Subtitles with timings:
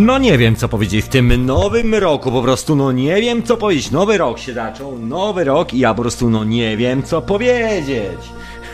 [0.00, 3.56] No nie wiem co powiedzieć w tym nowym roku, po prostu no nie wiem co
[3.56, 3.90] powiedzieć.
[3.90, 8.18] Nowy rok się zaczął, nowy rok i ja po prostu no nie wiem co powiedzieć.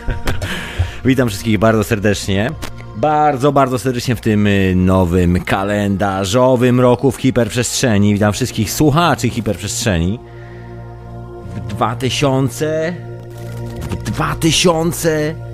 [1.04, 2.50] Witam wszystkich bardzo serdecznie.
[2.96, 8.14] Bardzo, bardzo serdecznie w tym y, nowym kalendarzowym roku w hiperprzestrzeni.
[8.14, 10.18] Witam wszystkich słuchaczy hiperprzestrzeni.
[11.54, 12.94] W 2000
[13.90, 15.45] w 2000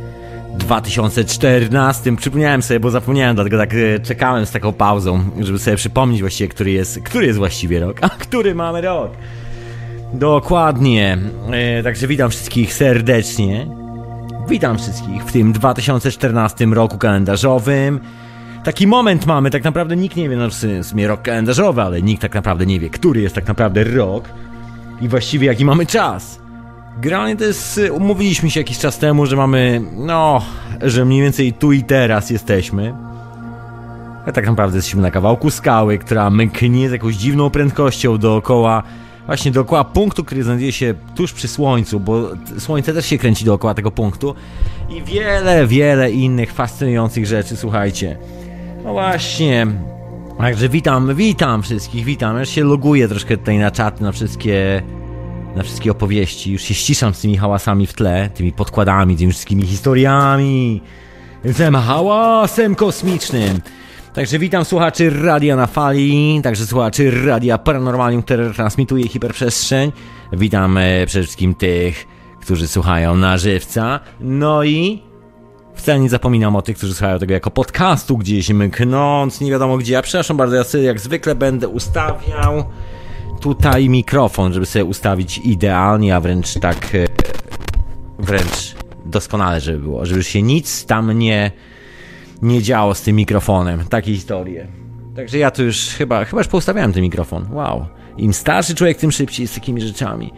[0.58, 2.16] 2014.
[2.16, 6.48] Przypomniałem sobie, bo zapomniałem, dlatego tak e, czekałem z taką pauzą, żeby sobie przypomnieć właściwie,
[6.48, 9.12] który jest, który jest właściwie rok, a który mamy rok.
[10.14, 11.18] Dokładnie.
[11.52, 13.66] E, także witam wszystkich serdecznie.
[14.48, 18.00] Witam wszystkich w tym 2014 roku kalendarzowym.
[18.64, 22.22] Taki moment mamy, tak naprawdę nikt nie wie, no w sumie rok kalendarzowy, ale nikt
[22.22, 24.28] tak naprawdę nie wie, który jest tak naprawdę rok
[25.00, 26.41] i właściwie jaki mamy czas.
[27.00, 30.42] Generalnie to jest, y, umówiliśmy się jakiś czas temu, że mamy, no,
[30.82, 32.94] że mniej więcej tu i teraz jesteśmy.
[34.26, 38.82] A tak naprawdę jesteśmy na kawałku skały, która mknie z jakąś dziwną prędkością dookoła,
[39.26, 43.74] właśnie dookoła punktu, który znajduje się tuż przy Słońcu, bo Słońce też się kręci dookoła
[43.74, 44.34] tego punktu
[44.90, 48.18] i wiele, wiele innych fascynujących rzeczy, słuchajcie.
[48.84, 49.66] No właśnie,
[50.38, 52.38] Także witam, witam wszystkich, witam.
[52.38, 54.82] Ja się loguję troszkę tutaj na czat, na wszystkie
[55.56, 56.52] na wszystkie opowieści.
[56.52, 60.82] Już się ściszam z tymi hałasami w tle, tymi podkładami, tymi wszystkimi historiami.
[61.56, 63.60] Tym hałasem kosmicznym.
[64.14, 69.92] Także witam słuchaczy Radia na Fali, także słuchaczy Radia Paranormalium, które transmituje hiperprzestrzeń.
[70.32, 72.06] Witam e, przede wszystkim tych,
[72.40, 74.00] którzy słuchają na żywca.
[74.20, 75.02] No i
[75.74, 79.92] wcale nie zapominam o tych, którzy słuchają tego jako podcastu, gdzieś mknąc, nie wiadomo gdzie.
[79.92, 82.64] Ja przepraszam bardzo, ja sobie jak zwykle będę ustawiał
[83.42, 87.06] tutaj mikrofon, żeby sobie ustawić idealnie, a wręcz tak e,
[88.18, 88.74] wręcz
[89.06, 91.50] doskonale, żeby było, żeby się nic tam nie
[92.42, 93.84] nie działo z tym mikrofonem.
[93.88, 94.66] Takie historie.
[95.16, 97.46] Także ja tu już chyba, chyba już poustawiałem ten mikrofon.
[97.52, 97.86] Wow.
[98.18, 100.32] Im starszy człowiek, tym szybciej z takimi rzeczami.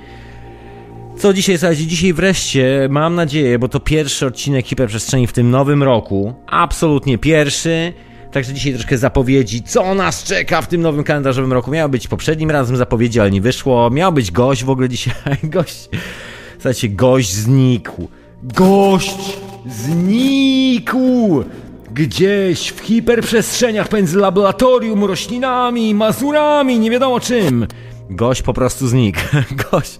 [1.16, 5.82] Co dzisiaj, słuchajcie, dzisiaj wreszcie, mam nadzieję, bo to pierwszy odcinek Hiperprzestrzeni w tym nowym
[5.82, 6.34] roku.
[6.46, 7.92] Absolutnie pierwszy.
[8.34, 11.70] Także dzisiaj troszkę zapowiedzi, co nas czeka w tym nowym kalendarzowym roku.
[11.70, 13.90] Miało być poprzednim razem zapowiedzi, ale nie wyszło.
[13.90, 15.14] Miał być gość w ogóle dzisiaj.
[15.42, 15.88] Gość.
[16.54, 18.08] Słuchajcie, gość znikł.
[18.42, 21.44] Gość znikł!
[21.94, 27.66] Gdzieś w hiperprzestrzeniach między laboratorium, roślinami, mazurami, nie wiadomo czym.
[28.10, 29.20] Gość po prostu znikł.
[29.70, 29.98] Gość.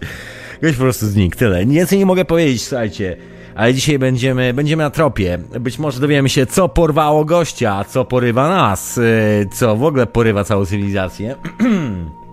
[0.63, 1.37] Gość po prostu znikł.
[1.37, 1.67] Tyle.
[1.67, 3.17] Więcej nie mogę powiedzieć, słuchajcie
[3.57, 5.39] ale dzisiaj będziemy, będziemy na tropie.
[5.61, 10.45] Być może dowiemy się, co porwało gościa, co porywa nas, y, co w ogóle porywa
[10.45, 11.37] całą cywilizację.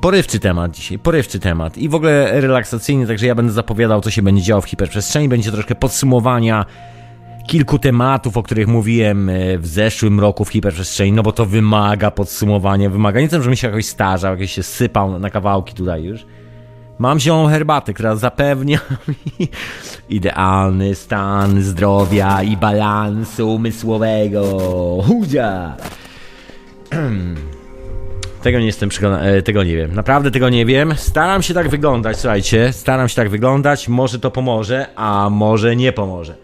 [0.00, 4.22] porywczy temat dzisiaj, porywczy temat i w ogóle relaksacyjny, także ja będę zapowiadał, co się
[4.22, 6.64] będzie działo w hiperprzestrzeni, będzie troszkę podsumowania
[7.46, 12.10] kilku tematów, o których mówiłem y, w zeszłym roku w hiperprzestrzeni, no bo to wymaga
[12.10, 16.26] podsumowania, wymaga nie tym, żebym się jakoś starzał, jakoś się sypał na kawałki tutaj już,
[16.98, 19.48] Mam zieloną herbatę, która zapewnia mi
[20.08, 24.42] idealny stan zdrowia i balansu umysłowego.
[25.06, 25.76] Hudzia!
[28.42, 29.94] Tego nie jestem przekonany, e, tego nie wiem.
[29.94, 30.94] Naprawdę tego nie wiem.
[30.96, 32.72] Staram się tak wyglądać, słuchajcie.
[32.72, 33.88] Staram się tak wyglądać.
[33.88, 36.36] Może to pomoże, a może nie pomoże.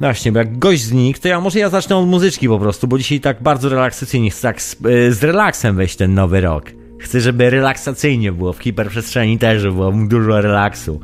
[0.00, 2.98] Właśnie, bo jak gość znikł, to ja może ja zacznę od muzyczki po prostu, bo
[2.98, 6.64] dzisiaj tak bardzo relaksacyjnie chcę tak z, e, z relaksem wejść ten nowy rok.
[7.00, 8.52] Chcę, żeby relaksacyjnie było.
[8.52, 11.00] W hiperprzestrzeni też było dużo relaksu.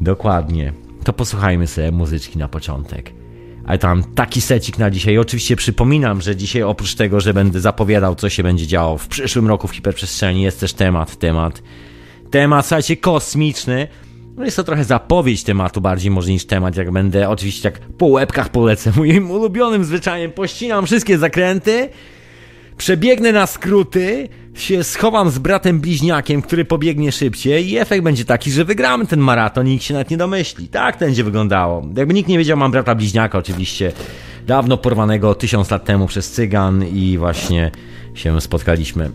[0.00, 0.72] Dokładnie.
[1.04, 3.12] To posłuchajmy sobie muzyczki na początek.
[3.64, 5.18] Ale tam taki secik na dzisiaj.
[5.18, 9.48] Oczywiście przypominam, że dzisiaj oprócz tego, że będę zapowiadał, co się będzie działo w przyszłym
[9.48, 11.62] roku w hiperprzestrzeni, jest też temat, temat,
[12.30, 13.88] temat, słuchajcie, kosmiczny.
[14.36, 18.06] No jest to trochę zapowiedź tematu bardziej może niż temat, jak będę oczywiście tak po
[18.06, 21.88] łebkach polecę moim ulubionym zwyczajem, pościnam wszystkie zakręty,
[22.76, 28.52] przebiegnę na skróty, się schowam z bratem bliźniakiem, który pobiegnie szybciej i efekt będzie taki,
[28.52, 30.68] że wygramy ten maraton i nikt się nawet nie domyśli.
[30.68, 31.86] Tak to będzie wyglądało.
[31.96, 33.92] Jakby nikt nie wiedział, mam brata bliźniaka oczywiście,
[34.46, 37.70] dawno porwanego tysiąc lat temu przez cygan i właśnie
[38.14, 39.10] się spotkaliśmy.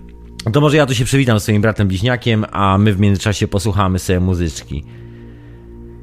[0.52, 3.98] to może ja tu się przywitam z swoim bratem bliźniakiem, a my w międzyczasie posłuchamy
[3.98, 4.84] sobie muzyczki.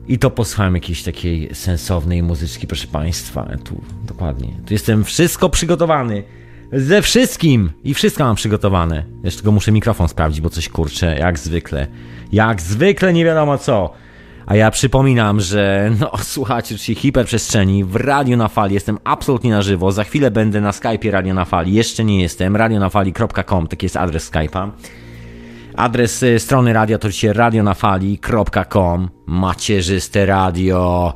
[0.07, 3.47] I to posłuchałem jakiejś takiej sensownej muzyczki, proszę Państwa.
[3.63, 4.47] Tu, dokładnie.
[4.65, 6.23] Tu jestem wszystko przygotowany
[6.75, 9.03] ze wszystkim i wszystko mam przygotowane.
[9.23, 11.87] Jeszcze tylko muszę mikrofon sprawdzić, bo coś kurczę, jak zwykle.
[12.31, 13.93] Jak zwykle nie wiadomo co.
[14.45, 18.73] A ja przypominam, że no słuchacie czyli hiperprzestrzeni w Radio na Fali.
[18.73, 19.91] Jestem absolutnie na żywo.
[19.91, 21.73] Za chwilę będę na Skype'ie Radio na Fali.
[21.73, 22.55] Jeszcze nie jestem.
[22.55, 24.71] radionafali.com, taki jest adres Skype'a.
[25.75, 29.09] Adres y, strony radia to oczywiście radionafali.com.
[29.25, 31.13] Macierzyste radio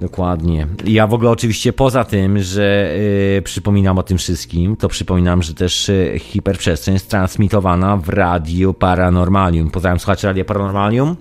[0.00, 0.66] Dokładnie.
[0.84, 2.96] Ja w ogóle oczywiście poza tym, że
[3.34, 8.74] yy, przypominam o tym wszystkim, to przypominam, że też yy, hiperprzestrzeń jest transmitowana w Radiu
[8.74, 9.70] Paranormalium.
[9.70, 11.16] Pozdrawiam słuchaczy Radia Paranormalium.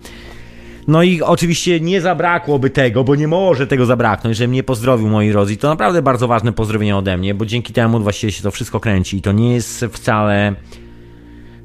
[0.87, 5.31] No i oczywiście nie zabrakłoby tego, bo nie może tego zabraknąć, że mnie pozdrowił moi
[5.31, 5.57] drodzy.
[5.57, 9.17] To naprawdę bardzo ważne pozdrowienie ode mnie, bo dzięki temu właściwie się to wszystko kręci
[9.17, 10.55] i to nie jest wcale,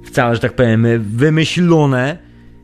[0.05, 2.19] wcale, że tak powiem, wymyślone,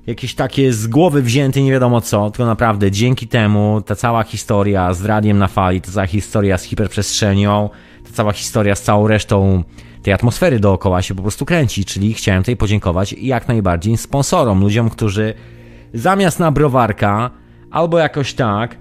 [0.07, 4.95] jakieś takie z głowy wzięte nie wiadomo co, tylko naprawdę dzięki temu ta cała historia
[4.95, 7.71] z radiem na fali, ta cała historia z hiperprzestrzenią,
[8.05, 9.65] ta cała historia z całą resztą
[10.03, 14.91] tej atmosfery dookoła się po prostu kręci, czyli chciałem tutaj podziękować jak najbardziej sponsorom, ludziom,
[14.91, 15.35] którzy
[15.95, 17.31] zamiast na browarka
[17.71, 18.77] albo jakoś tak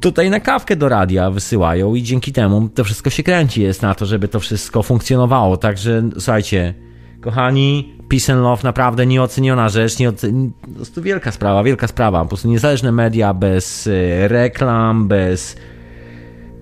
[0.00, 3.94] tutaj na kawkę do radia wysyłają i dzięki temu to wszystko się kręci jest na
[3.94, 5.56] to, żeby to wszystko funkcjonowało.
[5.56, 6.74] Także słuchajcie,
[7.20, 10.52] kochani, peace and love naprawdę nieoceniona rzecz, nieocen...
[10.60, 12.22] po prostu wielka sprawa, wielka sprawa.
[12.22, 15.56] Po prostu niezależne media bez y, reklam, bez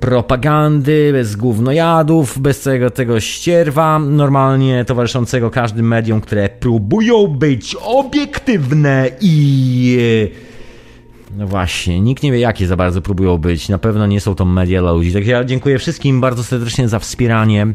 [0.00, 9.10] propagandy, bez gównojadów, bez tego, tego ścierwa normalnie towarzyszącego każdym mediom, które próbują być obiektywne
[9.20, 10.30] i...
[11.38, 13.68] No właśnie, nikt nie wie jakie za bardzo próbują być.
[13.68, 15.12] Na pewno nie są to media dla ludzi.
[15.12, 17.74] Także ja dziękuję wszystkim bardzo serdecznie za wspieranie e,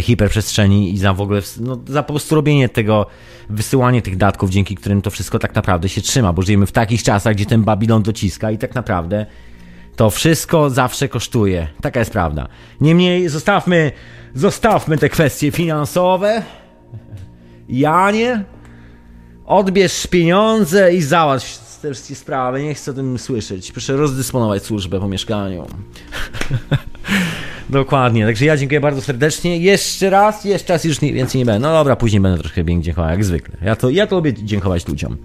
[0.00, 3.06] hiperprzestrzeni i za w ogóle, no, za po prostu robienie tego,
[3.50, 7.02] wysyłanie tych datków, dzięki którym to wszystko tak naprawdę się trzyma, bo żyjemy w takich
[7.02, 9.26] czasach, gdzie ten Babilon dociska i tak naprawdę
[9.96, 11.68] to wszystko zawsze kosztuje.
[11.80, 12.48] Taka jest prawda.
[12.80, 13.92] Niemniej zostawmy,
[14.34, 16.42] zostawmy te kwestie finansowe.
[17.68, 18.44] Janie,
[19.44, 22.62] odbierz pieniądze i załatw te wszystkie sprawy.
[22.62, 23.72] Nie chcę o tym słyszeć.
[23.72, 25.66] Proszę rozdysponować służbę po mieszkaniu.
[27.68, 28.26] Dokładnie.
[28.26, 29.58] Także ja dziękuję bardzo serdecznie.
[29.58, 31.68] Jeszcze raz, jeszcze raz już nie, więcej nie będę.
[31.68, 33.56] No dobra, później będę troszkę więcej dziękował, jak zwykle.
[33.62, 35.16] Ja to, ja to lubię dziękować ludziom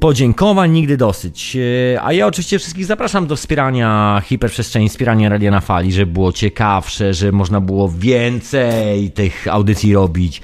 [0.00, 1.56] podziękowań nigdy dosyć.
[1.94, 6.32] E, a ja oczywiście wszystkich zapraszam do wspierania hiperprzestrzeni, wspierania Radia na Fali, żeby było
[6.32, 10.42] ciekawsze, żeby można było więcej tych audycji robić.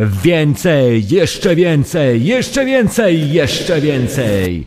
[0.00, 4.66] Więcej, jeszcze więcej, jeszcze więcej, jeszcze więcej.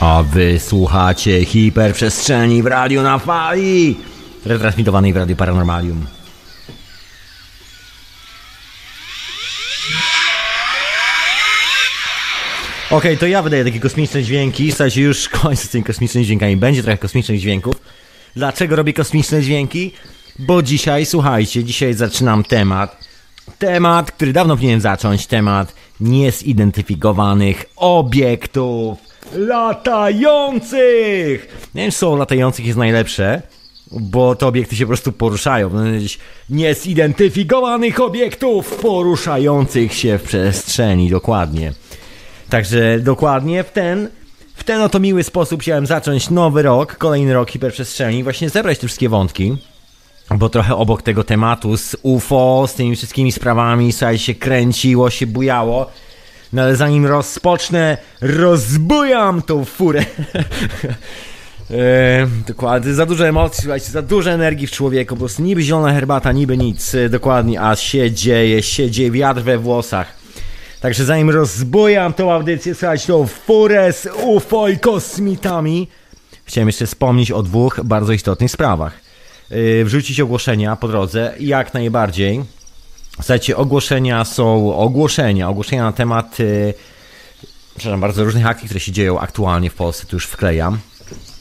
[0.00, 3.96] A wy słuchacie hiperprzestrzeni w radiu na fali,
[4.44, 6.13] retransmitowanej w Radiu Paranormalium.
[12.94, 14.70] Okej, okay, to ja wydaję takie kosmiczne dźwięki.
[14.72, 16.56] Słuchajcie, już kończę z tymi kosmicznymi dźwiękami.
[16.56, 17.74] Będzie trochę kosmicznych dźwięków.
[18.36, 19.92] Dlaczego robię kosmiczne dźwięki?
[20.38, 23.04] Bo dzisiaj, słuchajcie, dzisiaj zaczynam temat.
[23.58, 25.26] Temat, który dawno powinienem zacząć.
[25.26, 28.98] Temat niezidentyfikowanych obiektów
[29.32, 30.78] latających!
[31.74, 33.42] Nie wiem, czy są latających jest najlepsze,
[33.90, 35.70] bo te obiekty się po prostu poruszają.
[36.50, 41.72] Niezidentyfikowanych obiektów poruszających się w przestrzeni, dokładnie.
[42.50, 44.08] Także dokładnie w ten,
[44.54, 48.86] w ten oto miły sposób chciałem zacząć nowy rok, kolejny rok hiperprzestrzeni, właśnie zebrać te
[48.86, 49.56] wszystkie wątki
[50.30, 55.26] bo trochę obok tego tematu z UFO, z tymi wszystkimi sprawami, słuchaj, się kręciło, się
[55.26, 55.90] bujało.
[56.52, 60.04] No ale zanim rozpocznę, rozbujam tą furę.
[61.70, 65.92] E, dokładnie, za dużo emocji, słuchajcie, za dużo energii w człowieku, po prostu niby zielona
[65.92, 70.23] herbata, niby nic, dokładnie, a się dzieje, się dzieje, wiatr we włosach.
[70.84, 75.88] Także zanim rozbujam tą audycję, słuchajcie, tą furę z UFO i kosmitami,
[76.44, 79.00] chciałem jeszcze wspomnieć o dwóch bardzo istotnych sprawach.
[79.50, 82.44] E, wrzucić ogłoszenia po drodze, jak najbardziej.
[83.14, 86.74] Słuchajcie, ogłoszenia są ogłoszenia, ogłoszenia na temat yy,
[87.76, 90.78] przepraszam bardzo, różnych akcji, które się dzieją aktualnie w Polsce, tu już wklejam.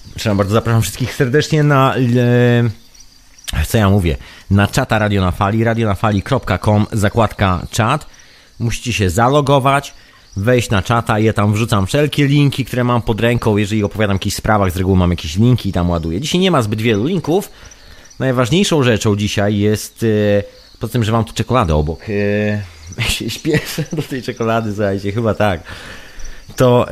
[0.05, 4.17] Przepraszam bardzo, zapraszam wszystkich serdecznie na yy, co ja mówię,
[4.51, 8.05] na czata Radio na Fali, radionafali.com, zakładka czat.
[8.60, 9.93] Musicie się zalogować,
[10.38, 14.19] wejść na czata, ja tam wrzucam wszelkie linki, które mam pod ręką, jeżeli opowiadam o
[14.19, 16.22] jakichś sprawach, z reguły mam jakieś linki i tam ładuję.
[16.22, 17.51] Dzisiaj nie ma zbyt wielu linków.
[18.19, 20.01] Najważniejszą rzeczą dzisiaj jest...
[20.01, 20.43] Yy,
[20.79, 22.00] Poza tym, że mam tu czekoladę obok.
[22.10, 22.60] Eee,
[23.10, 25.63] się śpieszę do tej czekolady, słuchajcie, chyba tak.
[26.55, 26.88] To,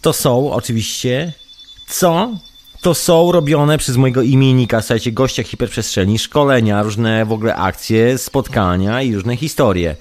[0.00, 1.32] to są oczywiście
[1.88, 2.36] co?
[2.80, 9.02] To są robione przez mojego imiennika, słuchajcie, gościa hiperprzestrzeni, szkolenia, różne w ogóle akcje, spotkania
[9.02, 9.96] i różne historie.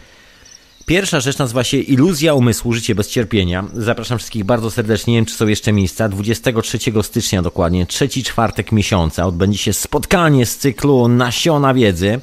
[0.85, 3.63] Pierwsza rzecz nazywa się Iluzja umysłu, życie bez cierpienia.
[3.73, 6.09] Zapraszam wszystkich bardzo serdecznie, nie wiem czy są jeszcze miejsca.
[6.09, 12.19] 23 stycznia dokładnie, trzeci czwartek miesiąca odbędzie się spotkanie z cyklu Nasiona Wiedzy.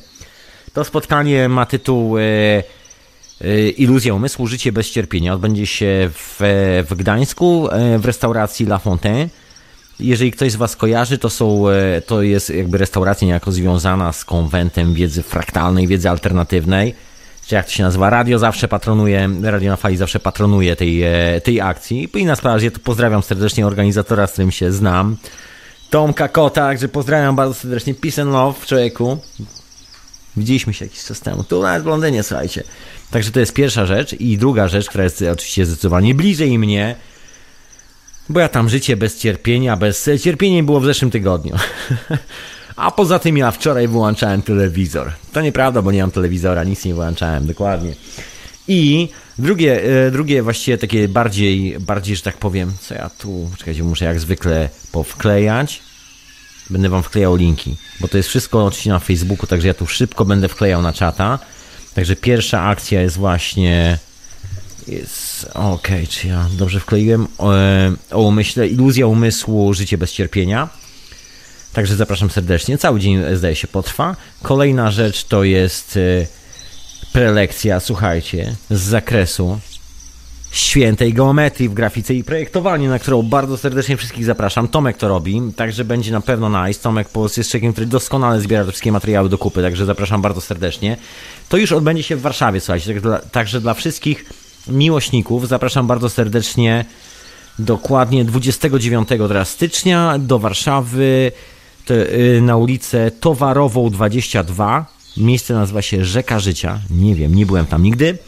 [0.72, 2.22] To spotkanie ma tytuł e,
[3.40, 5.34] e, Iluzja umysłu, życie bez cierpienia.
[5.34, 6.36] Odbędzie się w,
[6.90, 9.28] w Gdańsku, e, w restauracji La Fontaine.
[10.00, 14.24] Jeżeli ktoś z Was kojarzy, to, są, e, to jest jakby restauracja niejako związana z
[14.24, 16.94] konwentem wiedzy fraktalnej, wiedzy alternatywnej.
[17.46, 18.10] Czy jak to się nazywa?
[18.10, 22.08] Radio zawsze patronuje, Radio na Fali zawsze patronuje tej, e, tej akcji.
[22.14, 25.16] I na sprawie, ja tu pozdrawiam serdecznie organizatora, z którym się znam.
[25.90, 27.94] Tomka Kota, także pozdrawiam bardzo serdecznie.
[27.94, 29.18] Peace and love, człowieku.
[30.36, 31.44] Widzieliśmy się jakiś czas temu.
[31.44, 32.64] Tu nawet w Londynie, słuchajcie.
[33.10, 34.12] Także to jest pierwsza rzecz.
[34.12, 36.96] I druga rzecz, która jest oczywiście zdecydowanie bliżej mnie,
[38.28, 41.56] bo ja tam życie bez cierpienia, bez cierpienia było w zeszłym tygodniu.
[42.80, 45.12] A poza tym ja wczoraj wyłączałem telewizor.
[45.32, 47.94] To nieprawda, bo nie mam telewizora, nic nie wyłączałem, dokładnie.
[48.68, 49.08] I
[49.38, 54.04] drugie, e, drugie właściwie takie bardziej, bardziej, że tak powiem, co ja tu, czekajcie, muszę
[54.04, 55.82] jak zwykle powklejać.
[56.70, 60.24] Będę wam wklejał linki, bo to jest wszystko oczywiście na Facebooku, także ja tu szybko
[60.24, 61.38] będę wklejał na czata.
[61.94, 63.98] Także pierwsza akcja jest właśnie
[64.88, 70.12] jest okej, okay, czy ja dobrze wkleiłem o, e, o umyśle, iluzja umysłu, życie bez
[70.12, 70.68] cierpienia.
[71.72, 72.78] Także zapraszam serdecznie.
[72.78, 74.16] Cały dzień zdaje się potrwa.
[74.42, 76.26] Kolejna rzecz to jest e,
[77.12, 79.58] prelekcja, słuchajcie, z zakresu
[80.50, 84.68] świętej geometrii w grafice i projektowaniu, na którą bardzo serdecznie wszystkich zapraszam.
[84.68, 86.80] Tomek to robi, także będzie na pewno nice.
[86.82, 90.40] Tomek po jest człowiekiem, który doskonale zbiera te wszystkie materiały do kupy, także zapraszam bardzo
[90.40, 90.96] serdecznie.
[91.48, 94.24] To już odbędzie się w Warszawie, słuchajcie, także dla, także dla wszystkich
[94.68, 96.84] miłośników zapraszam bardzo serdecznie
[97.58, 99.08] dokładnie 29
[99.44, 101.32] stycznia do Warszawy
[101.94, 104.86] y, na ulicę Towarową 22.
[105.16, 106.78] Miejsce nazywa się Rzeka Życia.
[106.90, 108.18] Nie wiem, nie byłem tam nigdy,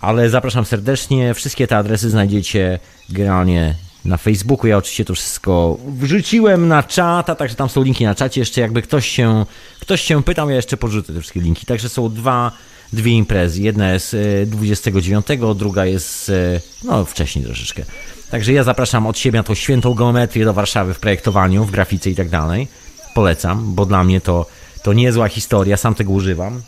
[0.00, 1.34] ale zapraszam serdecznie.
[1.34, 4.66] Wszystkie te adresy znajdziecie generalnie na Facebooku.
[4.66, 8.40] Ja oczywiście to wszystko wrzuciłem na czata, także tam są linki na czacie.
[8.40, 9.46] Jeszcze jakby ktoś się,
[9.80, 11.66] ktoś się pytał, ja jeszcze porzucę te wszystkie linki.
[11.66, 12.52] Także są dwa
[12.92, 13.62] dwie imprezy.
[13.62, 17.84] Jedna jest 29, e, druga jest e, no wcześniej troszeczkę.
[18.30, 22.10] Także ja zapraszam od siebie na tą świętą geometrię do Warszawy w projektowaniu, w grafice
[22.10, 22.68] i tak dalej.
[23.14, 24.46] Polecam, bo dla mnie to,
[24.82, 26.62] to niezła historia, sam tego używam.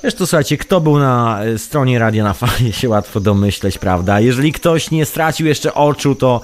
[0.00, 4.20] Zresztą słuchajcie, kto był na e, stronie Radia na Fali, się łatwo domyśleć, prawda?
[4.20, 6.40] Jeżeli ktoś nie stracił jeszcze oczu, to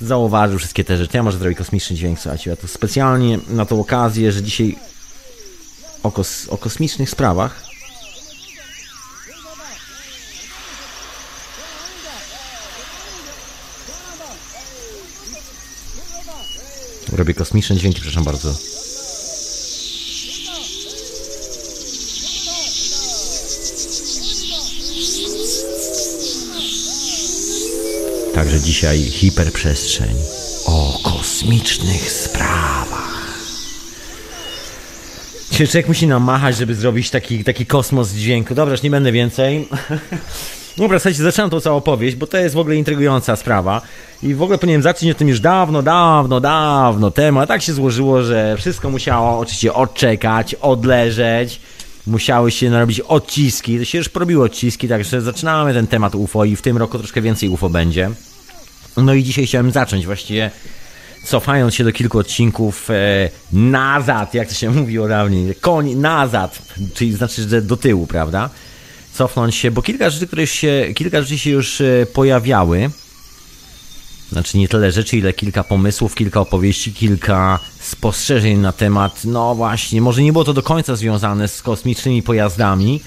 [0.00, 1.16] zauważył wszystkie te rzeczy.
[1.16, 2.50] Ja może zrobię kosmiczny dźwięk, słuchajcie.
[2.50, 4.76] Ja to specjalnie na tą okazję, że dzisiaj
[6.02, 7.66] o, kos o kosmicznych sprawach
[17.12, 18.75] Robię kosmiczne dźwięki, przepraszam bardzo.
[28.36, 30.16] Także dzisiaj hiperprzestrzeń
[30.66, 33.38] o kosmicznych sprawach.
[35.50, 38.54] Czy człowiek musi namachać, żeby zrobić taki, taki kosmos dźwięku?
[38.54, 39.68] Dobra, już nie będę więcej.
[40.76, 43.82] Dobra, słuchajcie, zaczynam tą całą opowieść, bo to jest w ogóle intrygująca sprawa.
[44.22, 47.40] I w ogóle powinienem zacząć o tym już dawno, dawno, dawno temu.
[47.40, 51.60] A tak się złożyło, że wszystko musiało oczywiście odczekać, odleżeć.
[52.06, 53.78] Musiały się narobić odciski.
[53.78, 57.22] To się już porobiło odciski, także zaczynamy ten temat UFO i w tym roku troszkę
[57.22, 58.10] więcej UFO będzie.
[58.96, 60.50] No i dzisiaj chciałem zacząć właściwie
[61.24, 66.62] cofając się do kilku odcinków e, nazad, jak to się mówiło dawniej, koń nazad,
[66.94, 68.50] czyli znaczy, że do tyłu, prawda?
[69.16, 72.90] cofnąć się, bo kilka rzeczy, które się, kilka rzeczy się już e, pojawiały.
[74.32, 80.00] Znaczy nie tyle rzeczy, ile kilka pomysłów, kilka opowieści, kilka spostrzeżeń na temat, no właśnie,
[80.00, 83.00] może nie było to do końca związane z kosmicznymi pojazdami,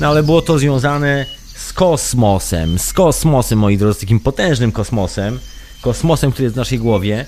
[0.00, 5.38] no ale było to związane z kosmosem, z kosmosem, moi drodzy, takim potężnym kosmosem,
[5.82, 7.26] kosmosem, który jest w naszej głowie.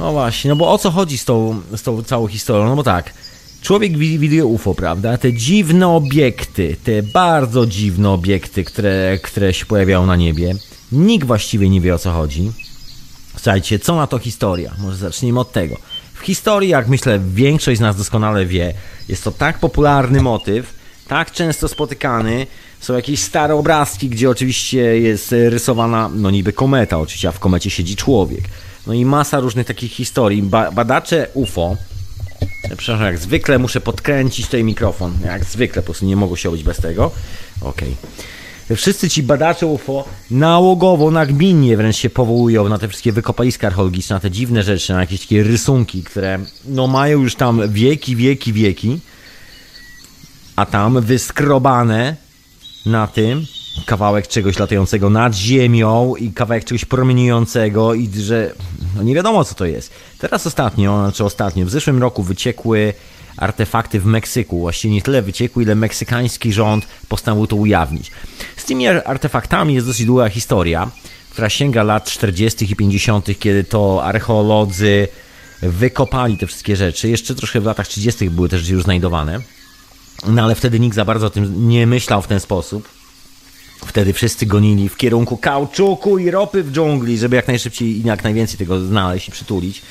[0.00, 2.66] No właśnie, no bo o co chodzi z tą, z tą całą historią?
[2.66, 3.14] No bo tak,
[3.62, 5.18] człowiek widuje UFO, prawda?
[5.18, 10.54] Te dziwne obiekty, te bardzo dziwne obiekty, które, które się pojawiają na niebie.
[10.92, 12.52] Nikt właściwie nie wie o co chodzi.
[13.36, 14.74] Słuchajcie, co na to historia?
[14.78, 15.76] Może zacznijmy od tego.
[16.14, 18.74] W historii, jak myślę, większość z nas doskonale wie,
[19.08, 20.74] jest to tak popularny motyw,
[21.08, 22.46] tak często spotykany.
[22.80, 27.70] Są jakieś stare obrazki, gdzie oczywiście jest rysowana, no niby kometa, oczywiście, a w komecie
[27.70, 28.44] siedzi człowiek.
[28.86, 30.42] No i masa różnych takich historii.
[30.42, 31.76] Ba badacze UFO
[32.62, 35.18] Przepraszam, jak zwykle muszę podkręcić tutaj mikrofon.
[35.24, 37.10] Jak zwykle, po prostu nie mogło się obyć bez tego.
[37.60, 37.70] Okej.
[37.70, 38.24] Okay.
[38.76, 44.20] Wszyscy ci badacze UFO nałogowo, nagminnie wręcz się powołują na te wszystkie wykopaliska archeologiczne, na
[44.20, 49.00] te dziwne rzeczy, na jakieś takie rysunki, które no mają już tam wieki, wieki, wieki,
[50.56, 52.16] a tam wyskrobane
[52.86, 53.46] na tym
[53.86, 58.54] kawałek czegoś latającego nad ziemią i kawałek czegoś promieniującego i że
[58.96, 59.92] no nie wiadomo co to jest.
[60.18, 62.94] Teraz ostatnio, znaczy ostatnio, w zeszłym roku wyciekły
[63.36, 64.58] artefakty w Meksyku.
[64.58, 68.10] Właściwie nie tyle wyciekły, ile meksykański rząd postanowił to ujawnić.
[68.56, 70.90] Z tymi artefaktami jest dosyć długa historia.
[71.30, 72.72] która sięga lat 40.
[72.72, 75.08] i 50., kiedy to archeolodzy
[75.62, 77.08] wykopali te wszystkie rzeczy.
[77.08, 78.30] Jeszcze troszkę w latach 30.
[78.30, 79.40] były też już znajdowane.
[80.28, 82.88] No ale wtedy nikt za bardzo o tym nie myślał w ten sposób.
[83.86, 88.24] Wtedy wszyscy gonili w kierunku kauczuku i ropy w dżungli, żeby jak najszybciej i jak
[88.24, 89.82] najwięcej tego znaleźć i przytulić.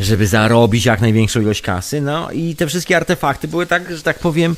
[0.00, 2.00] Żeby zarobić jak największą ilość kasy.
[2.00, 4.56] No i te wszystkie artefakty były tak, że tak powiem,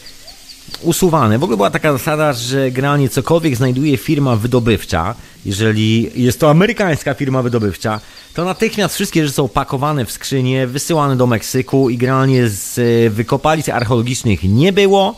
[0.83, 1.39] usuwane.
[1.39, 5.15] W ogóle była taka zasada, że generalnie cokolwiek znajduje firma wydobywcza,
[5.45, 8.01] jeżeli jest to amerykańska firma wydobywcza,
[8.35, 13.11] to natychmiast wszystkie rzeczy są pakowane w skrzynie, wysyłane do Meksyku i generalnie z e,
[13.11, 15.15] wykopalic archeologicznych nie było,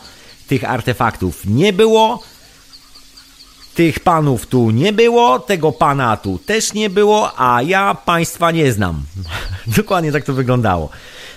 [0.49, 2.23] tych artefaktów nie było,
[3.75, 8.73] tych panów tu nie było, tego pana tu też nie było, a ja państwa nie
[8.73, 9.03] znam.
[9.77, 10.89] Dokładnie tak to wyglądało.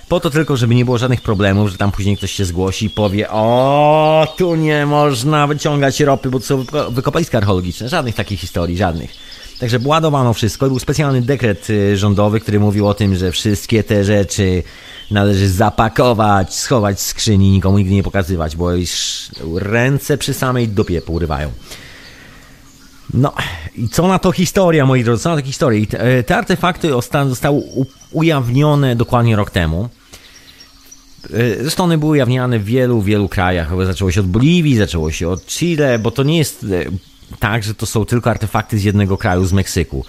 [0.09, 2.89] Po to tylko, żeby nie było żadnych problemów, że tam później ktoś się zgłosi i
[2.89, 7.89] powie o, tu nie można wyciągać ropy, bo to są wykopaliska archeologiczne.
[7.89, 9.11] Żadnych takich historii, żadnych.
[9.59, 10.67] Także ładowano wszystko.
[10.67, 14.63] Był specjalny dekret y, rządowy, który mówił o tym, że wszystkie te rzeczy
[15.11, 18.91] należy zapakować, schować w skrzyni, nikomu nigdy nie pokazywać, bo już
[19.55, 21.51] ręce przy samej dupie porywają.
[23.13, 23.33] No
[23.75, 25.85] i co na to historia, moi drodzy, co na to historia.
[25.85, 26.89] Te, te artefakty
[27.27, 27.63] zostały
[28.11, 29.89] ujawnione dokładnie rok temu.
[31.23, 33.85] E, zresztą one były ujawniane w wielu, wielu krajach.
[33.85, 36.85] Zaczęło się od Boliwii, zaczęło się od Chile, bo to nie jest e,
[37.39, 40.05] tak, że to są tylko artefakty z jednego kraju, z Meksyku.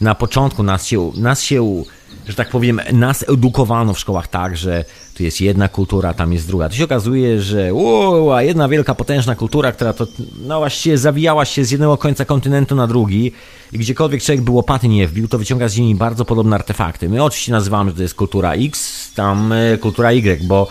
[0.00, 1.82] Na początku nas się, nas się
[2.28, 4.84] że tak powiem, nas edukowano w szkołach tak, że
[5.14, 6.68] tu jest jedna kultura, tam jest druga.
[6.68, 10.06] To się okazuje, że wow, jedna wielka, potężna kultura, która to
[10.46, 13.32] no właściwie zawijała się z jednego końca kontynentu na drugi
[13.72, 17.08] i gdziekolwiek człowiek był łopaty nie wbił, to wyciąga z ziemi bardzo podobne artefakty.
[17.08, 20.68] My oczywiście nazywamy, że to jest kultura X, tam e, kultura Y, bo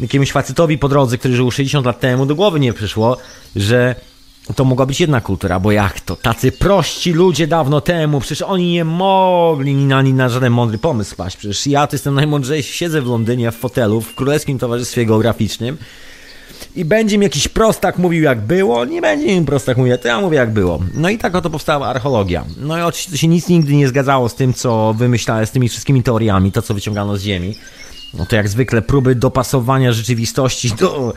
[0.00, 3.16] jakiemuś facetowi po drodze, który żył 60 lat temu, do głowy nie przyszło,
[3.56, 3.94] że
[4.54, 6.16] to mogła być jedna kultura, bo jak to?
[6.16, 10.78] Tacy prości ludzie dawno temu, przecież oni nie mogli ni na, ni na żaden mądry
[10.78, 11.36] pomysł spaść.
[11.36, 15.78] Przecież ja to jestem najmądrzejszy, siedzę w Londynie w fotelu, w Królewskim Towarzystwie Geograficznym
[16.76, 20.20] i będzie mi jakiś prostak mówił jak było, nie będzie mi prostak mówił, to ja
[20.20, 20.80] mówię jak było.
[20.94, 22.44] No i tak oto powstała archeologia.
[22.56, 25.68] No i oczywiście to się nic nigdy nie zgadzało z tym, co wymyślałem, z tymi
[25.68, 27.54] wszystkimi teoriami, to co wyciągano z ziemi.
[28.14, 31.14] No to jak zwykle próby dopasowania rzeczywistości do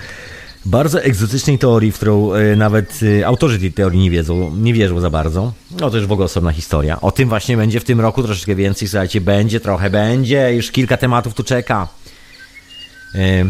[0.65, 5.00] bardzo egzotycznej teorii, w którą e, nawet e, autorzy tej teorii nie wiedzą, nie wierzą
[5.00, 5.54] za bardzo.
[5.80, 7.02] No to już w ogóle osobna historia.
[7.02, 10.97] O tym właśnie będzie w tym roku troszeczkę więcej, słuchajcie, będzie, trochę będzie, już kilka
[10.97, 11.88] tematów tu czeka.
[13.15, 13.45] E,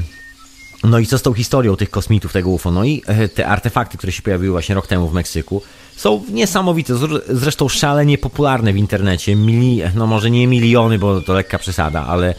[0.84, 2.72] no i co z tą historią tych kosmitów, tego UFO?
[2.72, 3.04] No i
[3.36, 5.62] te artefakty, które się pojawiły właśnie rok temu w Meksyku,
[5.96, 6.94] są niesamowite,
[7.30, 9.36] zresztą szalenie popularne w internecie.
[9.36, 12.36] Mili, no może nie miliony, bo to lekka przesada, ale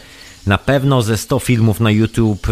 [0.47, 2.47] na pewno ze 100 filmów na YouTube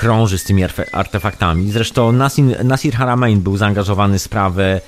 [0.00, 1.70] krąży z tymi artefaktami.
[1.70, 4.80] Zresztą Nasir, Nasir Haramein był zaangażowany w sprawę,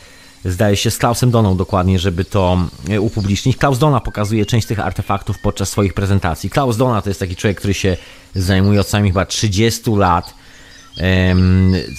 [0.44, 2.58] zdaje się, z Klausem Doną dokładnie, żeby to
[2.90, 3.56] e, upublicznić.
[3.56, 6.50] Klaus Dona pokazuje część tych artefaktów podczas swoich prezentacji.
[6.50, 7.96] Klaus Dona to jest taki człowiek, który się
[8.34, 10.34] zajmuje od samych chyba 30 lat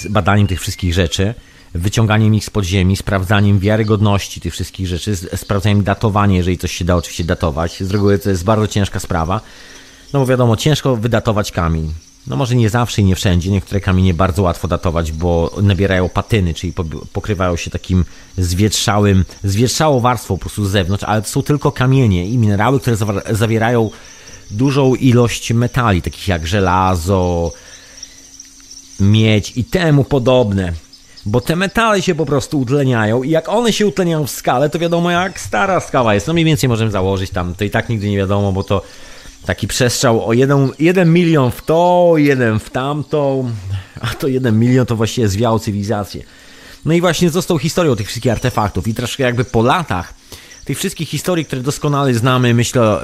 [0.10, 1.34] badaniem tych wszystkich rzeczy
[1.74, 6.96] wyciąganiem ich z podziemi, sprawdzaniem wiarygodności tych wszystkich rzeczy, sprawdzaniem datowania, jeżeli coś się da
[6.96, 7.84] oczywiście datować.
[7.84, 9.42] Z reguły to jest bardzo ciężka sprawa,
[10.14, 11.94] no bo wiadomo, ciężko wydatować kamień.
[12.28, 13.52] No może nie zawsze i nie wszędzie.
[13.52, 16.74] Niektóre kamienie bardzo łatwo datować, bo nabierają patyny, czyli
[17.14, 18.06] pokrywają się takim
[18.38, 22.98] zwietrzałym, zwietrzałą warstwą po prostu z zewnątrz, ale to są tylko kamienie i minerały, które
[23.32, 23.90] zawierają
[24.52, 27.52] dużą ilość metali, takich jak żelazo,
[29.00, 30.74] miedź i temu podobne.
[31.26, 34.80] Bo te metale się po prostu utleniają i jak one się utleniają w skale, to
[34.80, 36.28] wiadomo jak stara skała jest.
[36.28, 38.82] No mniej więcej możemy założyć tam, to i tak nigdy nie wiadomo, bo to
[39.46, 43.46] taki przestrzał o jeden, jeden milion w to, jeden w tamto,
[44.02, 46.24] a to jeden milion to właściwie zwiało cywilizację.
[46.86, 50.14] No i właśnie został historią tych wszystkich artefaktów i troszkę jakby po latach
[50.66, 53.02] tych wszystkich historii, które doskonale znamy, myślę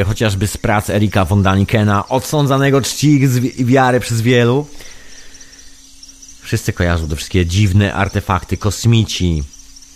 [0.00, 3.20] e, chociażby z prac Erika von Danikena, odsądzanego czci
[3.56, 4.66] i wiary przez wielu.
[6.42, 9.44] Wszyscy kojarzą te wszystkie dziwne artefakty, kosmici.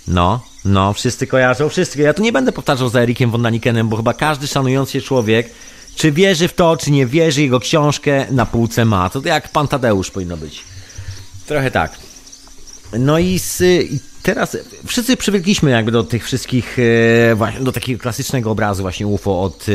[0.09, 2.03] No, no, wszyscy kojarzą, wszyscy.
[2.03, 5.51] Ja tu nie będę powtarzał za Erikiem von Danikenem, bo chyba każdy szanujący się człowiek
[5.99, 9.11] czy wierzy w to, czy nie wierzy, jego książkę na półce ma.
[9.11, 10.61] To jak pan Tadeusz powinno być.
[11.47, 11.93] Trochę tak.
[12.99, 13.63] No i, z,
[14.23, 16.77] teraz wszyscy przywykliśmy jakby do tych wszystkich,
[17.59, 19.73] e, do takiego klasycznego obrazu właśnie UFO od, e,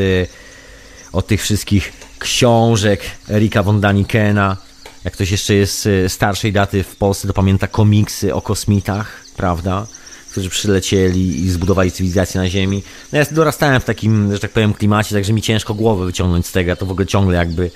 [1.12, 4.58] od tych wszystkich książek Erika von Danikena.
[5.04, 9.88] Jak ktoś jeszcze jest e, starszej daty w Polsce, to pamięta komiksy o kosmitach, prawda?
[10.34, 12.84] Którzy przylecieli i zbudowali cywilizację na Ziemi.
[13.12, 16.52] No ja dorastałem w takim, że tak powiem, klimacie, także mi ciężko głowę wyciągnąć z
[16.52, 17.72] tego, ja to w ogóle ciągle jakby,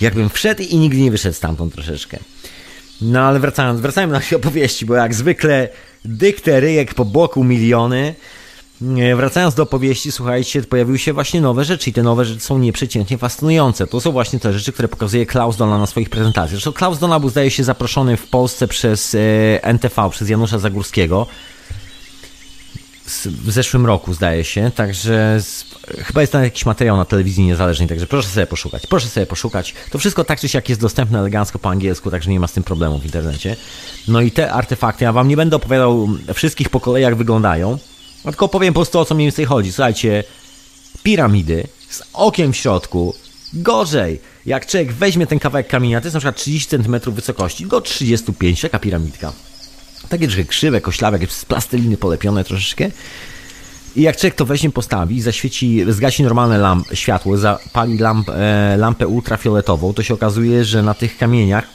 [0.00, 2.18] jakbym wszedł i nigdy nie wyszedł stamtąd troszeczkę.
[3.00, 5.68] No ale wracając, wracając do naszej opowieści, bo jak zwykle
[6.04, 8.14] dykteryjek po boku miliony.
[9.16, 13.18] Wracając do opowieści, słuchajcie, pojawiły się właśnie nowe rzeczy i te nowe rzeczy są nieprzeciętnie
[13.18, 13.86] fascynujące.
[13.86, 16.50] To są właśnie te rzeczy, które pokazuje Klaus Dona na swoich prezentacjach.
[16.50, 19.18] Zresztą Klaus Dona był, zdaje się, zaproszony w Polsce przez e,
[19.64, 21.26] NTV, przez Janusza Zagórskiego
[23.26, 25.64] w zeszłym roku, zdaje się, także z,
[25.98, 29.74] chyba jest tam jakiś materiał na telewizji niezależnej, także proszę sobie poszukać, proszę sobie poszukać.
[29.90, 32.62] To wszystko tak czy siak jest dostępne elegancko po angielsku, także nie ma z tym
[32.62, 33.56] problemu w internecie.
[34.08, 37.78] No i te artefakty, ja wam nie będę opowiadał wszystkich po kolei jak wyglądają,
[38.22, 39.72] tylko powiem po prostu o co mniej więcej chodzi.
[39.72, 40.24] Słuchajcie,
[41.02, 43.14] piramidy z okiem w środku,
[43.52, 47.80] gorzej, jak człowiek weźmie ten kawałek kamienia, to jest na przykład 30 cm wysokości, do
[47.80, 49.32] 35, jaka piramidka
[50.10, 52.90] takie troszkę krzywe, koślawe, jakieś z plasteliny polepione troszeczkę.
[53.96, 59.06] I jak człowiek to weźmie, postawi, zaświeci, zgasi normalne lamp, światło, zapali lamp, e, lampę
[59.06, 61.66] ultrafioletową, to się okazuje, że na tych kamieniach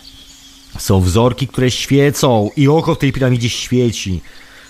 [0.80, 4.21] są wzorki, które świecą i oko w tej piramidzie świeci.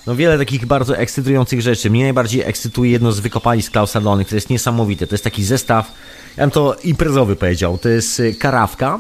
[0.08, 1.90] No wiele takich bardzo ekscytujących rzeczy.
[1.90, 5.08] Mnie najbardziej ekscytuje jedno z wykopalisk Klausa Dony, które jest niesamowite.
[5.08, 5.92] To jest taki zestaw,
[6.38, 7.78] ja bym to imprezowy powiedział.
[7.78, 9.00] To jest e, karawka,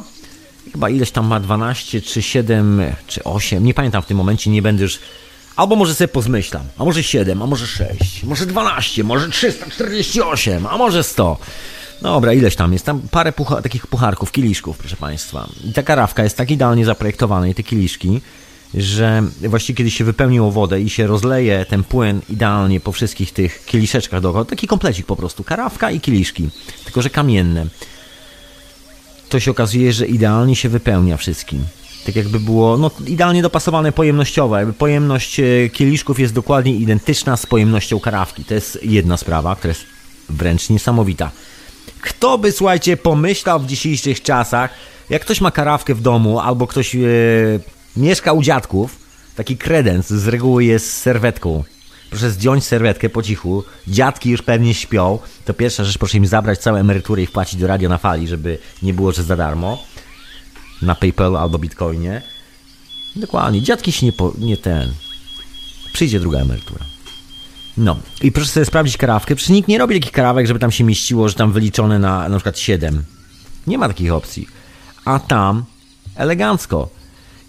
[0.76, 4.62] chyba ileś tam ma 12 czy 7 czy 8, nie pamiętam w tym momencie, nie
[4.62, 5.00] będę już
[5.56, 10.78] Albo może sobie pozmyślam, a może 7, a może 6, może 12, może 348, a
[10.78, 11.38] może 100.
[12.02, 12.86] Dobra, ileś tam jest?
[12.86, 15.48] Tam parę pucha takich pucharków, kieliszków, proszę Państwa.
[15.64, 18.22] I ta karawka jest tak idealnie zaprojektowana i te kieliszki,
[18.74, 23.66] że właściwie kiedy się wypełniło wodę i się rozleje ten płyn idealnie po wszystkich tych
[23.66, 26.50] kieliszeczkach dookoła, taki komplecik po prostu, karawka i kieliszki,
[26.84, 27.66] tylko że kamienne
[29.30, 31.66] to się okazuje, że idealnie się wypełnia wszystkim.
[32.06, 34.58] Tak jakby było no, idealnie dopasowane pojemnościowo.
[34.58, 38.46] Jakby pojemność e, kieliszków jest dokładnie identyczna z pojemnością karawki.
[38.46, 39.86] To jest jedna sprawa, która jest
[40.30, 41.32] wręcz niesamowita.
[42.02, 44.72] Kto by, słuchajcie, pomyślał w dzisiejszych czasach,
[45.10, 47.00] jak ktoś ma karawkę w domu albo ktoś e,
[47.98, 48.96] mieszka u dziadków,
[49.36, 51.64] taki kredens z reguły jest serwetką
[52.16, 56.60] proszę zdjąć serwetkę po cichu, dziadki już pewnie śpią, to pierwsza rzecz, proszę im zabrać
[56.60, 59.84] całą emeryturę i wpłacić do radia na fali, żeby nie było, że za darmo,
[60.82, 62.22] na PayPalu albo Bitcoinie.
[63.16, 64.94] Dokładnie, dziadki się nie, po, nie ten,
[65.94, 66.86] przyjdzie druga emerytura.
[67.78, 70.84] No, i proszę sobie sprawdzić karawkę, przecież nikt nie robi takich karawek, żeby tam się
[70.84, 73.04] mieściło, że tam wyliczone na na przykład 7.
[73.68, 74.48] Nie ma takich opcji.
[75.06, 75.66] A tam
[76.16, 76.90] elegancko.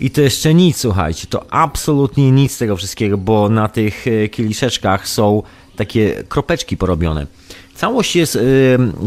[0.00, 4.28] I to jeszcze nic, słuchajcie, to absolutnie nic z tego wszystkiego, bo na tych e,
[4.28, 5.42] kieliszeczkach są
[5.76, 7.26] takie kropeczki porobione.
[7.74, 8.40] Całość jest, e,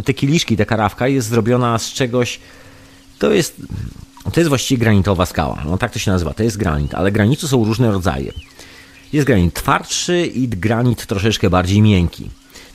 [0.01, 2.39] te kieliszki, ta karawka jest zrobiona z czegoś,
[3.19, 3.55] to jest,
[4.33, 7.47] to jest właściwie granitowa skała, no tak to się nazywa, to jest granit, ale granitu
[7.47, 8.33] są różne rodzaje.
[9.13, 12.29] Jest granit twardszy i granit troszeczkę bardziej miękki.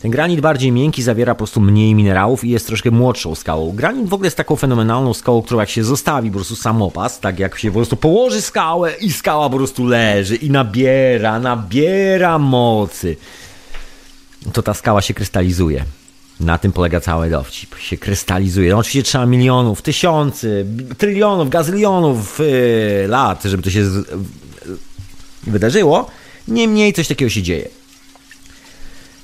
[0.04, 3.72] Ten granit bardziej miękki zawiera po prostu mniej minerałów i jest troszkę młodszą skałą.
[3.72, 7.38] Granit w ogóle jest taką fenomenalną skałą, którą jak się zostawi po prostu samopas, tak
[7.38, 13.16] jak się po prostu położy skałę i skała po prostu leży i nabiera, nabiera mocy,
[14.52, 15.84] to ta skała się krystalizuje.
[16.40, 17.78] Na tym polega cały dowcip.
[17.78, 18.70] Się krystalizuje.
[18.70, 20.66] No oczywiście trzeba milionów, tysiący,
[20.98, 24.06] trylionów, gazylionów yy, lat, żeby to się z...
[25.42, 26.06] wydarzyło.
[26.48, 27.68] Niemniej coś takiego się dzieje.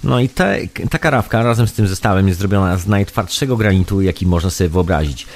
[0.05, 0.59] No i te,
[0.91, 5.27] ta karawka razem z tym zestawem jest zrobiona z najtwardszego granitu, jaki można sobie wyobrazić.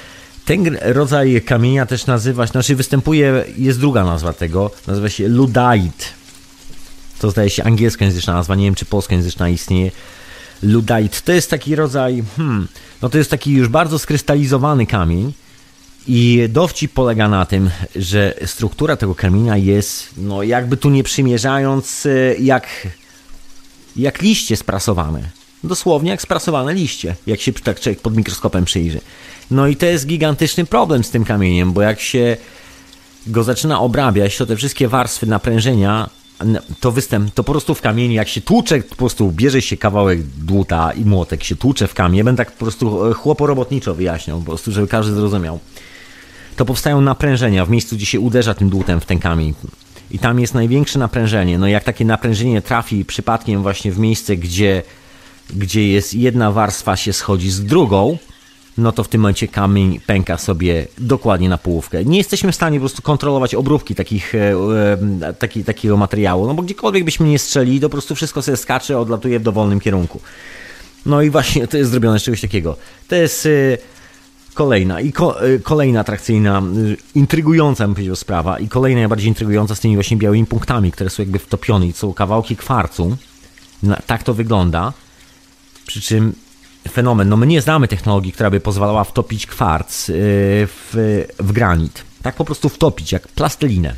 [0.45, 6.05] Ten rodzaj kamienia też nazywa się, znaczy występuje, jest druga nazwa tego, nazywa się ludite.
[7.19, 9.91] To zdaje się angielskojęzyczna nazwa, nie wiem czy polskojęzyczna istnieje.
[10.63, 12.67] Ludite to jest taki rodzaj, hmm,
[13.01, 15.33] no to jest taki już bardzo skrystalizowany kamień
[16.07, 22.07] i dowcip polega na tym, że struktura tego kamienia jest, no jakby tu nie przymierzając,
[22.39, 22.67] jak
[23.95, 25.29] jak liście sprasowane.
[25.63, 29.01] Dosłownie jak sprasowane liście, jak się tak człowiek pod mikroskopem przyjrzy.
[29.51, 32.37] No i to jest gigantyczny problem z tym kamieniem, bo jak się
[33.27, 36.09] go zaczyna obrabiać, to te wszystkie warstwy naprężenia,
[36.79, 40.23] to występ, to po prostu w kamieniu, jak się tłucze, po prostu bierze się kawałek
[40.23, 44.45] dłuta i młotek się tłucze w kamień, będę tak po prostu e, chłoporobotniczo wyjaśniał, po
[44.45, 45.59] prostu, żeby każdy zrozumiał.
[46.55, 49.53] To powstają naprężenia w miejscu, gdzie się uderza tym dłutem w ten kamień
[50.11, 51.57] i tam jest największe naprężenie.
[51.57, 54.83] No jak takie naprężenie trafi przypadkiem właśnie w miejsce, gdzie,
[55.53, 58.17] gdzie jest jedna warstwa się schodzi z drugą,
[58.77, 62.05] no to w tym momencie kamień pęka sobie dokładnie na połówkę.
[62.05, 64.53] Nie jesteśmy w stanie po prostu kontrolować obróbki takich, e,
[65.27, 68.57] e, taki, takiego materiału, no bo gdziekolwiek byśmy nie strzeli, to po prostu wszystko sobie
[68.57, 70.19] skacze, odlatuje w dowolnym kierunku.
[71.05, 72.77] No i właśnie to jest zrobione z czegoś takiego.
[73.07, 73.47] To jest...
[74.55, 79.75] Kolejna i ko y, kolejna atrakcyjna, y, intrygująca bym powiedział sprawa i kolejna najbardziej intrygująca
[79.75, 83.17] z tymi właśnie białymi punktami, które są jakby wtopione i są kawałki kwarcu.
[84.05, 84.93] tak to wygląda.
[85.87, 86.33] Przy czym
[86.91, 90.13] fenomen, no my nie znamy technologii, która by pozwalała wtopić kwarc y,
[90.67, 92.03] w, w granit.
[92.21, 93.95] Tak po prostu wtopić, jak plastelinę.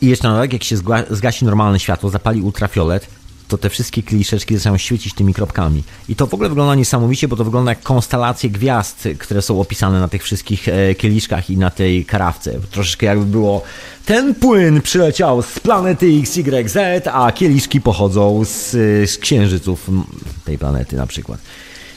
[0.00, 0.76] I jeszcze na jak się
[1.10, 3.06] zgasi normalne światło, zapali ultrafiolet,
[3.52, 5.82] to te wszystkie kliszeczki zaczynają świecić tymi kropkami.
[6.08, 10.00] I to w ogóle wygląda niesamowicie, bo to wygląda jak konstelacje gwiazd, które są opisane
[10.00, 12.60] na tych wszystkich e, kieliszkach i na tej karawce.
[12.70, 13.62] Troszeczkę jakby było,
[14.06, 16.76] ten płyn przyleciał z planety XYZ,
[17.12, 18.70] a kieliszki pochodzą z,
[19.10, 19.90] z księżyców
[20.44, 21.40] tej planety na przykład.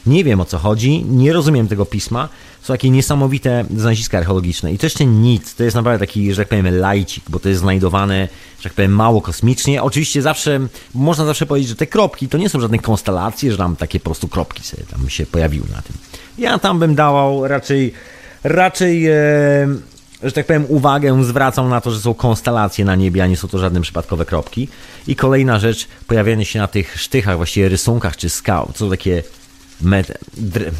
[0.05, 2.29] Nie wiem o co chodzi, nie rozumiem tego pisma.
[2.65, 4.73] Są takie niesamowite znaleziska archeologiczne.
[4.73, 5.55] I to jeszcze nic.
[5.55, 8.91] To jest naprawdę taki, że tak powiem, lajcik, bo to jest znajdowane, że tak powiem,
[8.91, 9.83] mało kosmicznie.
[9.83, 10.59] Oczywiście zawsze,
[10.95, 14.03] można zawsze powiedzieć, że te kropki to nie są żadne konstelacje, że tam takie po
[14.03, 15.95] prostu kropki sobie tam się pojawiły na tym.
[16.37, 17.93] Ja tam bym dawał raczej,
[18.43, 19.07] raczej...
[19.07, 19.15] E,
[20.23, 23.47] że tak powiem, uwagę zwracał na to, że są konstelacje na niebie, a nie są
[23.47, 24.67] to żadne przypadkowe kropki.
[25.07, 29.23] I kolejna rzecz, pojawianie się na tych sztychach, właściwie rysunkach czy skał, co takie
[29.81, 30.71] met, dr,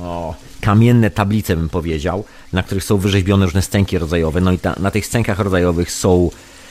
[0.00, 4.40] o, kamienne tablice, bym powiedział, na których są wyrzeźbione różne stęki rodzajowe.
[4.40, 6.30] No i ta, na tych stękach rodzajowych są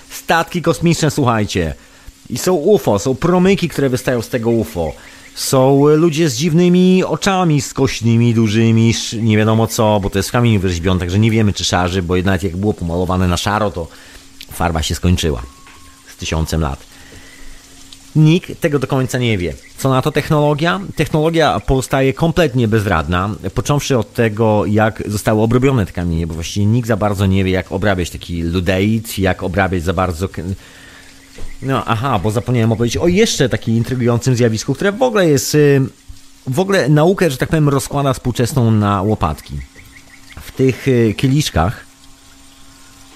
[0.10, 1.74] statki kosmiczne, słuchajcie.
[2.30, 4.94] I są UFO, są promyki, które wystają z tego UFO.
[5.36, 10.60] Są ludzie z dziwnymi oczami skośnymi, dużymi, nie wiadomo co, bo to jest w kamieniu
[10.60, 13.88] wyrzeźbione, także nie wiemy czy szarzy, bo jednak jak było pomalowane na szaro, to
[14.52, 15.44] farba się skończyła
[16.14, 16.93] z tysiącem lat.
[18.16, 19.54] Nikt tego do końca nie wie.
[19.78, 20.80] Co na to technologia?
[20.96, 26.88] Technologia pozostaje kompletnie bezradna, począwszy od tego, jak zostały obrobione te kamienie, bo właściwie nikt
[26.88, 30.30] za bardzo nie wie, jak obrabiać taki ludeit, jak obrabiać za bardzo...
[31.62, 35.56] No, aha, bo zapomniałem opowiedzieć o jeszcze takim intrygującym zjawisku, które w ogóle jest...
[35.56, 35.82] Y,
[36.48, 39.54] w ogóle naukę, że tak powiem, rozkłada współczesną na łopatki.
[40.42, 41.86] W tych y, kieliszkach,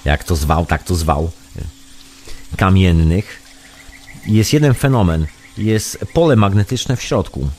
[0.06, 1.32] jak to zwał, tak to zwał,
[2.54, 3.47] y, kamiennych,
[4.28, 5.26] jest jeden fenomen.
[5.58, 7.50] Jest pole magnetyczne w środku.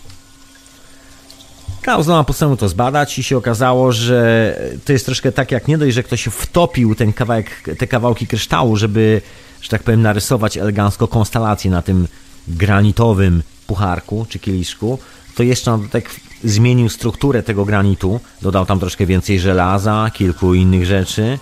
[1.83, 4.55] Klaus postanowił to zbadać i się okazało, że
[4.85, 8.77] to jest troszkę tak jak nie dość, że ktoś wtopił ten kawałek, te kawałki kryształu,
[8.77, 9.23] żeby,
[9.61, 12.09] że tak powiem, narysować elegancko konstelację na tym
[12.49, 14.99] granitowym pucharku czy kieliszku,
[15.35, 16.11] to jeszcze dodatek
[16.45, 21.39] zmienił strukturę tego granitu, dodał tam troszkę więcej żelaza, kilku innych rzeczy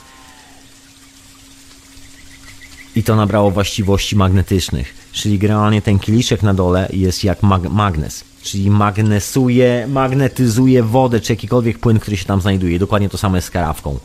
[2.96, 5.05] i to nabrało właściwości magnetycznych.
[5.16, 11.32] Czyli generalnie ten kieliszek na dole jest jak mag magnes, czyli magnesuje, magnetyzuje wodę czy
[11.32, 12.78] jakikolwiek płyn, który się tam znajduje.
[12.78, 13.98] Dokładnie to samo jest z karawką.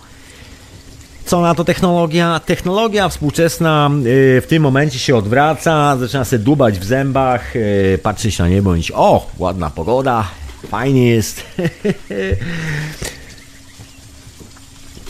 [1.26, 2.40] Co na to technologia?
[2.46, 8.40] Technologia współczesna yy, w tym momencie się odwraca, zaczyna się dubać w zębach, yy, patrzeć
[8.40, 10.28] na niebo i mówić, o, ładna pogoda,
[10.70, 11.44] fajnie jest.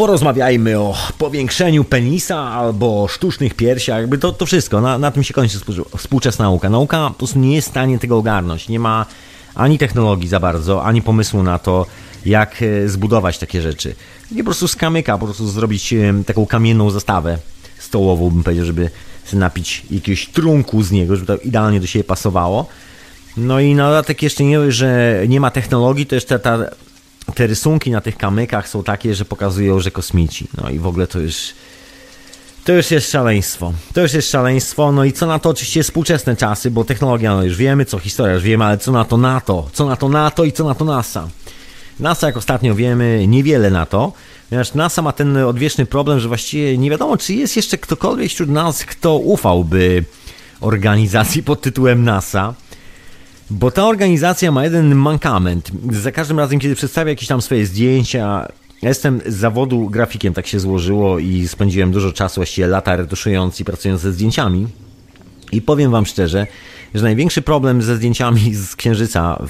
[0.01, 5.33] porozmawiajmy o powiększeniu penisa albo sztucznych piersiach, jakby to, to wszystko, na, na tym się
[5.33, 5.57] kończy
[5.97, 6.69] współczesna nauka.
[6.69, 9.05] Nauka po prostu nie jest w stanie tego ogarnąć, nie ma
[9.55, 11.85] ani technologii za bardzo, ani pomysłu na to,
[12.25, 13.95] jak e, zbudować takie rzeczy.
[14.31, 17.37] Nie po prostu z kamyka, po prostu zrobić e, taką kamienną zastawę
[17.79, 18.89] stołową, bym powiedział, żeby
[19.33, 22.65] napić jakiegoś trunku z niego, żeby to idealnie do siebie pasowało.
[23.37, 26.59] No i na dodatek jeszcze nie, że nie ma technologii, to jeszcze ta
[27.35, 30.47] te rysunki na tych kamykach są takie, że pokazują, że kosmici.
[30.61, 31.53] No i w ogóle to już.
[32.63, 33.73] To już jest szaleństwo.
[33.93, 34.91] To już jest szaleństwo.
[34.91, 38.33] No i co na to oczywiście współczesne czasy, bo technologia, no już wiemy, co historia
[38.33, 39.69] już wiemy, ale co na to NATO?
[39.73, 41.27] Co na to NATO i co na to NASA?
[41.99, 44.13] NASA, jak ostatnio wiemy, niewiele na to,
[44.49, 48.49] ponieważ NASA ma ten odwieczny problem, że właściwie nie wiadomo, czy jest jeszcze ktokolwiek wśród
[48.49, 50.03] nas, kto ufałby
[50.61, 52.53] organizacji pod tytułem NASA.
[53.51, 55.71] Bo ta organizacja ma jeden mankament.
[55.91, 58.47] Za każdym razem, kiedy przedstawia jakieś tam swoje zdjęcia,
[58.81, 63.59] ja jestem z zawodu grafikiem, tak się złożyło i spędziłem dużo czasu, właściwie lata retuszując
[63.59, 64.67] i pracując ze zdjęciami.
[65.51, 66.47] I powiem Wam szczerze,
[66.95, 69.43] że największy problem ze zdjęciami z Księżyca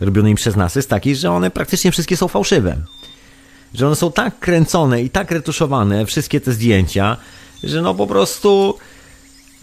[0.00, 2.76] e, robionymi przez nas jest taki, że one praktycznie wszystkie są fałszywe.
[3.74, 7.16] Że one są tak kręcone i tak retuszowane, wszystkie te zdjęcia,
[7.64, 8.74] że no po prostu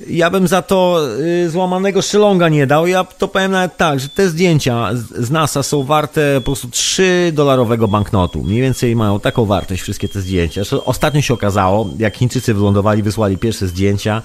[0.07, 2.87] ja bym za to y, złamanego szylonga nie dał.
[2.87, 7.31] Ja to powiem nawet tak, że te zdjęcia z NASA są warte po prostu 3
[7.33, 8.43] dolarowego banknotu.
[8.43, 10.61] Mniej więcej mają taką wartość wszystkie te zdjęcia.
[10.85, 14.21] Ostatnio się okazało, jak Chińczycy wylądowali, wysłali pierwsze zdjęcia,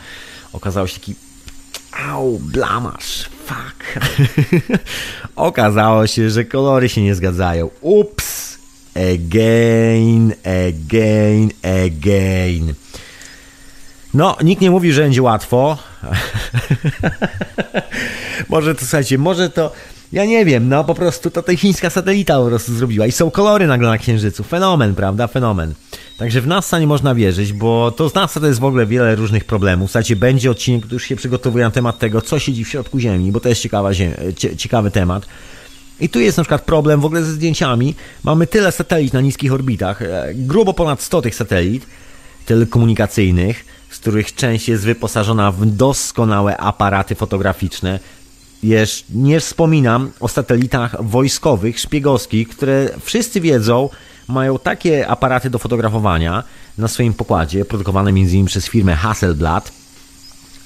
[0.52, 1.14] okazało się taki
[2.10, 4.08] au, blamasz, fuck.
[5.36, 7.70] okazało się, że kolory się nie zgadzają.
[7.80, 8.58] Ups,
[8.94, 12.74] again, again, again.
[14.14, 15.78] No, nikt nie mówi, że będzie łatwo.
[18.48, 19.72] może to, słuchajcie, może to...
[20.12, 23.30] Ja nie wiem, no po prostu to ta chińska satelita po prostu zrobiła i są
[23.30, 24.44] kolory nagle na Księżycu.
[24.44, 25.26] Fenomen, prawda?
[25.26, 25.74] Fenomen.
[26.18, 29.14] Także w NASA nie można wierzyć, bo to z NASA to jest w ogóle wiele
[29.14, 29.90] różnych problemów.
[29.90, 33.32] Słuchajcie, będzie odcinek, który już się przygotowuje na temat tego, co siedzi w środku Ziemi,
[33.32, 35.26] bo to jest ciekawa ziem- ciekawy temat.
[36.00, 37.94] I tu jest na przykład problem w ogóle ze zdjęciami.
[38.24, 41.86] Mamy tyle satelit na niskich orbitach, e, grubo ponad 100 tych satelit
[42.46, 43.64] telekomunikacyjnych,
[43.98, 47.98] z których część jest wyposażona w doskonałe aparaty fotograficzne.
[48.62, 53.88] Jeszcze nie wspominam o satelitach wojskowych, szpiegowskich, które wszyscy wiedzą,
[54.28, 56.44] mają takie aparaty do fotografowania
[56.78, 58.46] na swoim pokładzie, produkowane m.in.
[58.46, 59.72] przez firmę Hasselblad,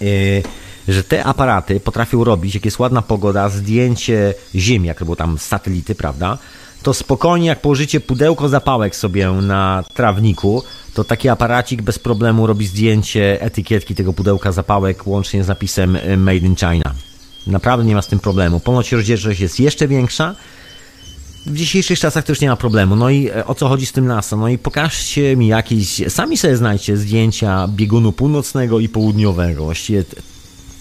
[0.00, 0.42] yy,
[0.88, 5.38] że te aparaty potrafią robić, jak jest ładna pogoda, zdjęcie Ziemi, jak to było tam
[5.38, 6.38] satelity, prawda?
[6.82, 10.62] To spokojnie, jak położycie pudełko zapałek sobie na trawniku,
[10.94, 16.36] to taki aparacik bez problemu robi zdjęcie etykietki tego pudełka zapałek łącznie z napisem Made
[16.36, 16.94] in China.
[17.46, 18.60] Naprawdę nie ma z tym problemu.
[18.60, 20.34] Ponoć rozdzielczość jest jeszcze większa,
[21.46, 22.96] w dzisiejszych czasach już nie ma problemu.
[22.96, 24.36] No i e, o co chodzi z tym NASA?
[24.36, 29.64] No i pokażcie mi jakieś, sami sobie znajdźcie zdjęcia biegunu północnego i południowego.
[29.64, 30.04] Właściwie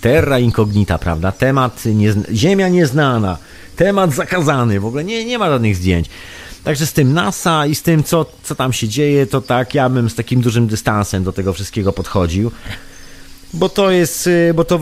[0.02, 1.32] terra incognita, prawda?
[1.32, 1.84] Temat,
[2.34, 3.38] ziemia nieznana,
[3.82, 6.10] temat zakazany, w ogóle nie, nie ma żadnych zdjęć.
[6.64, 9.90] Także z tym NASA i z tym, co, co tam się dzieje, to tak, ja
[9.90, 12.52] bym z takim dużym dystansem do tego wszystkiego podchodził.
[13.54, 14.80] Bo to jest, y, bo to,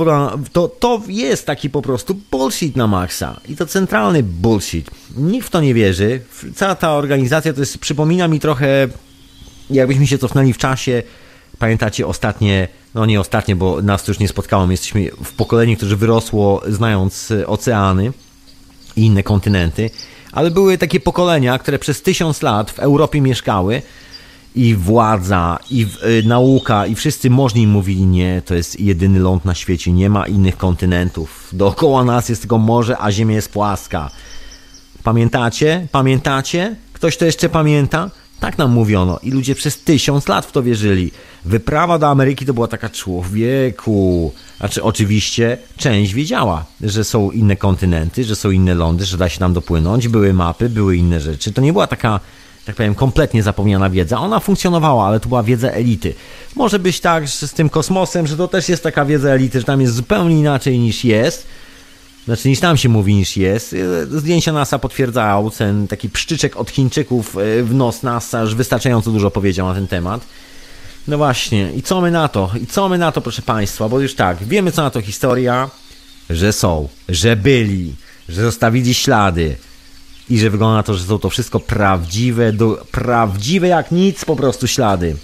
[0.52, 3.40] to, to jest taki po prostu bullshit na maksa.
[3.50, 4.92] I to centralny bullshit.
[5.18, 6.22] Nikt w to nie wierzy.
[6.56, 8.88] Cała ta organizacja to jest, przypomina mi trochę,
[9.70, 11.04] jakbyśmy się cofnęli w czasie.
[11.60, 14.68] Pamiętacie ostatnie, no nie ostatnie, bo nas to już nie spotkało.
[14.68, 18.12] My jesteśmy w pokoleniu, które wyrosło znając y, oceany
[18.96, 19.90] i inne kontynenty.
[20.32, 23.82] Ale były takie pokolenia, które przez tysiąc lat w Europie mieszkały
[24.56, 25.88] i władza, i
[26.20, 30.28] y, nauka, i wszyscy możni mówili nie, to jest jedyny ląd na świecie, nie ma
[30.28, 31.50] innych kontynentów.
[31.54, 34.10] Dookoła nas jest tylko morze, a Ziemia jest płaska.
[35.04, 35.88] Pamiętacie?
[35.92, 36.76] Pamiętacie?
[36.94, 38.12] Ktoś to jeszcze pamięta?
[38.40, 41.12] Tak nam mówiono i ludzie przez tysiąc lat w to wierzyli.
[41.46, 44.32] Wyprawa do Ameryki to była taka człowieku.
[44.58, 49.40] Znaczy, oczywiście część wiedziała, że są inne kontynenty, że są inne lądy, że da się
[49.40, 51.54] tam dopłynąć, były mapy, były inne rzeczy.
[51.54, 52.20] To nie była taka
[52.66, 54.20] tak powiem, kompletnie zapomniana wiedza.
[54.20, 56.14] Ona funkcjonowała, ale to była wiedza elity.
[56.56, 59.66] Może być tak że z tym kosmosem, że to też jest taka wiedza elity, że
[59.66, 61.48] tam jest zupełnie inaczej niż jest.
[62.26, 63.76] Znaczy niż tam się mówi niż jest.
[64.12, 69.32] Zdjęcia NASA potwierdzają ten taki pszczyczek od Chińczyków e, w nos NASA, już wystarczająco dużo
[69.32, 70.22] powiedział na ten temat.
[71.08, 72.52] No właśnie, i co my na to?
[72.64, 73.90] I co my na to, proszę Państwa?
[73.90, 75.70] Bo już tak, wiemy co na to historia,
[76.30, 77.96] że są, że byli,
[78.30, 79.56] że zostawili ślady,
[80.30, 84.36] i że wygląda na to, że są to wszystko prawdziwe, do, prawdziwe jak nic po
[84.36, 85.16] prostu ślady.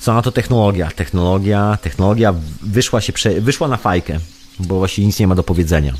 [0.00, 0.90] Co na to technologia?
[0.90, 4.18] Technologia, technologia wyszła, się prze, wyszła na fajkę,
[4.58, 5.94] bo właściwie nic nie ma do powiedzenia.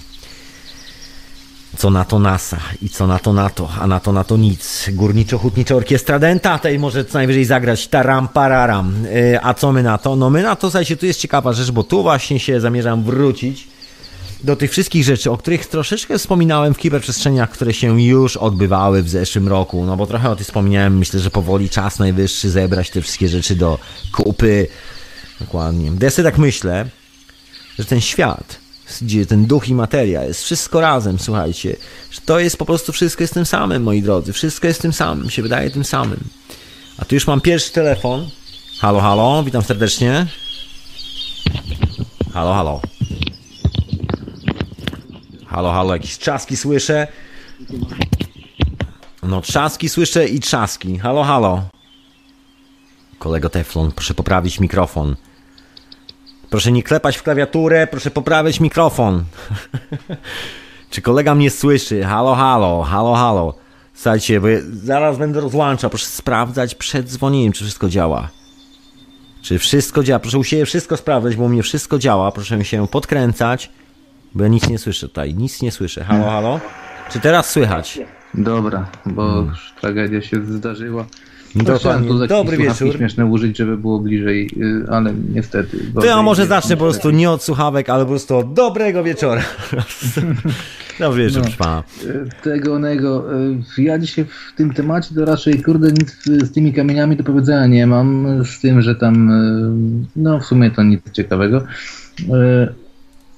[1.78, 4.88] Co na to NASA i co na to NATO, a na to na to nic.
[4.92, 9.04] Górniczo-hutnicza orkiestra Denta, tej może co najwyżej zagrać taram pararam.
[9.04, 10.16] Yy, a co my na to?
[10.16, 13.68] No my na to, słuchajcie, tu jest ciekawa rzecz, bo tu właśnie się zamierzam wrócić
[14.44, 19.08] do tych wszystkich rzeczy, o których troszeczkę wspominałem w kiberprzestrzeniach, które się już odbywały w
[19.08, 23.02] zeszłym roku, no bo trochę o tym wspomniałem, myślę, że powoli czas najwyższy zebrać te
[23.02, 23.78] wszystkie rzeczy do
[24.12, 24.66] kupy.
[25.40, 25.92] Dokładnie.
[26.00, 26.86] Ja sobie tak myślę,
[27.78, 28.58] że ten świat,
[29.02, 31.76] gdzie ten duch i materia jest wszystko razem, słuchajcie,
[32.24, 35.42] to jest po prostu wszystko jest tym samym, moi drodzy, wszystko jest tym samym, się
[35.42, 36.20] wydaje tym samym.
[36.98, 38.28] A tu już mam pierwszy telefon.
[38.80, 40.26] Halo, halo, witam serdecznie.
[42.34, 42.80] Halo, halo.
[45.46, 47.06] Halo, halo, jakieś trzaski słyszę.
[49.22, 50.98] No, trzaski słyszę i trzaski.
[50.98, 51.62] Halo, halo.
[53.18, 55.16] Kolego Teflon, proszę poprawić mikrofon.
[56.50, 59.24] Proszę nie klepać w klawiaturę, proszę poprawić mikrofon.
[60.90, 62.02] Czy kolega mnie słyszy?
[62.02, 63.54] Halo, halo, halo, halo.
[63.94, 65.90] Słuchajcie, bo zaraz będę rozłączał.
[65.90, 68.28] Proszę sprawdzać przed dzwonieniem, czy wszystko działa.
[69.42, 70.18] Czy wszystko działa?
[70.18, 72.32] Proszę u siebie wszystko sprawdzać, bo u mnie wszystko działa.
[72.32, 73.70] Proszę się podkręcać.
[74.34, 76.04] Bo ja nic nie słyszę tutaj, nic nie słyszę.
[76.04, 76.60] Halo, halo?
[77.10, 78.00] Czy teraz słychać?
[78.34, 79.46] Dobra, bo hmm.
[79.46, 81.06] już tragedia się zdarzyła.
[81.64, 82.08] Dokładnie.
[82.08, 82.96] Tu Dobry wieczór.
[82.96, 85.78] śmieszne użyć, żeby było bliżej, y, ale niestety.
[85.94, 89.42] To ja może zacznę po prostu nie od słuchawek, ale po prostu od dobrego wieczora.
[90.98, 91.82] Dobry wieczór, no, pana.
[92.04, 93.24] Y, tego onego.
[93.78, 97.66] Y, ja dzisiaj w tym temacie to raczej, kurde, nic z tymi kamieniami do powiedzenia
[97.66, 98.26] nie mam.
[98.44, 99.30] Z tym, że tam,
[100.16, 101.64] no w sumie to nic ciekawego.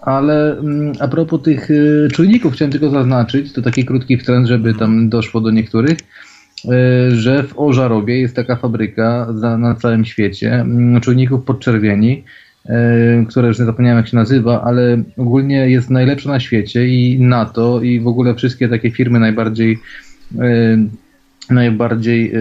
[0.01, 1.69] Ale mm, a propos tych
[2.13, 5.99] czujników, chciałem tylko zaznaczyć, to taki krótki wtręt, żeby tam doszło do niektórych,
[7.09, 9.27] że w Ożarobie jest taka fabryka
[9.59, 12.25] na całym świecie mm, czujników podczerwieni,
[12.67, 12.71] y,
[13.29, 17.83] które już nie zapomniałem jak się nazywa, ale ogólnie jest najlepsza na świecie i NATO
[17.83, 19.79] i w ogóle wszystkie takie firmy najbardziej
[21.51, 22.33] najbardziej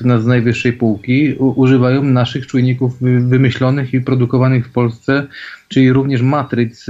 [0.00, 5.26] z najwyższej półki używają naszych czujników wymyślonych i produkowanych w Polsce
[5.68, 6.86] czyli również matryc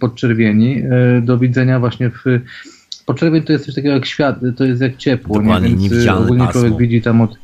[0.00, 0.82] podczerwieni
[1.22, 2.24] do widzenia właśnie w
[3.10, 5.76] podczerwień to jest coś takiego jak świat, to jest jak ciepło, Dokładnie, nie?
[5.76, 6.60] Więc niewidzialne ogólnie pasmo.
[6.60, 7.38] człowiek widzi tam od,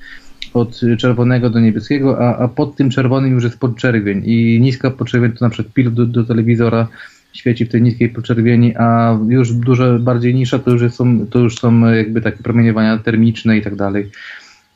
[0.54, 5.32] od czerwonego do niebieskiego, a, a pod tym czerwonym już jest podczerwień i niska podczerwień
[5.32, 6.88] to na przykład pilot do, do telewizora
[7.32, 11.58] świeci w tej niskiej podczerwieni, a już dużo bardziej niższa to już są, to już
[11.58, 14.10] są jakby takie promieniowania termiczne i tak dalej.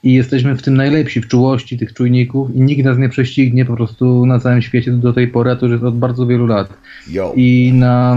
[0.03, 3.77] I jesteśmy w tym najlepsi, w czułości tych czujników i nikt nas nie prześcignie po
[3.77, 6.69] prostu na całym świecie do tej pory, a to już jest od bardzo wielu lat.
[7.09, 7.33] Yo.
[7.37, 8.17] I na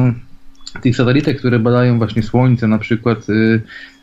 [0.81, 3.61] tych satelitach, które badają właśnie Słońce na przykład, y,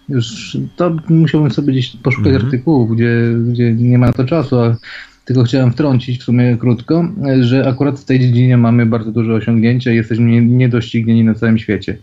[0.08, 2.44] już to musiałbym sobie gdzieś poszukać Mhm.
[2.46, 3.14] artykułów, gdzie,
[3.52, 4.76] gdzie nie ma na to czasu, a
[5.24, 7.08] tylko chciałem wtrącić w sumie krótko,
[7.38, 11.34] y, że akurat w tej dziedzinie mamy bardzo duże osiągnięcia i jesteśmy nie- niedoścignieni na
[11.34, 11.96] całym świecie.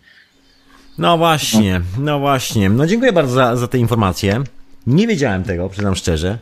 [0.97, 2.70] No właśnie, no właśnie.
[2.70, 4.41] No dziękuję bardzo za, za te informacje.
[4.88, 6.38] Nie wiedziałem tego, przyznam szczerze.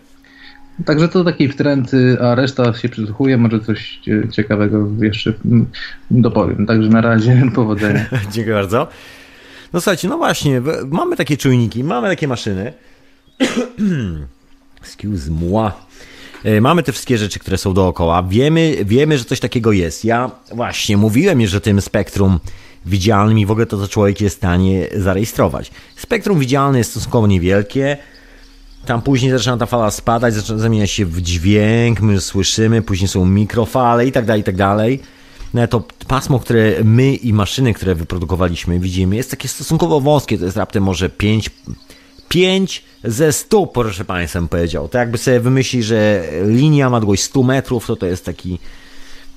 [0.85, 5.65] Także to taki trend, y, a reszta się przysłuchuje, może coś y, ciekawego jeszcze mm,
[6.11, 6.65] dopowiem.
[6.65, 8.05] Także na razie powodzenia.
[8.31, 8.87] Dziękuję bardzo.
[9.73, 10.61] No słuchajcie, no właśnie,
[10.91, 12.73] mamy takie czujniki, mamy takie maszyny.
[14.81, 15.71] Excuse moi.
[16.43, 18.23] E, Mamy te wszystkie rzeczy, które są dookoła.
[18.23, 20.05] Wiemy, wiemy, że coś takiego jest.
[20.05, 22.39] Ja właśnie mówiłem już o tym spektrum
[22.85, 25.71] widzialnym i w ogóle to, co człowiek jest w stanie zarejestrować.
[25.95, 27.97] Spektrum widzialne jest stosunkowo niewielkie.
[28.85, 33.25] Tam później zaczyna ta fala spadać, zaczyna zamieniać się w dźwięk, my słyszymy, później są
[33.25, 34.99] mikrofale i tak dalej, i tak dalej.
[35.53, 40.45] No to pasmo, które my i maszyny, które wyprodukowaliśmy, widzimy, jest takie stosunkowo wąskie, to
[40.45, 41.49] jest raptem może 5,
[42.29, 44.87] 5 ze 100, proszę Państwa, bym powiedział.
[44.87, 48.59] To jakby sobie wymyśli, że linia ma długość 100 metrów, to to jest taki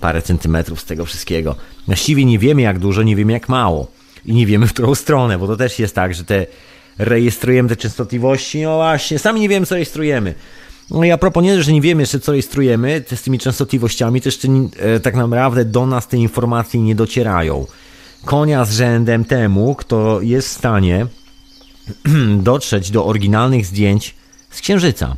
[0.00, 1.56] parę centymetrów z tego wszystkiego.
[1.86, 3.90] Właściwie nie wiemy jak dużo, nie wiemy jak mało.
[4.24, 6.46] I nie wiemy w którą stronę, bo to też jest tak, że te
[6.98, 10.34] rejestrujemy te częstotliwości, no właśnie, sami nie wiemy co rejestrujemy.
[10.90, 14.28] No i a propos nie, że nie wiemy jeszcze co rejestrujemy z tymi częstotliwościami, to
[14.28, 17.66] jeszcze e, tak naprawdę do nas te informacje nie docierają.
[18.24, 21.06] Konia z rzędem temu, kto jest w stanie
[22.50, 24.14] dotrzeć do oryginalnych zdjęć
[24.50, 25.16] z Księżyca.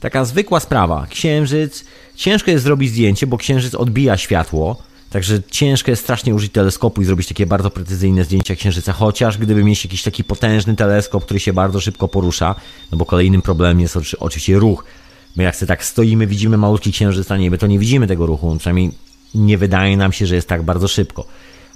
[0.00, 1.06] Taka zwykła sprawa.
[1.10, 4.82] Księżyc, ciężko jest zrobić zdjęcie, bo Księżyc odbija światło,
[5.14, 9.64] także ciężko jest strasznie użyć teleskopu i zrobić takie bardzo precyzyjne zdjęcia Księżyca, chociaż gdyby
[9.64, 12.54] mieć jakiś taki potężny teleskop, który się bardzo szybko porusza,
[12.92, 14.84] no bo kolejnym problemem jest oczy- oczywiście ruch.
[15.36, 18.56] My jak sobie tak stoimy, widzimy malutki Księżyc na niebie, to nie widzimy tego ruchu,
[18.58, 18.90] przynajmniej
[19.34, 21.26] nie wydaje nam się, że jest tak bardzo szybko.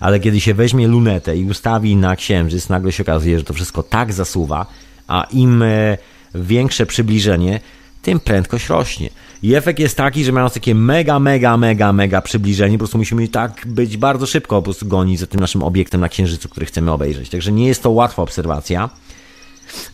[0.00, 3.82] Ale kiedy się weźmie lunetę i ustawi na księżyc, nagle się okazuje, że to wszystko
[3.82, 4.66] tak zasuwa,
[5.08, 5.98] a im e,
[6.34, 7.60] większe przybliżenie,
[8.02, 9.10] tym prędkość rośnie.
[9.42, 13.28] I efekt jest taki, że mając takie mega, mega, mega, mega przybliżenie, po prostu musimy
[13.28, 16.92] tak być bardzo szybko po prostu gonić za tym naszym obiektem na księżycu, który chcemy
[16.92, 17.30] obejrzeć.
[17.30, 18.90] Także nie jest to łatwa obserwacja.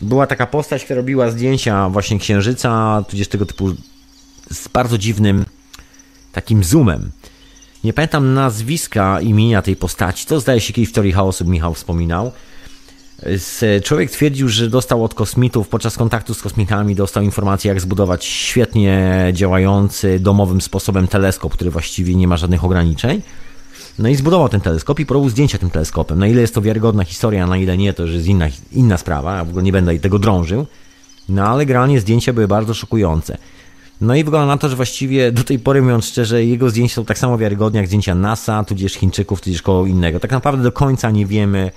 [0.01, 3.69] Była taka postać, która robiła zdjęcia właśnie księżyca, tudzież tego typu
[4.51, 5.45] z bardzo dziwnym
[6.31, 7.11] takim zoomem.
[7.83, 10.25] Nie pamiętam nazwiska, imienia tej postaci.
[10.25, 12.31] To zdaje się kiedyś w teorii chaosu Michał wspominał.
[13.23, 18.25] Z- Człowiek twierdził, że dostał od kosmitów podczas kontaktu z kosmitami, dostał informację, jak zbudować
[18.25, 23.21] świetnie działający domowym sposobem teleskop, który właściwie nie ma żadnych ograniczeń.
[23.99, 26.19] No i zbudował ten teleskop i porobił zdjęcia tym teleskopem.
[26.19, 28.97] Na ile jest to wiarygodna historia, a na ile nie, to już jest inna, inna
[28.97, 29.35] sprawa.
[29.37, 30.65] Ja w ogóle nie będę tego drążył.
[31.29, 33.37] No ale generalnie zdjęcia były bardzo szokujące.
[34.01, 37.05] No i wygląda na to, że właściwie do tej pory, mówiąc szczerze, jego zdjęcia są
[37.05, 40.19] tak samo wiarygodne jak zdjęcia NASA, tudzież Chińczyków, tudzież kogo innego.
[40.19, 41.71] Tak naprawdę do końca nie wiemy,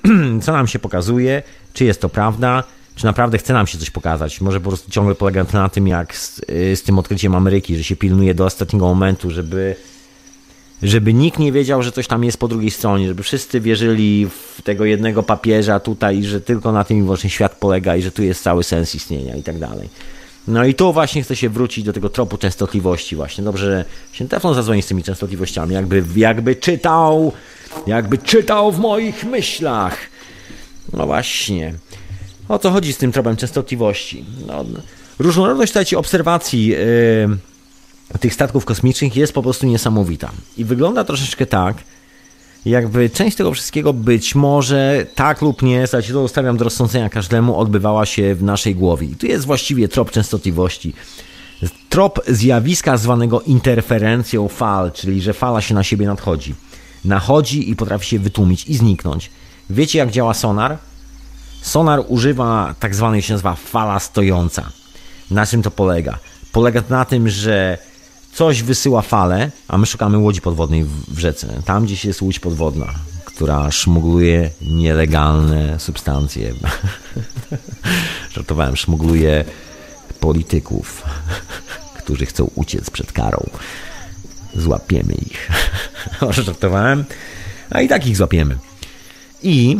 [0.44, 2.64] co nam się pokazuje, czy jest to prawda,
[2.96, 4.40] czy naprawdę chce nam się coś pokazać.
[4.40, 7.76] Może po prostu ciągle polega to na tym, jak z, y, z tym odkryciem Ameryki,
[7.76, 9.76] że się pilnuje do ostatniego momentu, żeby,
[10.82, 14.62] żeby nikt nie wiedział, że coś tam jest po drugiej stronie, żeby wszyscy wierzyli w
[14.62, 18.22] tego jednego papieża tutaj, że tylko na tym i wyłącznie świat polega i że tu
[18.22, 19.88] jest cały sens istnienia i tak dalej.
[20.48, 23.44] No i tu właśnie chcę się wrócić do tego tropu częstotliwości właśnie.
[23.44, 27.32] Dobrze, że się Teflon zadzwoni z tymi częstotliwościami, jakby, jakby czytał,
[27.86, 29.96] jakby czytał w moich myślach.
[30.92, 31.74] No właśnie.
[32.48, 34.24] O co chodzi z tym tropem częstotliwości?
[34.46, 34.64] No,
[35.18, 40.30] różnorodność słuchajcie, obserwacji yy, tych statków kosmicznych jest po prostu niesamowita.
[40.56, 41.76] I wygląda troszeczkę tak,
[42.64, 47.58] jakby część tego wszystkiego być może tak lub nie, słuchajcie, to zostawiam do rozsądzenia każdemu,
[47.58, 49.06] odbywała się w naszej głowie.
[49.06, 50.94] I tu jest właściwie trop częstotliwości.
[51.88, 56.54] Trop zjawiska zwanego interferencją fal, czyli że fala się na siebie nadchodzi.
[57.04, 59.30] Nachodzi i potrafi się wytłumić i zniknąć.
[59.70, 60.78] Wiecie jak działa sonar?
[61.62, 64.70] Sonar używa tak zwanej się nazywa fala stojąca.
[65.30, 66.18] Na czym to polega?
[66.52, 67.78] Polega to na tym, że
[68.34, 71.62] coś wysyła falę, a my szukamy łodzi podwodnej w rzece.
[71.64, 76.54] Tam gdzieś jest łódź podwodna, która szmugluje nielegalne substancje.
[78.34, 79.44] Żartowałem, szmugluje
[80.20, 81.02] polityków,
[81.98, 83.50] którzy chcą uciec przed karą.
[84.56, 85.50] Złapiemy ich.
[86.30, 87.04] Żartowałem.
[87.70, 88.56] A i tak ich złapiemy.
[89.42, 89.76] I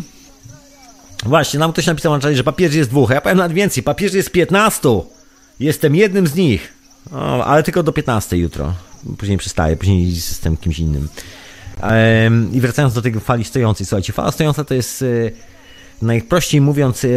[1.27, 3.83] Właśnie, nam ktoś napisał na czacie, że papieży jest dwóch, a ja powiem nawet więcej,
[3.83, 4.89] papieży jest 15.
[5.61, 6.73] Jestem jednym z nich.
[7.13, 8.75] O, ale tylko do 15 jutro.
[9.19, 11.09] Później przestaję, później jestem kimś innym.
[12.53, 15.07] I wracając do tej fali stojącej, słuchajcie, fala stojąca to jest e,
[16.03, 17.09] najprościej mówiąc, e,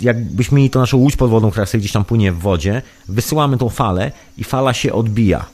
[0.00, 3.68] jakbyśmy mieli to naszą łódź podwodną, która sobie gdzieś tam płynie w wodzie, wysyłamy tą
[3.68, 5.46] falę i fala się odbija.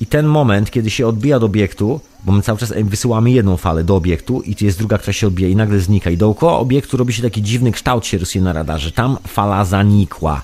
[0.00, 3.84] I ten moment, kiedy się odbija do obiektu, bo my cały czas wysyłamy jedną falę
[3.84, 6.10] do obiektu i jest druga, która się odbija i nagle znika.
[6.10, 8.92] I dookoła obiektu robi się taki dziwny kształt się rysuje na radarze.
[8.92, 10.42] Tam fala zanikła.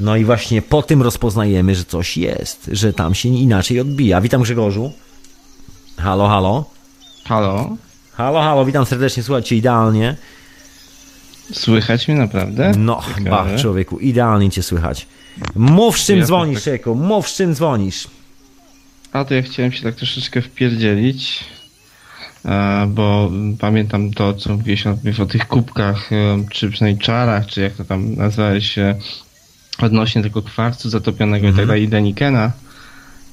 [0.00, 4.20] No i właśnie po tym rozpoznajemy, że coś jest, że tam się inaczej odbija.
[4.20, 4.92] Witam Grzegorzu.
[5.96, 6.64] Halo, halo.
[7.24, 7.76] Halo.
[8.12, 10.16] Halo, halo, witam serdecznie, słuchajcie, idealnie.
[11.52, 12.72] Słychać mnie naprawdę?
[12.78, 15.06] No, chyba, człowieku, idealnie cię słychać.
[15.54, 16.86] Mów z czym ja dzwonisz, tak...
[16.86, 18.08] mów z czym dzwonisz.
[19.12, 21.44] A to ja chciałem się tak troszeczkę wpierdzielić,
[22.44, 24.86] e, bo pamiętam to, co mówiłeś
[25.20, 28.78] o tych kubkach, e, czy przynajmniej czarach, czy jak to tam nazwałeś,
[29.82, 31.68] odnośnie tego kwarcu zatopionego i tak mhm.
[31.68, 32.52] dalej, Denikena.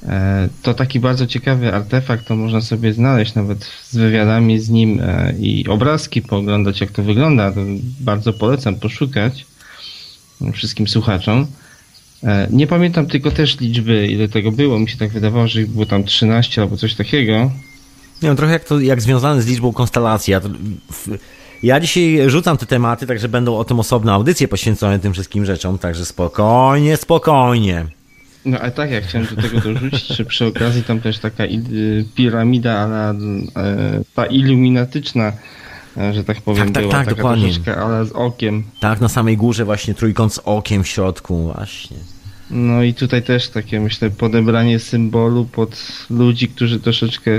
[0.05, 5.01] E, to taki bardzo ciekawy artefakt, to można sobie znaleźć nawet z wywiadami z nim
[5.39, 7.51] i obrazki pooglądać, jak to wygląda.
[7.51, 7.61] To
[7.99, 9.45] bardzo polecam poszukać
[10.53, 11.47] wszystkim słuchaczom.
[12.23, 14.79] E, nie pamiętam tylko też liczby, ile tego było.
[14.79, 17.33] Mi się tak wydawało, że ich było tam 13 albo coś takiego.
[18.21, 20.31] Nie wiem, trochę jak to jak związane z liczbą konstelacji.
[20.31, 20.41] Ja,
[21.63, 25.77] ja dzisiaj rzucam te tematy, także będą o tym osobne audycje poświęcone tym wszystkim rzeczom,
[25.77, 27.85] także spokojnie, spokojnie.
[28.45, 31.43] No ale tak, jak chciałem do tego dorzucić, że przy okazji tam też taka
[32.15, 33.19] piramida, ale
[34.15, 35.33] ta iluminatyczna
[35.97, 37.43] E, że tak powiem, tak, tak, była tak, taka dokładnie.
[37.43, 38.63] troszeczkę, ale z okiem.
[38.79, 41.97] Tak, na samej górze właśnie trójkąt z okiem w środku, właśnie.
[42.51, 47.31] No i tutaj też takie, myślę, podebranie symbolu pod ludzi, którzy troszeczkę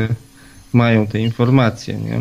[0.73, 2.21] mają te informacje, nie?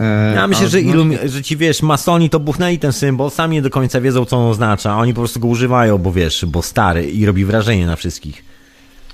[0.00, 3.62] E, ja myślę, że, ilu, że ci wiesz, masoni to buchnęli ten symbol, sami nie
[3.62, 7.10] do końca wiedzą, co on oznacza, oni po prostu go używają, bo wiesz, bo stary
[7.10, 8.44] i robi wrażenie na wszystkich.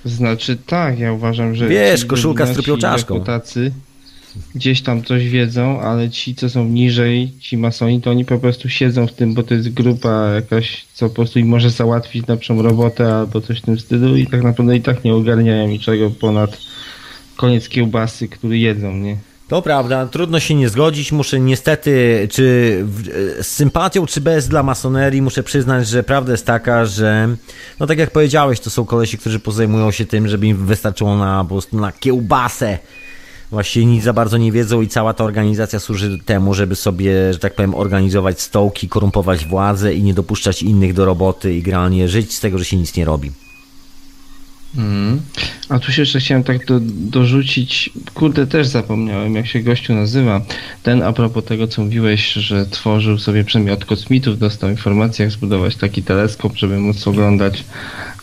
[0.05, 1.69] Znaczy tak, ja uważam, że...
[1.69, 3.25] Wiesz, koszulka z trupią czaszką.
[3.25, 3.73] Tacy,
[4.55, 8.69] gdzieś tam coś wiedzą, ale ci, co są niżej, ci masoni, to oni po prostu
[8.69, 12.63] siedzą w tym, bo to jest grupa jakaś, co po prostu im może załatwić lepszą
[12.63, 16.59] robotę albo coś w tym stylu i tak naprawdę i tak nie ogarniają niczego ponad
[17.37, 19.17] koniec kiełbasy, który jedzą, nie?
[19.49, 21.13] To prawda, trudno się nie zgodzić.
[21.13, 22.85] Muszę niestety, czy
[23.41, 27.29] z sympatią, czy bez dla masonerii, muszę przyznać, że prawda jest taka, że
[27.81, 31.45] no tak jak powiedziałeś, to są kolesi, którzy pozajmują się tym, żeby im wystarczyło na
[31.45, 32.79] po prostu na kiełbasę
[33.51, 37.39] właściwie nic za bardzo nie wiedzą i cała ta organizacja służy temu, żeby sobie, że
[37.39, 42.35] tak powiem, organizować stołki, korumpować władzę i nie dopuszczać innych do roboty i generalnie żyć
[42.35, 43.33] z tego, że się nic nie robi.
[44.77, 45.21] Mm.
[45.69, 50.41] A tu się jeszcze chciałem tak do, dorzucić, kurde też zapomniałem jak się gościu nazywa.
[50.83, 55.33] Ten a propos tego co mówiłeś, że tworzył sobie przynajmniej od kosmitów, dostał informację jak
[55.33, 57.65] zbudować taki teleskop, żeby móc oglądać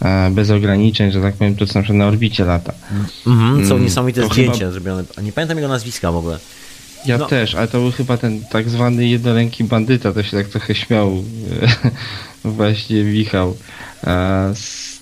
[0.01, 2.73] e, bez ograniczeń, że tak powiem to co na przykład na orbicie lata.
[3.27, 4.71] Mhm, są mm, niesamowite to zdjęcia chyba...
[4.71, 6.39] zrobione, nie pamiętam jego nazwiska w ogóle.
[7.05, 7.25] Ja no.
[7.25, 11.23] też, ale to był chyba ten tak zwany jednoręki bandyta, to się tak trochę śmiał
[12.43, 13.57] właśnie Michał.
[14.03, 14.53] E,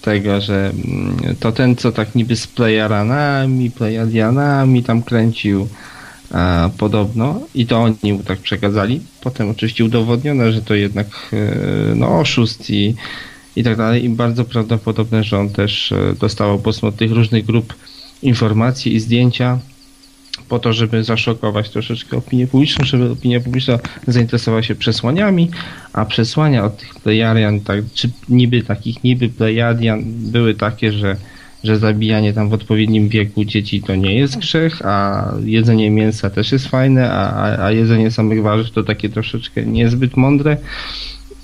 [0.03, 5.67] tego, że mm, to ten, co tak niby z Plejaranami, Plejadianami tam kręcił
[6.31, 9.01] a, podobno i to oni mu tak przekazali.
[9.21, 12.95] Potem oczywiście udowodniono, że to jednak e, no, oszust i,
[13.55, 14.03] i tak dalej.
[14.03, 17.73] I bardzo prawdopodobne, że on też e, dostawał po od tych różnych grup
[18.21, 19.59] informacje i zdjęcia
[20.49, 25.49] po to, żeby zaszokować troszeczkę opinię publiczną, żeby opinia publiczna zainteresowała się przesłaniami,
[25.93, 31.15] a przesłania od tych Plejadian, tak, czy niby takich niby Plejadian były takie, że,
[31.63, 36.51] że zabijanie tam w odpowiednim wieku dzieci to nie jest grzech, a jedzenie mięsa też
[36.51, 40.57] jest fajne, a, a jedzenie samych warzyw to takie troszeczkę niezbyt mądre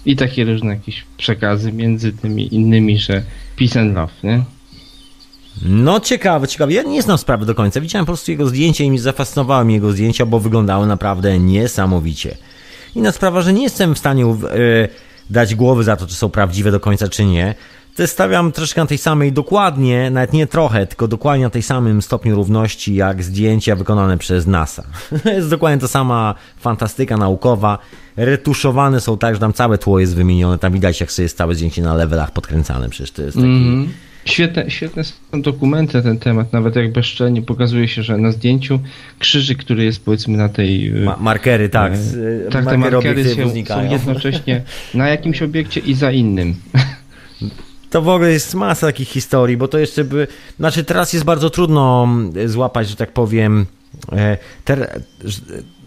[0.06, 3.24] i takie różne jakieś przekazy między tymi innymi, że
[3.58, 4.59] peace and love, nie?
[5.62, 6.74] No ciekawe, ciekawe.
[6.74, 7.82] Ja nie znam sprawy do końca.
[7.82, 12.38] Widziałem po prostu jego zdjęcia i mi zafascynowały mi jego zdjęcia, bo wyglądały naprawdę niesamowicie.
[12.96, 14.90] Inna sprawa, że nie jestem w stanie yy,
[15.30, 17.56] dać głowy za to, czy są prawdziwe do końca, czy nie.
[17.96, 22.02] To stawiam troszkę na tej samej, dokładnie, nawet nie trochę, tylko dokładnie na tej samym
[22.02, 24.84] stopniu równości, jak zdjęcia wykonane przez NASA.
[25.36, 27.78] Jest dokładnie ta sama fantastyka naukowa.
[28.18, 30.58] Retuszowane są tak, że tam całe tło jest wymienione.
[30.60, 32.90] Tam widać, jak sobie jest całe zdjęcie na levelach podkręcane.
[32.90, 33.48] Przecież to jest taki...
[33.48, 38.18] Mm -hmm Świetne, świetne są dokumenty na ten temat, nawet jak bezczelnie pokazuje się, że
[38.18, 38.80] na zdjęciu
[39.20, 40.92] krzyżyk, który jest powiedzmy na tej...
[40.92, 41.94] Ma markery, tak.
[41.94, 44.62] E, tak, te markery się, są jednocześnie
[44.94, 46.56] na jakimś obiekcie i za innym.
[47.90, 50.28] To w ogóle jest masa takich historii, bo to jeszcze by...
[50.60, 52.08] Znaczy teraz jest bardzo trudno
[52.46, 53.66] złapać, że tak powiem
[54.66, 55.02] ter,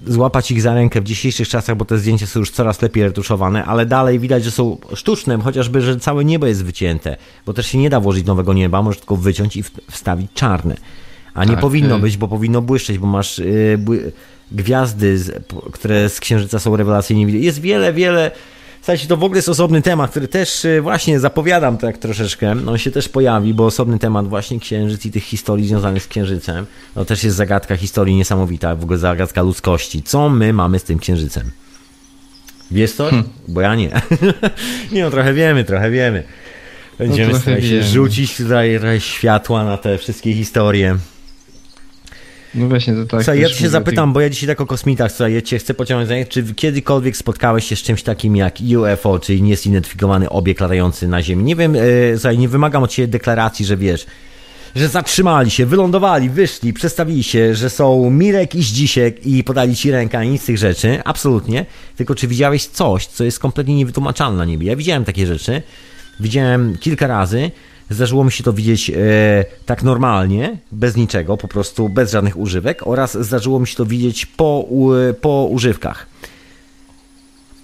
[0.06, 3.64] złapać ich za rękę w dzisiejszych czasach, bo te zdjęcia są już coraz lepiej retuszowane,
[3.64, 7.78] ale dalej widać, że są sztuczne, chociażby, że całe niebo jest wycięte, bo też się
[7.78, 10.76] nie da włożyć nowego nieba, możesz tylko wyciąć i wstawić czarne.
[11.34, 14.12] A nie tak, powinno y- być, bo powinno błyszczeć, bo masz yy,
[14.52, 15.18] gwiazdy,
[15.72, 17.38] które z księżyca są rewelacyjnie.
[17.38, 18.30] Jest wiele, wiele
[18.82, 22.56] Słuchajcie, to w ogóle jest osobny temat, który też y, właśnie zapowiadam tak troszeczkę.
[22.66, 26.66] On się też pojawi, bo osobny temat właśnie księżyc i tych historii związanych z księżycem.
[26.96, 30.02] No też jest zagadka historii niesamowita, w ogóle zagadka ludzkości.
[30.02, 31.50] Co my mamy z tym księżycem?
[32.70, 33.10] Wiesz coś?
[33.10, 33.28] Hmm.
[33.48, 33.90] Bo ja nie.
[34.92, 36.22] nie no, trochę wiemy, trochę wiemy.
[36.98, 40.96] Będziemy no, starać się rzucić tutaj światła na te wszystkie historie.
[42.54, 43.20] No właśnie, to tak.
[43.20, 46.28] Słuchaj, ja się zapytam, bo ja dzisiaj tak o kosmitach, słuchaj, ja cię chcę pociągnąć,
[46.28, 51.44] czy kiedykolwiek spotkałeś się z czymś takim jak UFO, czyli niezidentyfikowany obiekt latający na Ziemi?
[51.44, 51.76] Nie wiem,
[52.14, 54.06] słuchaj, nie wymagam od ciebie deklaracji, że wiesz,
[54.76, 59.90] że zatrzymali się, wylądowali, wyszli, przestawili się, że są Mirek i Zdzisiek i podali ci
[59.90, 61.66] rękę, ani nic z tych rzeczy, absolutnie.
[61.96, 64.66] Tylko czy widziałeś coś, co jest kompletnie niewytłumaczalne na niebie?
[64.66, 65.62] Ja widziałem takie rzeczy,
[66.20, 67.50] widziałem kilka razy,
[67.92, 68.94] Zdarzyło mi się to widzieć e,
[69.66, 74.26] tak normalnie, bez niczego, po prostu bez żadnych używek, oraz zdarzyło mi się to widzieć
[74.26, 74.68] po,
[75.20, 76.06] po używkach,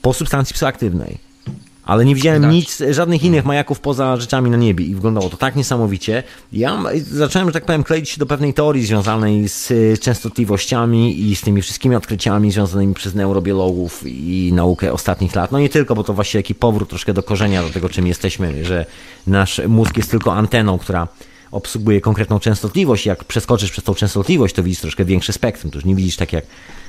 [0.03, 1.28] po substancji psychoaktywnej
[1.89, 5.57] ale nie widziałem nic, żadnych innych majaków poza rzeczami na niebie i wyglądało to tak
[5.57, 6.23] niesamowicie.
[6.53, 11.37] Ja zacząłem, że tak powiem, kleić się do pewnej teorii związanej z e, częstotliwościami i
[11.37, 15.53] z tymi wszystkimi odkryciami związanymi przez neurobiologów i naukę ostatnich lat.
[15.53, 18.65] No nie tylko, bo to właśnie taki powrót troszkę do korzenia, do tego czym jesteśmy,
[18.65, 18.87] że
[19.27, 21.09] nasz mózg jest tylko anteną, która
[21.51, 23.07] obsługuje konkretną częstotliwość.
[23.07, 25.71] Jak przeskoczysz przez tą częstotliwość, to widzisz troszkę większy spektrum.
[25.71, 26.45] To już nie widzisz tak jak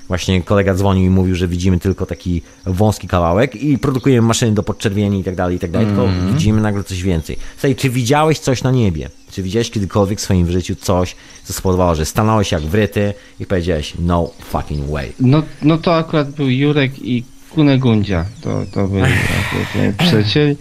[0.10, 4.64] Właśnie kolega dzwonił i mówił, że widzimy tylko taki wąski kawałek i produkujemy maszyny do
[4.64, 6.34] podczerwieni i tak dalej, i tak dalej, tylko mm.
[6.34, 7.38] widzimy nagle coś więcej.
[7.54, 9.10] Słuchaj, czy widziałeś coś na niebie?
[9.32, 13.94] Czy widziałeś kiedykolwiek w swoim życiu coś, co spowodowało, że stanąłeś jak wryty i powiedziałeś
[14.00, 15.12] no fucking way?
[15.20, 18.26] No, no to akurat był Jurek i Kunegundzia.
[18.42, 19.14] To, to byli
[19.98, 20.56] przyjacieli.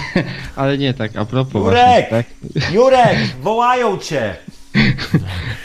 [0.56, 2.08] Ale nie tak, a propos Jurek!
[2.10, 2.24] Właśnie,
[2.60, 2.72] tak?
[2.74, 3.18] Jurek!
[3.42, 4.36] Wołają cię!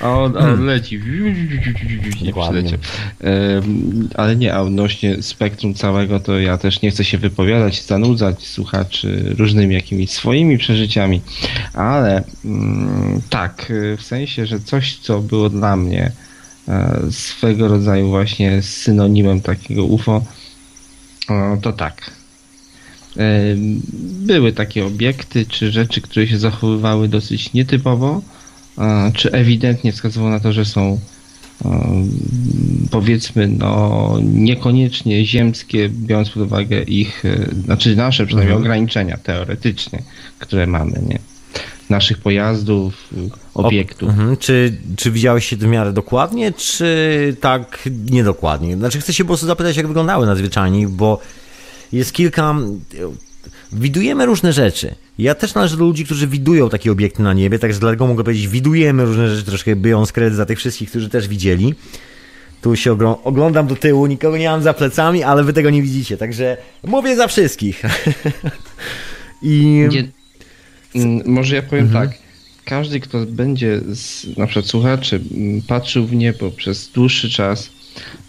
[0.01, 1.01] A on, a on leci.
[2.21, 2.79] Nie przyleciał.
[4.15, 9.35] Ale nie, a odnośnie spektrum całego, to ja też nie chcę się wypowiadać, zanudzać słuchaczy
[9.37, 11.21] różnymi jakimiś swoimi przeżyciami,
[11.73, 16.11] ale mm, tak, w sensie, że coś, co było dla mnie
[16.67, 20.21] e, swego rodzaju właśnie synonimem takiego UFO,
[21.61, 22.11] to tak.
[23.99, 28.21] Były takie obiekty czy rzeczy, które się zachowywały dosyć nietypowo,
[29.13, 30.99] czy ewidentnie wskazywało na to, że są
[32.91, 38.63] powiedzmy no niekoniecznie ziemskie, biorąc pod uwagę ich, e, znaczy nasze przynajmniej mhm.
[38.63, 40.03] ograniczenia teoretycznie,
[40.39, 41.19] które mamy, nie?
[41.89, 43.09] Naszych pojazdów,
[43.53, 44.09] obiektów.
[44.09, 44.37] mhm.
[44.37, 48.77] czy, czy widziałeś się w miarę dokładnie, czy tak niedokładnie?
[48.77, 51.21] Znaczy chcę się po prostu zapytać, jak wyglądały nadzwyczajnie, bo
[51.91, 52.55] jest kilka
[53.71, 54.95] widujemy różne rzeczy.
[55.17, 58.47] Ja też należę do ludzi, którzy widują takie obiekty na niebie, także dlatego mogę powiedzieć,
[58.47, 61.75] widujemy różne rzeczy, troszkę biorąc kredyt za tych wszystkich, którzy też widzieli.
[62.61, 66.17] Tu się oglądam do tyłu, nikogo nie mam za plecami, ale wy tego nie widzicie,
[66.17, 67.81] także mówię za wszystkich.
[69.41, 69.87] I...
[70.95, 72.07] Mm, może ja powiem mhm.
[72.09, 72.17] tak.
[72.65, 75.21] Każdy, kto będzie, z, na przykład słuchaczy,
[75.67, 77.69] patrzył w niebo przez dłuższy czas,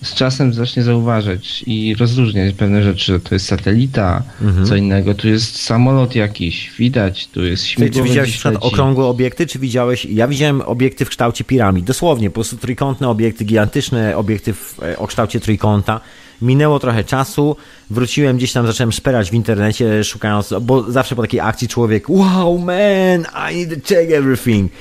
[0.03, 3.21] z czasem zacznie zauważać i rozróżniać pewne rzeczy.
[3.21, 4.67] To jest satelita, mhm.
[4.67, 8.05] co innego, tu jest samolot jakiś, widać, tu jest śmigłowiec.
[8.05, 12.35] Czy widziałeś przykład okrągłe obiekty, czy widziałeś, ja widziałem obiekty w kształcie piramid, dosłownie, po
[12.35, 16.01] prostu trójkątne obiekty, gigantyczne obiekty w, e, o kształcie trójkąta.
[16.43, 17.57] Minęło trochę czasu,
[17.91, 22.59] wróciłem gdzieś tam, zacząłem szperać w internecie, szukając, bo zawsze po takiej akcji człowiek, wow
[22.59, 24.73] man, I need to check everything.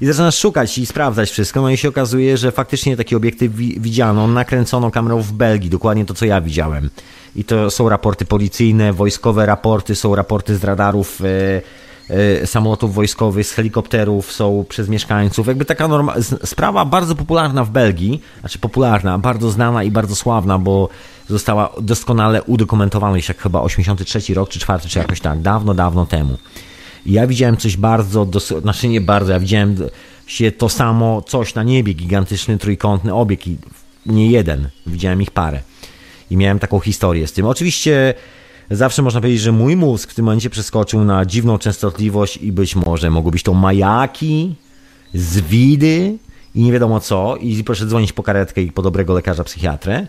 [0.00, 3.80] I zaczynasz szukać i sprawdzać wszystko, no i się okazuje, że faktycznie takie obiekty wi
[3.80, 6.90] widziano, nakręcono kamerą w Belgii, dokładnie to, co ja widziałem.
[7.36, 11.24] I to są raporty policyjne, wojskowe raporty, są raporty z radarów e,
[12.44, 15.46] samolotów wojskowych, z helikopterów, są przez mieszkańców.
[15.46, 20.58] Jakby taka norma sprawa bardzo popularna w Belgii, znaczy popularna, bardzo znana i bardzo sławna,
[20.58, 20.88] bo
[21.28, 26.06] została doskonale udokumentowana, już jak chyba 83 rok, czy 4, czy jakoś tak, dawno, dawno
[26.06, 26.38] temu.
[27.06, 29.76] I ja widziałem coś bardzo, dos- znaczy nie bardzo, ja widziałem
[30.26, 33.56] się to samo, coś na niebie, gigantyczny, trójkątny obiekt i
[34.06, 35.60] nie jeden, widziałem ich parę.
[36.30, 37.46] I miałem taką historię z tym.
[37.46, 38.14] Oczywiście
[38.70, 42.76] zawsze można powiedzieć, że mój mózg w tym momencie przeskoczył na dziwną częstotliwość i być
[42.76, 44.54] może mogły być to majaki,
[45.14, 46.16] zwidy
[46.54, 50.06] i nie wiadomo co i proszę dzwonić po karetkę i po dobrego lekarza psychiatrę.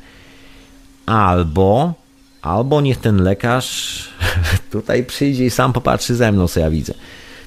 [1.05, 1.93] Albo
[2.41, 4.09] Albo niech ten lekarz
[4.71, 6.93] tutaj przyjdzie i sam popatrzy ze mną, co ja widzę.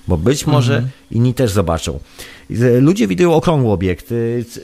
[0.08, 0.92] Bo być może mhm.
[1.10, 1.98] inni też zobaczą.
[2.80, 4.14] Ludzie widują okrągły obiekt.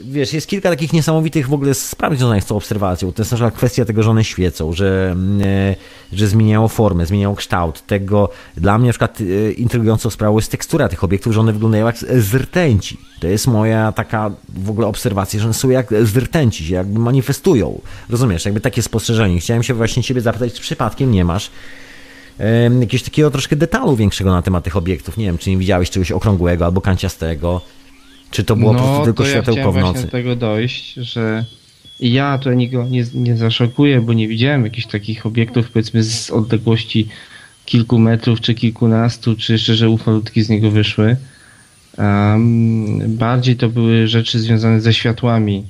[0.05, 3.13] Wiesz, jest kilka takich niesamowitych w ogóle spraw związanych z tą obserwacją.
[3.13, 5.75] To jest na przykład kwestia tego, że one świecą, że, e,
[6.13, 7.87] że zmieniają formę, zmieniają kształt.
[7.87, 11.87] Tego dla mnie na przykład e, intrygującą sprawą jest tekstura tych obiektów, że one wyglądają
[11.87, 12.99] jak z rtęci.
[13.21, 16.99] To jest moja taka w ogóle obserwacja, że one są jak z rtęci, się jakby
[16.99, 17.81] manifestują.
[18.09, 19.41] Rozumiesz, jakby takie spostrzeżenie.
[19.41, 21.51] Chciałem się właśnie ciebie zapytać, czy przypadkiem nie masz
[22.81, 25.17] jakiegoś takiego troszkę detalu większego na temat tych obiektów.
[25.17, 27.61] Nie wiem, czy nie widziałeś czegoś okrągłego albo kanciastego,
[28.31, 30.03] czy to było no, po prostu tylko to światełko ja w nocy.
[30.03, 31.45] do tego dojść, że
[32.01, 37.09] ja to nikogo nie, nie zaszokuję, bo nie widziałem jakichś takich obiektów, powiedzmy, z odległości
[37.65, 41.17] kilku metrów, czy kilkunastu, czy jeszcze, że ufalutki z niego wyszły.
[41.99, 45.65] Um, bardziej to były rzeczy związane ze światłami,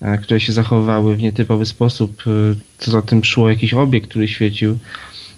[0.00, 2.22] e, które się zachowały w nietypowy sposób.
[2.26, 2.30] E,
[2.78, 4.78] co za tym szło jakiś obiekt, który świecił.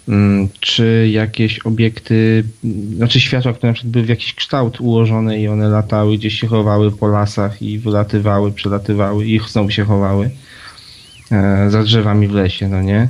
[0.09, 2.43] Mm, czy jakieś obiekty,
[2.95, 6.47] znaczy światła, które na przykład były w jakiś kształt ułożone i one latały, gdzieś się
[6.47, 10.29] chowały po lasach i wylatywały, przelatywały i znowu się chowały
[11.31, 13.07] e, za drzewami w lesie, no nie?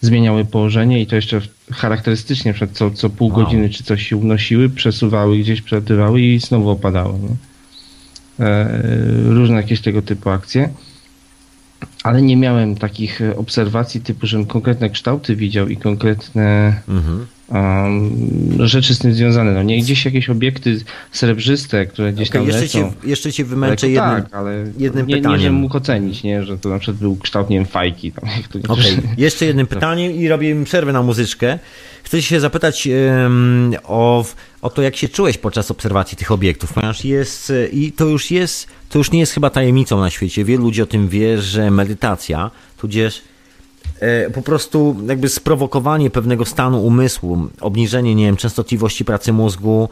[0.00, 1.40] Zmieniały położenie i to jeszcze
[1.72, 3.36] charakterystycznie, przed co, co pół wow.
[3.36, 7.14] godziny czy coś się unosiły, przesuwały gdzieś, przelatywały i znowu opadały.
[7.18, 7.36] Nie?
[8.46, 8.82] E,
[9.24, 10.68] różne jakieś tego typu akcje
[12.02, 17.26] ale nie miałem takich obserwacji typu, żebym konkretne kształty widział i konkretne mhm.
[17.52, 19.52] Um, rzeczy z tym związane.
[19.52, 20.80] No nie gdzieś jakieś obiekty
[21.12, 22.92] srebrzyste, które gdzieś okay, tam jeszcze lecą.
[22.92, 25.38] Cię, jeszcze cię wymęczę jednym, tak, ale jednym nie, pytaniem.
[25.38, 26.44] Nie, żebym mógł ocenić, nie?
[26.44, 28.12] że to na przykład był kształt, nie wiem, fajki.
[28.12, 28.30] Tam,
[28.68, 29.02] okay.
[29.18, 31.58] Jeszcze jednym pytaniem i robię przerwę na muzyczkę.
[32.02, 34.24] Chcę się zapytać um, o,
[34.62, 38.66] o to, jak się czułeś podczas obserwacji tych obiektów, ponieważ jest, i to już jest,
[38.88, 40.44] to już nie jest chyba tajemnicą na świecie.
[40.44, 43.22] Wielu ludzi o tym wie, że medytacja, tudzież
[44.34, 49.88] po prostu jakby sprowokowanie pewnego stanu umysłu, obniżenie, nie wiem, częstotliwości pracy mózgu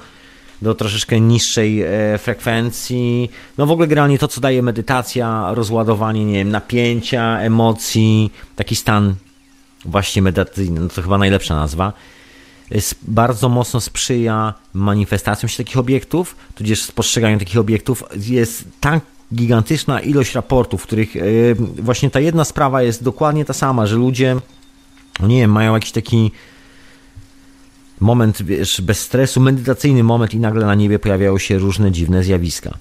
[0.62, 3.30] do troszeczkę niższej e, frekwencji.
[3.58, 9.14] No w ogóle generalnie to, co daje medytacja, rozładowanie, nie wiem, napięcia, emocji, taki stan
[9.84, 11.92] właśnie medytacyjny, no to chyba najlepsza nazwa,
[13.02, 18.04] bardzo mocno sprzyja manifestacjom się takich obiektów, tudzież spostrzeganiu takich obiektów.
[18.26, 19.00] Jest tak
[19.34, 21.20] gigantyczna ilość raportów, w których e,
[21.58, 24.36] właśnie ta jedna sprawa jest dokładnie ta sama, że ludzie,
[25.20, 26.32] no nie wiem, mają jakiś taki
[28.00, 32.78] moment, wiesz, bez stresu, medytacyjny moment i nagle na niebie pojawiają się różne dziwne zjawiska.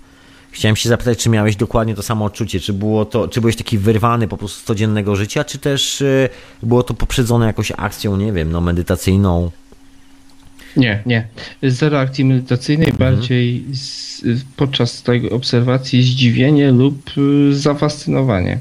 [0.51, 3.77] Chciałem się zapytać, czy miałeś dokładnie to samo odczucie, czy było to, czy byłeś taki
[3.77, 6.29] wyrwany po prostu z codziennego życia, czy też e,
[6.63, 9.51] było to poprzedzone jakąś akcją, nie wiem, no medytacyjną?
[10.77, 11.27] Nie, nie.
[11.63, 13.13] Zero akcji medytacyjnej, mhm.
[13.13, 14.21] bardziej z,
[14.55, 18.57] podczas tej obserwacji zdziwienie lub y, zafascynowanie.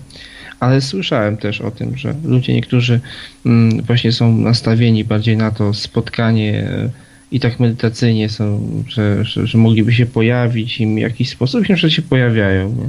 [0.61, 3.01] Ale słyszałem też o tym, że ludzie niektórzy
[3.47, 6.91] mm, właśnie są nastawieni bardziej na to spotkanie y,
[7.33, 11.77] i tak medytacyjnie są, że, że, że mogliby się pojawić im w jakiś sposób i
[11.77, 12.89] że się pojawiają, nie?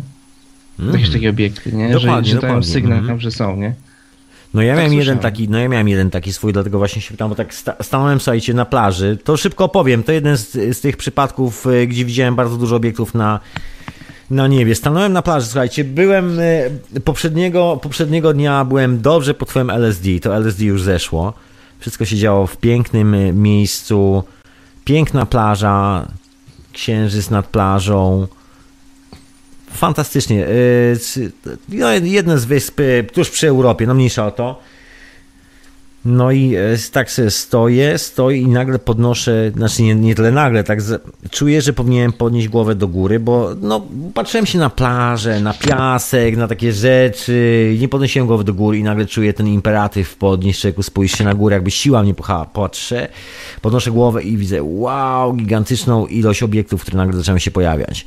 [0.79, 0.93] Mm.
[0.93, 1.89] Jakieś takie obiekty, nie?
[1.89, 3.07] Dokładnie, że, że dają sygnał mm.
[3.07, 3.73] tam, że są, nie?
[4.53, 7.11] No ja tak miałem jeden taki, no ja miałem jeden taki swój, dlatego właśnie się
[7.11, 9.17] pytam, bo tak sta stanąłem, słuchajcie, na plaży.
[9.23, 13.13] To szybko opowiem, to jeden z, z tych przypadków, y, gdzie widziałem bardzo dużo obiektów
[13.13, 13.39] na,
[14.29, 14.75] na niebie.
[14.75, 16.71] Stanąłem na plaży, słuchajcie, byłem y,
[17.05, 21.33] poprzedniego, poprzedniego dnia byłem dobrze pod twoim LSD, to LSD już zeszło.
[21.79, 24.23] Wszystko się działo w pięknym y, miejscu,
[24.85, 26.07] piękna plaża,
[26.73, 28.27] księżyc nad plażą,
[29.79, 30.47] fantastycznie.
[30.47, 31.31] Y,
[31.69, 32.81] no, jedne z wysp
[33.13, 34.59] tuż przy Europie, no mniejsza o to.
[36.05, 36.61] No i e,
[36.91, 41.61] tak sobie stoję, stoję i nagle podnoszę, znaczy nie, nie tyle nagle, tak z, czuję,
[41.61, 46.47] że powinienem podnieść głowę do góry, bo no, patrzyłem się na plażę, na piasek, na
[46.47, 51.17] takie rzeczy, nie podnosiłem głowy do góry i nagle czuję ten imperatyw podnieść człowieku, spójrz
[51.17, 53.07] się na górę, jakby siła mnie pchała, patrzę,
[53.61, 58.05] podnoszę głowę i widzę, wow, gigantyczną ilość obiektów, które nagle zaczęły się pojawiać.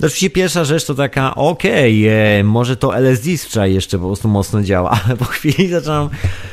[0.00, 4.06] No oczywiście pierwsza rzecz to taka, okej, okay, e, może to LSD wczoraj jeszcze po
[4.06, 6.08] prostu mocno działa, ale po chwili zacząłem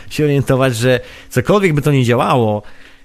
[0.10, 2.64] się orientować, że cokolwiek by to nie działało,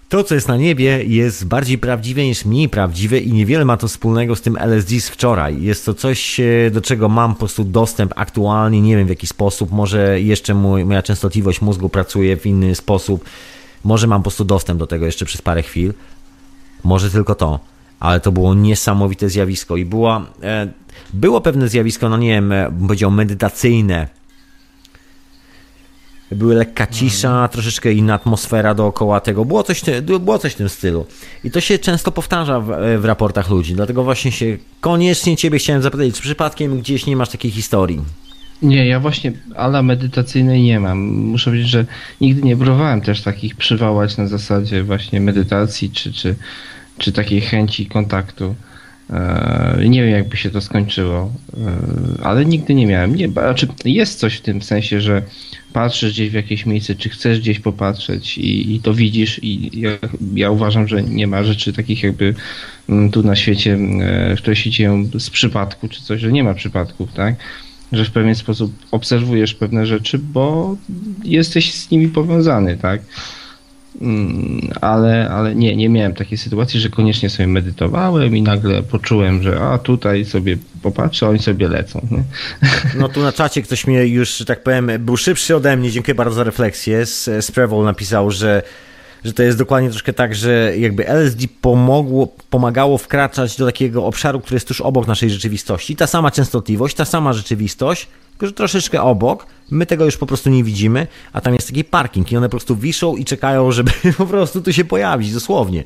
[0.09, 3.89] to, co jest na niebie, jest bardziej prawdziwe niż mniej prawdziwe i niewiele ma to
[3.89, 5.62] wspólnego z tym LSD z wczoraj.
[5.62, 9.26] Jest to coś, e, do czego mam po prostu dostęp aktualnie, nie wiem w jaki
[9.26, 13.24] sposób, może jeszcze mój, moja częstotliwość mózgu pracuje w inny sposób,
[13.85, 15.95] może mam po prostu dostęp do tego jeszcze przez parę chwil,
[16.85, 17.74] może tylko to
[18.05, 20.69] ale to było niesamowite zjawisko i była, e,
[21.13, 24.09] było pewne zjawisko, no nie wiem, e, bym powiedział medytacyjne.
[26.33, 29.45] Były lekka cisza, troszeczkę inna atmosfera dookoła tego.
[29.45, 29.83] Było coś,
[30.21, 31.07] było coś w tym stylu.
[31.45, 33.75] I to się często powtarza w, e, w raportach ludzi.
[33.75, 38.01] Dlatego właśnie się koniecznie ciebie chciałem zapytać, czy przypadkiem gdzieś nie masz takiej historii?
[38.63, 40.99] Nie, ja właśnie ala medytacyjnej nie mam.
[41.05, 41.87] Muszę powiedzieć, że
[42.21, 46.37] nigdy nie próbowałem też takich przywołać na zasadzie właśnie medytacji czy, czy
[46.99, 48.55] czy takiej chęci kontaktu.
[49.11, 51.32] E, nie wiem, jakby się to skończyło,
[52.20, 53.16] e, ale nigdy nie miałem.
[53.16, 55.22] Nie, znaczy jest coś w tym sensie, że
[55.72, 59.90] patrzysz gdzieś w jakieś miejsce, czy chcesz gdzieś popatrzeć i, i to widzisz i ja,
[60.34, 62.34] ja, uważam, że nie ma rzeczy takich jakby
[62.88, 66.55] mm, tu na świecie, e, które się dzieją z przypadku, czy coś, że nie ma
[66.55, 67.34] przypadków, tak?
[67.92, 70.76] Że w pewien sposób obserwujesz pewne rzeczy, bo
[71.24, 73.03] jesteś z nimi powiązany, tak?
[74.01, 79.42] Mm, ale, ale nie, nie miałem takiej sytuacji, że koniecznie sobie medytowałem i nagle poczułem,
[79.42, 82.07] że a tutaj sobie popatrzę, oni sobie lecą.
[82.11, 82.22] Nie?
[83.01, 86.14] No tu na czacie ktoś mnie już, że tak powiem, był szybszy ode mnie, dziękuję
[86.14, 87.07] bardzo za refleksję.
[87.40, 88.62] Sprewol napisał, że
[89.25, 94.41] że to jest dokładnie troszkę tak, że jakby LSD pomogło, pomagało wkraczać do takiego obszaru,
[94.41, 95.97] który jest tuż obok naszej rzeczywistości.
[95.97, 99.47] Ta sama częstotliwość, ta sama rzeczywistość, tylko że troszeczkę obok.
[99.70, 102.51] My tego już po prostu nie widzimy, a tam jest taki parking i one po
[102.51, 105.85] prostu wiszą i czekają, żeby po prostu tu się pojawić, dosłownie.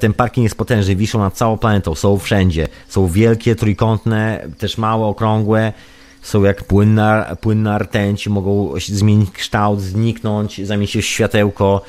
[0.00, 2.68] Ten parking jest potężny, wiszą nad całą planetą, są wszędzie.
[2.88, 5.72] Są wielkie, trójkątne, też małe, okrągłe.
[6.22, 11.82] Są jak płynna, płynna rtęć, mogą zmienić kształt, zniknąć, zamienić się w światełko.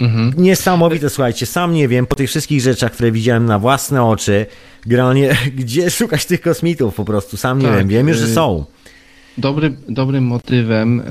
[0.00, 0.32] Mhm.
[0.36, 4.46] Niesamowite, słuchajcie, sam nie wiem, po tych wszystkich rzeczach, które widziałem na własne oczy,
[4.86, 8.34] generalnie, gdzie szukać tych kosmitów po prostu, sam nie tak, wiem, wiem już, że y,
[8.34, 8.64] są.
[9.38, 11.02] Dobry, dobrym motywem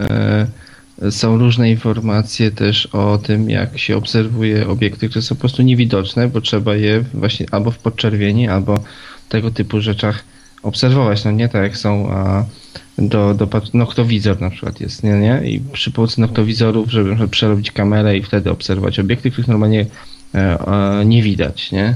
[0.99, 5.61] e, są różne informacje też o tym, jak się obserwuje obiekty, które są po prostu
[5.61, 8.83] niewidoczne, bo trzeba je właśnie albo w podczerwieni, albo
[9.29, 10.23] tego typu rzeczach
[10.63, 11.25] obserwować.
[11.25, 12.45] No nie tak jak są a,
[12.97, 15.41] do, do noktowizor na przykład jest, nie, nie?
[15.45, 19.85] I przy pomocy noktowizorów, żeby przerobić kamerę i wtedy obserwować obiekty, których normalnie
[20.35, 21.95] e, nie widać, nie?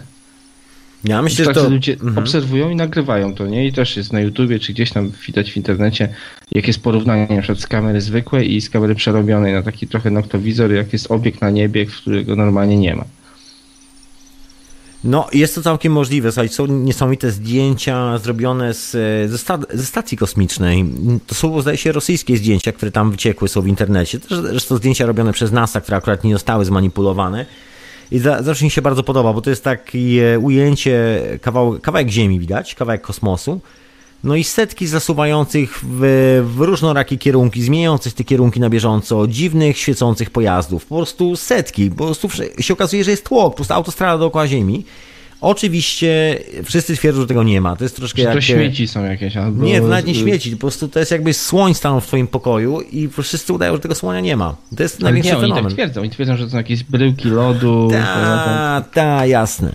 [1.03, 1.69] Ja myślę, że to...
[1.69, 2.17] ludzie mhm.
[2.17, 3.67] obserwują i nagrywają to, nie?
[3.67, 6.09] I też jest na YouTubie, czy gdzieś tam widać w internecie,
[6.51, 10.11] jak jest porównanie na przykład z kamery zwykłej i z kamery przerobionej na taki trochę
[10.11, 13.03] noktowizor, jak jest obiekt na niebie, którego normalnie nie ma.
[15.03, 16.31] No, jest to całkiem możliwe.
[16.31, 18.91] Słuchaj, są niesamowite zdjęcia zrobione z,
[19.31, 20.85] ze, sta, ze, stacji kosmicznej.
[21.27, 24.19] To są, zdaje się, rosyjskie zdjęcia, które tam wyciekły, są w internecie.
[24.19, 27.45] Też zresztą zdjęcia robione przez NASA, które akurat nie zostały zmanipulowane.
[28.11, 32.39] I za, zawsze mi się bardzo podoba, bo to jest takie ujęcie, kawał, kawałek Ziemi
[32.39, 33.61] widać, kawałek kosmosu,
[34.23, 35.99] no i setki zasuwających w,
[36.55, 40.85] w różnorakie kierunki, zmieniających te kierunki na bieżąco, dziwnych, świecących pojazdów.
[40.85, 41.91] Po prostu setki.
[41.91, 44.85] Po prostu się okazuje, że jest tłok, po prostu autostrada dookoła Ziemi.
[45.41, 47.75] Oczywiście wszyscy twierdzą, że tego nie ma.
[47.75, 48.33] To jest troszkę jak...
[48.33, 49.63] to śmieci są jakieś albo...
[49.63, 50.51] Nie, to nawet nie śmieci.
[50.51, 53.95] Po prostu to jest jakby słoń stanął w twoim pokoju i wszyscy udają, że tego
[53.95, 54.55] słonia nie ma.
[54.77, 55.57] To jest największy nie, fenomen.
[55.57, 56.01] Oni tak twierdzą.
[56.01, 57.89] Oni twierdzą, że to są jakieś bryłki lodu.
[57.91, 59.73] Tak, tak, jasne.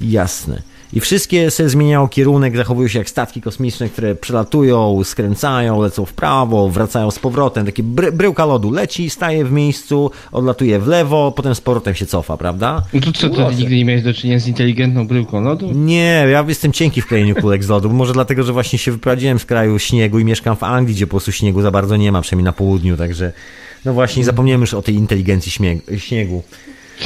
[0.00, 0.62] Jasne.
[0.92, 6.12] I wszystkie sobie zmieniają kierunek, zachowują się jak statki kosmiczne, które przelatują, skręcają, lecą w
[6.12, 7.66] prawo, wracają z powrotem.
[7.66, 12.06] Takie bry bryłka lodu leci, staje w miejscu, odlatuje w lewo, potem z powrotem się
[12.06, 12.82] cofa, prawda?
[12.94, 15.70] No to co, to nigdy nie miałeś do czynienia z inteligentną bryłką lodu?
[15.74, 17.90] Nie, ja jestem cienki w klejeniu kulek z lodu.
[17.90, 21.10] Może dlatego, że właśnie się wyprowadziłem z kraju śniegu i mieszkam w Anglii, gdzie po
[21.10, 23.32] prostu śniegu za bardzo nie ma, przynajmniej na południu, także
[23.84, 25.52] no właśnie zapomniałem już o tej inteligencji
[25.98, 26.42] śniegu.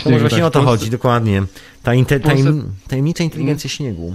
[0.05, 1.43] To może właśnie o to chodzi, dokładnie.
[1.87, 2.53] Ta inte, Polsce...
[2.89, 4.15] tajemnicza inteligencja śniegu.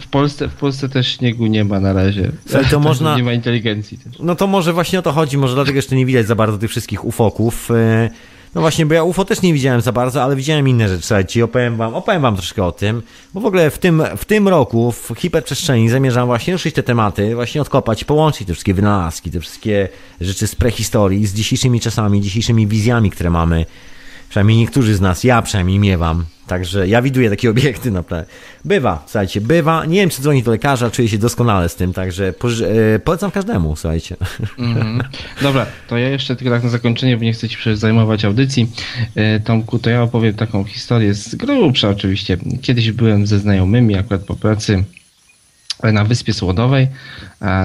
[0.00, 2.32] W Polsce, w Polsce też śniegu nie ma na razie.
[2.54, 3.16] Ale to można...
[3.16, 4.18] Nie ma inteligencji też.
[4.18, 6.70] No to może właśnie o to chodzi, może dlatego jeszcze nie widać za bardzo tych
[6.70, 7.70] wszystkich ufoków.
[7.70, 8.10] E,
[8.54, 11.02] no właśnie, bo ja UFO też nie widziałem za bardzo, ale widziałem inne rzeczy.
[11.02, 13.02] Słuchajcie, opowiem wam, opowiem wam troszkę o tym,
[13.34, 17.34] bo w ogóle w tym, w tym roku w hiperprzestrzeni zamierzam właśnie ruszyć te tematy,
[17.34, 19.88] właśnie odkopać, połączyć te wszystkie wynalazki, te wszystkie
[20.20, 23.66] rzeczy z prehistorii, z dzisiejszymi czasami, dzisiejszymi wizjami, które mamy
[24.28, 26.24] Przynajmniej niektórzy z nas, ja przynajmniej miewam.
[26.46, 28.30] Także ja widuję takie obiekty naprawdę.
[28.64, 29.84] Bywa, słuchajcie, bywa.
[29.84, 32.28] Nie wiem, czy dzwonić do lekarza, czuję się doskonale z tym, także
[32.94, 34.16] e, polecam każdemu, słuchajcie.
[34.58, 35.04] Mm -hmm.
[35.42, 38.70] Dobra, to ja jeszcze tylko tak na zakończenie, bo nie chcę ci zajmować audycji.
[39.14, 42.36] E, Tomku, to ja opowiem taką historię z grubsza oczywiście.
[42.62, 44.84] Kiedyś byłem ze znajomymi akurat po pracy
[45.82, 46.88] na Wyspie Słodowej.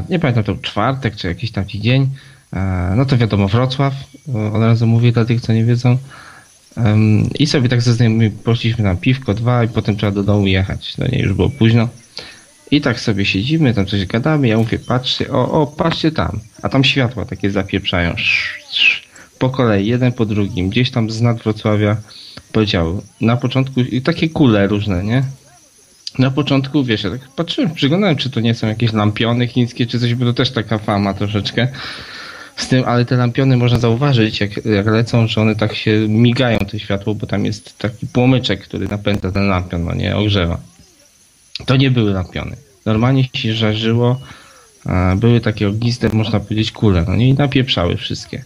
[0.09, 2.09] Nie pamiętam, to czwartek czy jakiś taki dzień.
[2.95, 3.93] No to wiadomo, Wrocław.
[4.53, 5.97] Od razu mówię dla tych, co nie wiedzą.
[7.39, 10.97] I sobie tak ze znajomymi poszliśmy na piwko, dwa i potem trzeba do domu jechać.
[10.97, 11.87] No nie, już było późno.
[12.71, 16.39] I tak sobie siedzimy, tam coś gadamy, ja mówię, patrzcie, o, o, patrzcie tam.
[16.61, 18.15] A tam światła takie zapieprzają.
[19.39, 21.97] Po kolei, jeden po drugim, gdzieś tam z nad Wrocławia
[22.51, 23.01] powiedział.
[23.21, 25.23] Na początku, takie kule różne, nie?
[26.19, 29.99] Na początku, wiesz, ja tak patrzyłem, przyglądałem, czy to nie są jakieś lampiony chińskie, czy
[29.99, 31.67] coś, bo to też taka fama troszeczkę
[32.57, 36.59] z tym, ale te lampiony można zauważyć, jak, jak lecą, że one tak się migają,
[36.59, 40.59] to światło, bo tam jest taki płomyczek, który napędza ten lampion, no nie, ogrzewa.
[41.65, 42.55] To nie były lampiony.
[42.85, 44.19] Normalnie się żarzyło,
[45.15, 48.43] były takie ogniste, można powiedzieć, kule, no nie, i napieprzały wszystkie.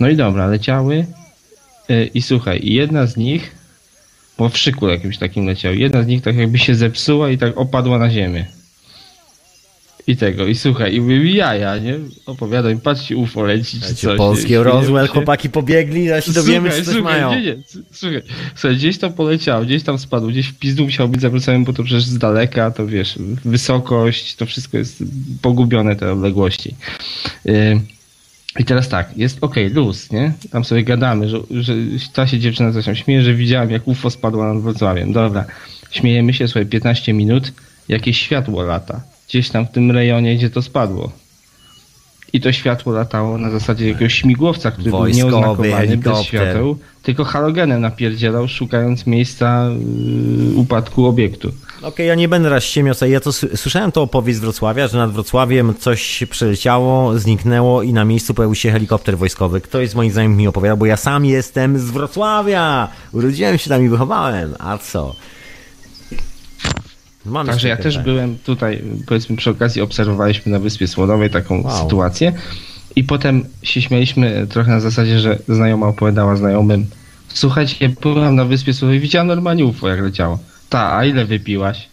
[0.00, 1.06] No i dobra, leciały
[1.90, 3.54] y, i słuchaj, jedna z nich
[4.36, 5.74] po wszyku jakimś takim leciał.
[5.74, 8.46] Jedna z nich tak jakby się zepsuła i tak opadła na ziemię.
[10.08, 11.98] I tego, i słuchaj, i mówię, jaja, nie?
[12.26, 14.16] Opowiadaj, patrzcie, UFO leci czy coś.
[14.16, 14.62] Polskie nie?
[14.62, 17.40] Roswell, chłopaki pobiegli, a się dowiemy, Słuchaj, czy coś słuchaj, mają.
[17.40, 17.56] Nie, nie,
[17.92, 18.22] słuchaj,
[18.54, 21.82] słuchaj, gdzieś tam poleciał, gdzieś tam spadł, gdzieś w pizdu musiał być zawrócony, bo to
[21.82, 25.04] przecież z daleka, to wiesz, wysokość, to wszystko jest
[25.42, 26.74] pogubione, te odległości.
[27.44, 27.80] Yy,
[28.58, 30.32] I teraz tak, jest okej, luz, nie?
[30.50, 31.74] Tam sobie gadamy, że, że
[32.12, 35.12] ta się dziewczyna coś tam śmieje, że widziałem jak UFO spadła nad Wrocławiem.
[35.12, 35.44] Dobra,
[35.90, 37.52] śmiejemy się, słuchaj, 15 minut,
[37.88, 39.15] jakieś światło lata.
[39.28, 41.12] Gdzieś tam w tym rejonie, gdzie to spadło.
[42.32, 47.24] I to światło latało na zasadzie jakiegoś śmigłowca, który był Wojskowy nieoznakowany, bez świateł, tylko
[47.24, 49.68] halogenem napierdzielał, szukając miejsca
[50.48, 51.52] yy, upadku obiektu.
[51.82, 53.12] Okej, ja nie będę raz ściemiał, sobie.
[53.12, 58.04] ja to słyszałem to opowieść z Wrocławia, że nad Wrocławiem coś przeleciało, zniknęło i na
[58.04, 59.60] miejscu pojawił się helikopter wojskowy.
[59.60, 62.88] Ktoś z moich znajomych mi opowiadał, bo ja sam jestem z Wrocławia!
[63.12, 65.14] Urodziłem się tam i wychowałem, a co?
[67.26, 71.82] Mam Także ja też byłem tutaj, powiedzmy przy okazji obserwowaliśmy na Wyspie Słonowej taką Wow.
[71.82, 72.32] sytuację
[72.96, 76.86] i potem się śmialiśmy trochę na zasadzie, że znajoma opowiadała znajomym
[77.36, 80.38] słuchajcie, ja byłam na Wyspie Słonowej, widziałam normalnie UFO jak leciało.
[80.68, 81.88] Ta, a ile wypiłaś?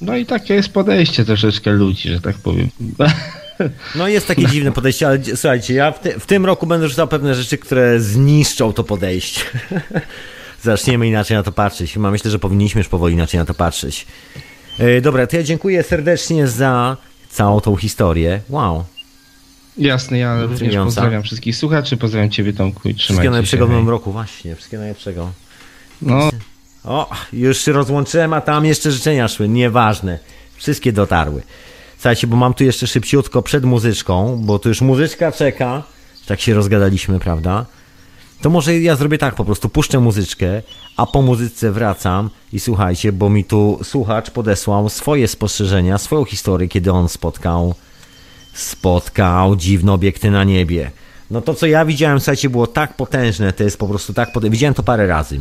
[0.00, 2.68] No i takie jest podejście troszeczkę ludzi, że tak powiem.
[3.94, 7.08] No jest takie dziwne podejście, ale słuchajcie, ja w, ty, w tym roku będę rzucał
[7.08, 9.40] pewne rzeczy, które zniszczą to podejście.
[10.64, 11.92] Zaczniemy inaczej na to patrzeć.
[11.92, 14.06] Chyba myślę, że powinniśmy już powoli inaczej na to patrzeć.
[14.78, 16.96] E, dobra, to ja dziękuję serdecznie za
[17.30, 18.40] całą tą historię.
[18.48, 18.84] Wow.
[19.78, 20.84] Jasne, ja również Fascynująca.
[20.84, 24.56] pozdrawiam wszystkich słuchaczy, pozdrawiam Ciebie Tomku i trzymajcie Wszystkiego najlepszego w nowym roku, właśnie.
[24.56, 25.32] Wszystkiego najlepszego.
[26.02, 26.30] No,
[26.84, 29.48] O, już się rozłączyłem, a tam jeszcze życzenia szły.
[29.48, 30.18] Nieważne.
[30.56, 31.42] Wszystkie dotarły.
[31.94, 35.82] Słuchajcie, bo mam tu jeszcze szybciutko przed muzyczką, bo tu już muzyczka czeka.
[36.26, 37.66] Tak się rozgadaliśmy, prawda?
[38.40, 40.62] To może ja zrobię tak, po prostu puszczę muzyczkę,
[40.96, 46.68] a po muzyce wracam i słuchajcie, bo mi tu słuchacz podesłał swoje spostrzeżenia, swoją historię,
[46.68, 47.74] kiedy on spotkał
[48.54, 50.90] spotkał dziwne obiekty na niebie.
[51.30, 54.50] No to, co ja widziałem, słuchajcie, było tak potężne, to jest po prostu tak potężne.
[54.50, 55.40] Widziałem to parę razy.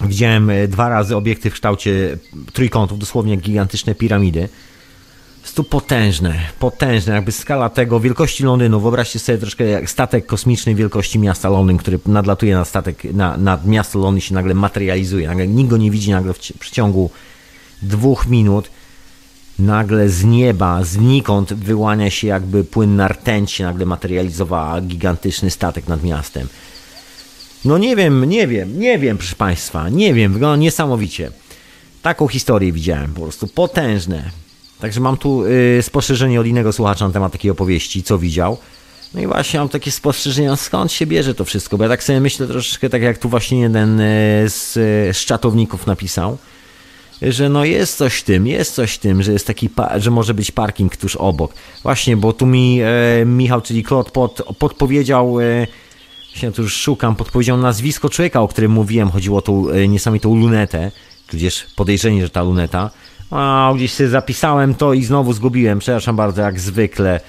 [0.00, 2.18] Widziałem e, dwa razy obiekty w kształcie
[2.52, 4.48] trójkątów, dosłownie gigantyczne piramidy.
[5.54, 8.80] To potężne, potężne, jakby skala tego wielkości Londynu.
[8.80, 13.66] Wyobraźcie sobie troszkę jak statek kosmiczny wielkości miasta Londyn, który nadlatuje na statek, na, nad
[13.66, 15.28] miasto Londyn się nagle materializuje.
[15.28, 17.10] Nagle nikt go nie widzi nagle w, w ciągu
[17.82, 18.70] dwóch minut.
[19.58, 26.02] Nagle z nieba, znikąd wyłania się jakby płynna rtęć się nagle materializowała gigantyczny statek nad
[26.02, 26.48] miastem.
[27.64, 31.30] No nie wiem, nie wiem, nie wiem, proszę Państwa, nie wiem, wygląda niesamowicie.
[32.02, 34.45] Taką historię widziałem, po prostu potężne.
[34.80, 38.58] Także mam tu y, spostrzeżenie od innego słuchacza na temat takiej opowieści, co widział.
[39.14, 42.20] No i właśnie mam takie spostrzeżenia, skąd się bierze to wszystko, bo ja tak sobie
[42.20, 44.04] myślę troszeczkę tak jak tu właśnie jeden y,
[44.48, 44.72] z,
[45.16, 46.38] z czatowników napisał,
[47.22, 50.34] że no jest coś w tym, jest coś w tym, że jest taki, że może
[50.34, 51.54] być parking tuż obok.
[51.82, 55.66] Właśnie, bo tu mi e, Michał, czyli Klot pod, podpowiedział, e,
[56.34, 60.34] się tu już szukam, podpowiedział nazwisko człowieka, o którym mówiłem, chodziło o tą e, niesamowitą
[60.34, 60.90] lunetę,
[61.26, 62.90] tudzież podejrzenie, że ta luneta.
[63.30, 67.20] A gdzieś sobie zapisałem to i znowu zgubiłem, przepraszam bardzo, jak zwykle.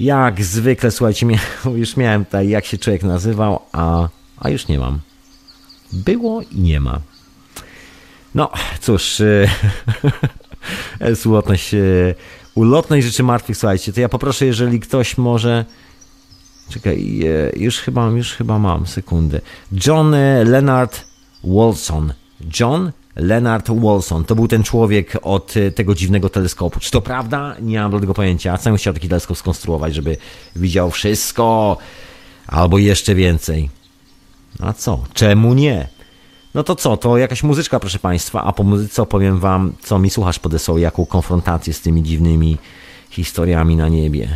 [0.00, 4.08] Jak zwykle, słuchajcie, mia- już miałem tutaj, jak się człowiek nazywał, a,
[4.38, 5.00] a już nie mam.
[5.92, 7.00] Było i nie ma.
[8.34, 8.50] No,
[8.80, 9.48] cóż, e,
[11.28, 11.78] ulotność, e,
[12.54, 15.64] ulotność rzeczy martwych, słuchajcie, to ja poproszę, jeżeli ktoś może...
[16.68, 19.40] Czekaj, e, już chyba, już chyba mam, sekundę.
[19.86, 21.04] John Leonard
[21.44, 22.12] Wolson.
[22.60, 24.24] John Leonard Wolson.
[24.24, 26.80] To był ten człowiek od e, tego dziwnego teleskopu.
[26.80, 27.56] Czy to prawda?
[27.60, 28.56] Nie mam do tego pojęcia.
[28.56, 30.16] Sam chciał taki teleskop skonstruować, żeby
[30.56, 31.76] widział wszystko,
[32.46, 33.70] albo jeszcze więcej.
[34.60, 35.04] A co?
[35.14, 35.88] Czemu nie?
[36.54, 40.10] No to co, to jakaś muzyczka, proszę Państwa, a po muzyce opowiem Wam, co mi
[40.10, 42.58] słuchasz podesłał, jaką konfrontację z tymi dziwnymi
[43.10, 44.28] historiami na niebie.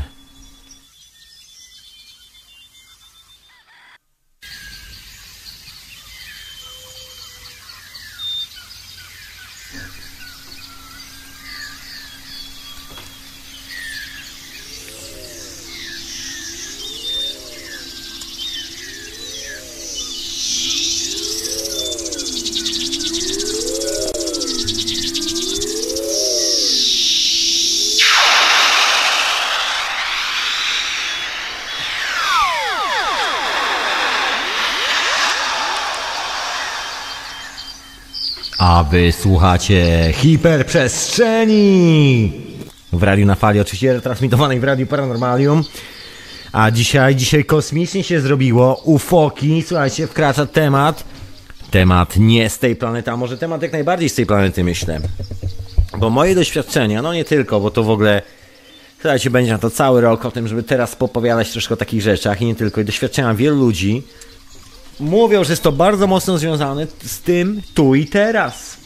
[38.87, 42.32] A wy słuchacie hiperprzestrzeni
[42.93, 45.64] w radiu na fali, oczywiście transmitowanej w radiu Paranormalium.
[46.53, 48.80] A dzisiaj, dzisiaj kosmicznie się zrobiło.
[48.84, 51.05] Ufoki, słuchajcie, wkracza temat
[51.70, 55.01] temat nie z tej planety, a może temat jak najbardziej z tej planety, myślę.
[55.99, 58.22] Bo moje doświadczenia, no nie tylko, bo to w ogóle
[59.01, 62.43] słuchajcie, będzie na to cały rok o tym, żeby teraz popowiadać troszkę o takich rzeczach
[62.43, 62.80] i nie tylko.
[62.80, 64.03] I doświadczenia wielu ludzi
[65.01, 68.76] mówią, że jest to bardzo mocno związane z tym tu i teraz.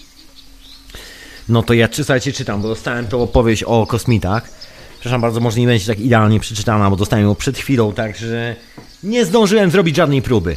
[1.48, 4.50] No to ja, słuchajcie, czytam, bo dostałem tą opowieść o kosmitach.
[4.92, 8.56] Przepraszam bardzo, może nie będzie tak idealnie przeczytana, bo dostałem ją przed chwilą, także
[9.02, 10.56] nie zdążyłem zrobić żadnej próby.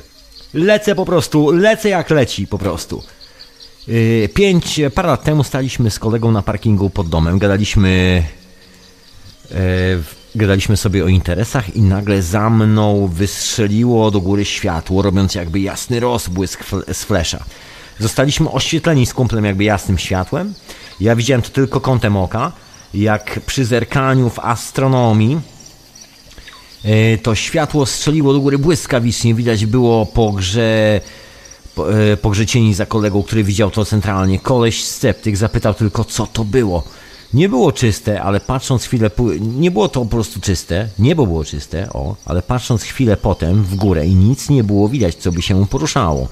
[0.53, 3.03] Lecę po prostu, lecę jak leci po prostu.
[3.87, 8.23] Yy, pięć, parę lat temu staliśmy z kolegą na parkingu pod domem, gadaliśmy,
[9.51, 9.57] yy,
[10.35, 15.99] gadaliśmy sobie o interesach i nagle za mną wystrzeliło do góry światło, robiąc jakby jasny
[15.99, 16.63] rozbłysk
[16.93, 17.43] z flesza.
[17.99, 20.53] Zostaliśmy oświetleni z kumplem jakby jasnym światłem.
[20.99, 22.51] Ja widziałem to tylko kątem oka,
[22.93, 25.39] jak przy zerkaniu w astronomii
[26.83, 31.01] yy, to światło strzeliło do góry błyskawicznie, widać było po grze
[31.77, 34.39] E, pogrzecieni za kolegą, który widział to centralnie.
[34.39, 36.83] Koleś sceptyk zapytał tylko, co to było.
[37.33, 41.89] Nie było czyste, ale patrząc chwilę, nie było to po prostu czyste, niebo było czyste,
[41.93, 45.67] o, ale patrząc chwilę potem w górę i nic nie było widać, co by się
[45.67, 46.27] poruszało.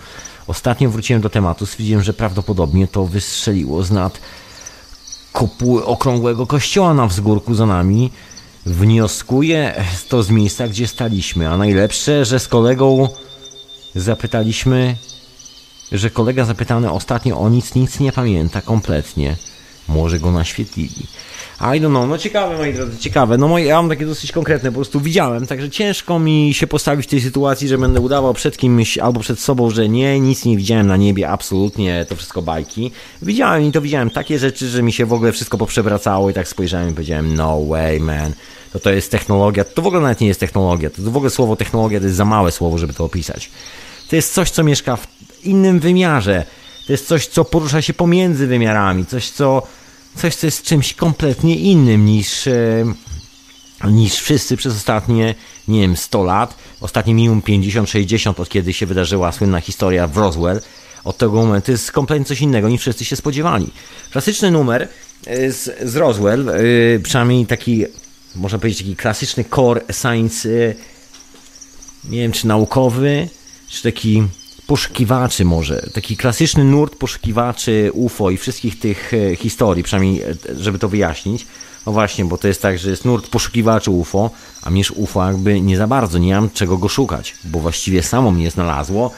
[0.47, 4.20] Ostatnio wróciłem do tematu, stwierdziłem, że prawdopodobnie to wystrzeliło z nad
[5.32, 8.12] kopuły okrągłego kościoła na wzgórku za nami.
[8.66, 13.10] Wnioskuję to z miejsca, gdzie staliśmy, a najlepsze, że z kolegą
[13.95, 14.95] zapytaliśmy,
[15.91, 19.36] że kolega zapytany ostatnio o nic, nic nie pamięta kompletnie.
[19.93, 21.05] Może go naświetlili.
[21.61, 23.37] I don't know, no ciekawe moi drodzy, ciekawe.
[23.37, 27.05] No moje, ja mam takie dosyć konkretne, po prostu widziałem, także ciężko mi się postawić
[27.05, 30.57] w tej sytuacji, że będę udawał przed kimś albo przed sobą, że nie, nic nie
[30.57, 32.91] widziałem na niebie, absolutnie, to wszystko bajki.
[33.21, 36.47] Widziałem i to widziałem takie rzeczy, że mi się w ogóle wszystko poprzewracało i tak
[36.47, 38.33] spojrzałem i powiedziałem, no way man,
[38.73, 41.55] to to jest technologia, to w ogóle nawet nie jest technologia, to w ogóle słowo
[41.55, 43.49] technologia to jest za małe słowo, żeby to opisać.
[44.09, 45.07] To jest coś, co mieszka w
[45.43, 46.45] innym wymiarze.
[46.87, 49.63] To jest coś, co porusza się pomiędzy wymiarami, coś, co,
[50.16, 52.86] coś, co jest czymś kompletnie innym niż, e,
[53.89, 55.36] niż wszyscy przez ostatnie,
[55.68, 60.62] nie wiem, 100 lat, ostatnie minimum 50-60, od kiedy się wydarzyła słynna historia w Roswell.
[61.03, 63.72] Od tego momentu jest kompletnie coś innego niż wszyscy się spodziewali.
[64.12, 64.88] Klasyczny numer
[65.26, 66.53] e, z, z Roswell, e,
[66.99, 67.86] przynajmniej taki,
[68.36, 70.49] można powiedzieć, taki klasyczny core science,
[72.03, 73.30] nie wiem czy naukowy,
[73.70, 74.24] czy taki
[74.72, 80.80] poszukiwaczy może, taki klasyczny nurt poszukiwaczy UFO i wszystkich tych e, historii, przynajmniej e, żeby
[80.80, 81.47] to wyjaśnić.
[81.86, 84.32] No właśnie, bo to jest tak, że jest nurt poszukiwaczy UFO,
[84.63, 88.32] a mierz UFO jakby nie za bardzo, nie mam czego go szukać, bo właściwie samo
[88.32, 89.11] mnie znalazło.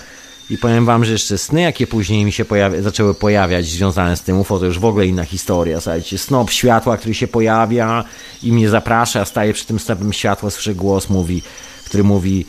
[0.50, 4.22] I powiem wam, że jeszcze sny, jakie później mi się pojawia, zaczęły pojawiać związane z
[4.22, 5.82] tym UFO, to już w ogóle inna historia.
[5.82, 8.04] Słuchajcie, snop światła, który się pojawia
[8.44, 11.42] i mnie zaprasza, staję przy tym snopem światła, słyszę głos, mówi,
[11.86, 12.46] który mówi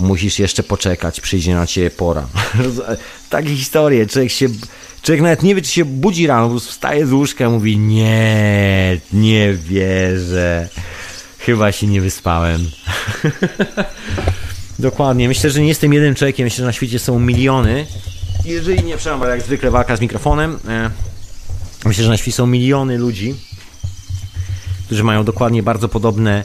[0.00, 2.26] musisz jeszcze poczekać, przyjdzie na ciebie pora.
[3.30, 4.48] Takie historie, człowiek się,
[5.02, 9.54] człowiek nawet nie wie, czy się budzi rano, wstaje z łóżka i mówi, nie, nie
[9.54, 10.68] wierzę,
[11.38, 12.70] chyba się nie wyspałem.
[14.78, 17.86] Dokładnie, myślę, że nie jestem jednym człowiekiem, myślę, że na świecie są miliony,
[18.44, 20.90] jeżeli nie, przepraszam, jak zwykle walka z mikrofonem, e,
[21.84, 23.34] myślę, że na świecie są miliony ludzi,
[24.86, 26.44] którzy mają dokładnie bardzo podobne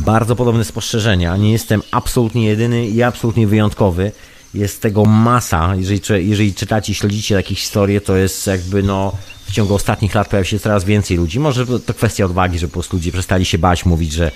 [0.00, 1.36] bardzo podobne spostrzeżenia.
[1.36, 4.12] Nie jestem absolutnie jedyny i absolutnie wyjątkowy.
[4.54, 5.74] Jest tego masa.
[5.76, 9.12] Jeżeli, jeżeli czytacie, śledzicie takie historie, to jest jakby no
[9.46, 11.40] w ciągu ostatnich lat pojawia się coraz więcej ludzi.
[11.40, 14.30] Może to kwestia odwagi, że po prostu ludzie przestali się bać mówić, że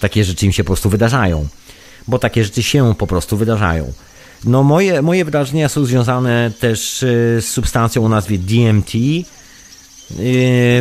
[0.00, 1.48] takie rzeczy im się po prostu wydarzają.
[2.08, 3.92] Bo takie rzeczy się po prostu wydarzają.
[4.44, 8.92] No moje, moje wydarzenia są związane też y, z substancją o nazwie DMT,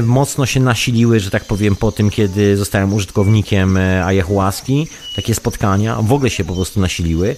[0.03, 4.87] mocno się nasiliły, że tak powiem, po tym, kiedy zostałem użytkownikiem e, ayahuaski.
[5.15, 7.35] Takie spotkania w ogóle się po prostu nasiliły.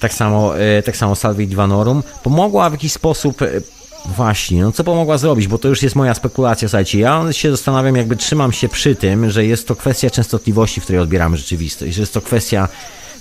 [0.00, 2.02] Tak samo, e, tak samo Salve Divanorum.
[2.22, 3.48] Pomogła w jakiś sposób e,
[4.16, 7.96] Właśnie, no co pomogła zrobić, bo to już jest moja spekulacja, słuchajcie, ja się zastanawiam,
[7.96, 12.02] jakby trzymam się przy tym, że jest to kwestia częstotliwości, w której odbieramy rzeczywistość, że
[12.02, 12.68] jest to kwestia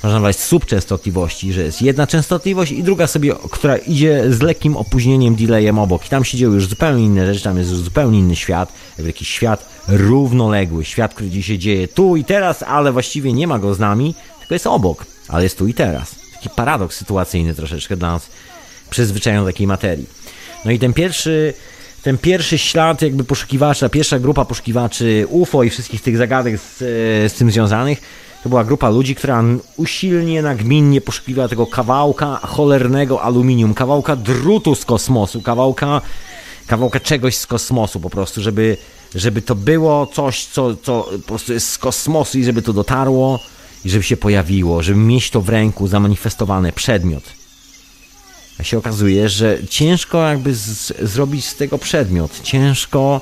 [0.05, 5.35] można nazwać subczęstotliwości, że jest jedna częstotliwość i druga sobie, która idzie z lekkim opóźnieniem,
[5.35, 6.05] delayem obok.
[6.05, 9.09] I tam się dzieją już zupełnie inne rzeczy, tam jest już zupełnie inny świat, jakby
[9.09, 13.59] jakiś świat równoległy, świat, który dziś się dzieje tu i teraz, ale właściwie nie ma
[13.59, 16.15] go z nami, tylko jest obok, ale jest tu i teraz.
[16.33, 18.29] Taki paradoks sytuacyjny troszeczkę dla nas
[18.89, 20.05] przyzwyczają do takiej materii.
[20.65, 21.53] No i ten pierwszy
[22.03, 26.77] ten pierwszy ślad jakby poszukiwacza, pierwsza grupa poszukiwaczy UFO i wszystkich tych zagadek z,
[27.31, 28.01] z tym związanych
[28.45, 29.43] to była grupa ludzi, która
[29.77, 36.01] usilnie, nagminnie poszukiwała tego kawałka cholernego aluminium, kawałka drutu z kosmosu, kawałka,
[36.67, 38.77] kawałka czegoś z kosmosu po prostu, żeby,
[39.15, 43.39] żeby to było coś, co, co po prostu jest z kosmosu i żeby to dotarło
[43.85, 47.23] i żeby się pojawiło, żeby mieć to w ręku, zamanifestowane, przedmiot.
[48.63, 52.41] się okazuje, że ciężko jakby z, zrobić z tego przedmiot.
[52.43, 53.21] Ciężko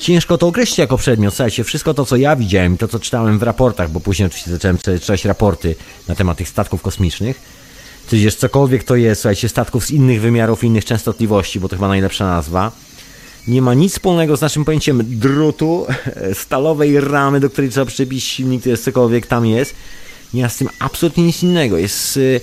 [0.00, 1.34] ciężko to określić jako przedmiot.
[1.34, 4.78] Słuchajcie, wszystko to, co ja widziałem, to, co czytałem w raportach, bo później oczywiście zacząłem
[4.78, 5.74] czytać raporty
[6.08, 7.40] na temat tych statków kosmicznych,
[8.10, 12.26] tudzież cokolwiek to jest, słuchajcie, statków z innych wymiarów, innych częstotliwości, bo to chyba najlepsza
[12.26, 12.72] nazwa,
[13.48, 15.86] nie ma nic wspólnego z naszym pojęciem drutu,
[16.44, 19.74] stalowej ramy, do której trzeba przybić silnik, to jest cokolwiek tam jest.
[20.34, 21.78] Nie ma z tym absolutnie nic innego.
[21.78, 22.40] Jest y,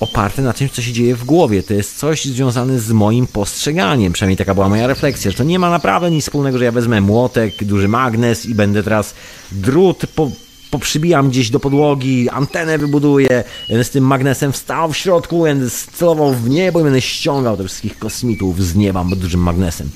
[0.00, 1.62] oparte na tym, co się dzieje w głowie.
[1.62, 4.12] To jest coś związane z moim postrzeganiem.
[4.12, 7.00] Przynajmniej taka była moja refleksja, że to nie ma naprawdę nic wspólnego, że ja wezmę
[7.00, 9.14] młotek, duży magnes i będę teraz
[9.52, 10.30] drut po,
[10.70, 16.34] poprzybijam gdzieś do podłogi, antenę wybuduję, będę z tym magnesem wstał w środku, będę celował
[16.34, 19.90] w niebo i będę ściągał tych wszystkich kosmitów z nieba dużym magnesem.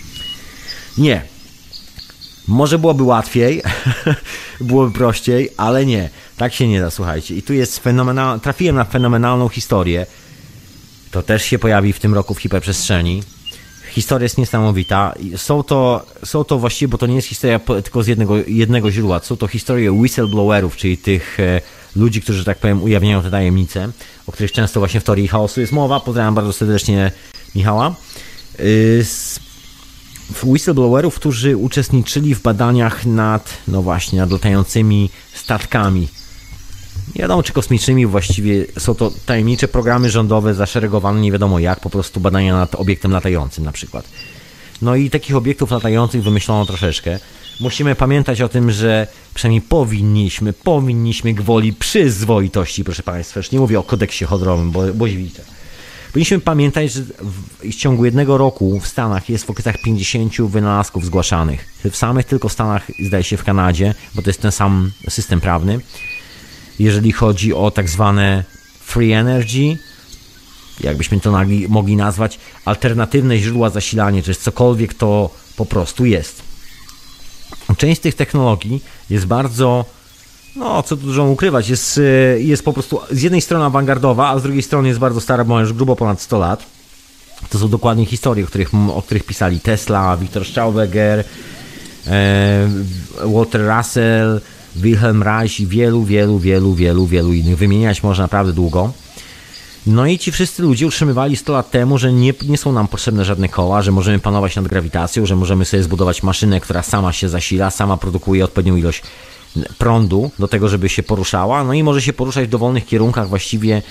[0.99, 1.40] Nie.
[2.51, 3.63] Może byłoby łatwiej,
[4.61, 6.11] byłoby prościej, ale nie.
[6.37, 7.35] Tak się nie da, słuchajcie.
[7.35, 10.07] I tu jest fenomenalna, trafiłem na fenomenalną historię.
[11.11, 13.23] To też się pojawi w tym roku w hiperprzestrzeni.
[13.91, 15.15] Historia jest niesamowita.
[15.37, 19.21] Są to, są to właściwie, bo to nie jest historia tylko z jednego, jednego źródła.
[19.21, 21.61] Są to historie whistleblowerów, czyli tych e,
[21.97, 23.89] ludzi, którzy, tak powiem, ujawniają te tajemnice,
[24.27, 26.01] o których często właśnie w teorii chaosu jest mowa.
[26.01, 27.13] Pozdrawiam bardzo serdecznie
[27.55, 27.95] Michała.
[30.44, 36.09] Whistleblowerów, którzy uczestniczyli w badaniach nad, no właśnie, nad latającymi statkami.
[37.15, 41.90] Nie wiadomo czy kosmicznymi, właściwie są to tajemnicze programy rządowe zaszeregowane nie wiadomo jak, po
[41.90, 44.05] prostu badania nad obiektem latającym na przykład.
[44.82, 47.19] No i takich obiektów latających wymyślono troszeczkę.
[47.61, 53.78] Musimy pamiętać o tym, że przynajmniej powinniśmy, powinniśmy gwoli przyzwoitości, proszę Państwa, już nie mówię
[53.78, 55.43] o kodeksie chodrowym, bo, bo widzę
[56.12, 57.03] Powinniśmy pamiętać, że
[57.61, 61.69] w ciągu jednego roku w Stanach jest w okolicach 50 wynalazków zgłaszanych.
[61.91, 65.81] W samych tylko Stanach, zdaje się w Kanadzie, bo to jest ten sam system prawny.
[66.78, 68.45] Jeżeli chodzi o tak zwane
[68.81, 69.78] free energy,
[70.81, 76.43] jakbyśmy to mogli nazwać, alternatywne źródła zasilania, czy cokolwiek to po prostu jest.
[77.77, 79.85] Część z tych technologii jest bardzo
[80.57, 84.39] no, co tu dużo ukrywać, jest, y, jest po prostu z jednej strony awangardowa, a
[84.39, 86.65] z drugiej strony jest bardzo stara, bo już grubo ponad 100 lat.
[87.51, 91.25] To są dokładnie historie, o których, o których pisali Tesla, Viktor Stauberger,
[92.07, 92.69] e,
[93.25, 94.41] Walter Russell,
[94.77, 97.59] Wilhelm Reich i wielu, wielu, wielu, wielu, wielu innych.
[97.59, 98.93] Wymieniać można naprawdę długo.
[99.87, 103.25] No i ci wszyscy ludzie utrzymywali 100 lat temu, że nie, nie są nam potrzebne
[103.25, 107.29] żadne koła, że możemy panować nad grawitacją, że możemy sobie zbudować maszynę, która sama się
[107.29, 109.03] zasila, sama produkuje odpowiednią ilość
[109.79, 113.83] prądu do tego, żeby się poruszała, no i może się poruszać w dowolnych kierunkach właściwie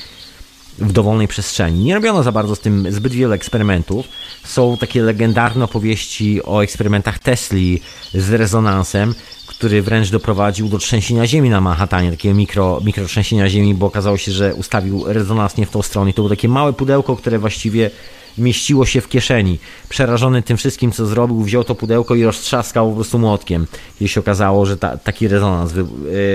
[0.81, 1.83] w dowolnej przestrzeni.
[1.83, 4.07] Nie robiono za bardzo z tym zbyt wiele eksperymentów.
[4.43, 7.81] Są takie legendarne opowieści o eksperymentach Tesli
[8.13, 9.15] z rezonansem,
[9.47, 14.31] który wręcz doprowadził do trzęsienia ziemi na Manhattanie, takiego mikro, mikrotrzęsienia ziemi, bo okazało się,
[14.31, 16.09] że ustawił rezonans nie w tą stronę.
[16.09, 17.91] I to było takie małe pudełko, które właściwie
[18.37, 19.59] mieściło się w kieszeni.
[19.89, 23.67] Przerażony tym wszystkim, co zrobił, wziął to pudełko i roztrzaskał po prostu młotkiem,
[24.01, 25.85] jeśli okazało, że ta, taki rezonans wy,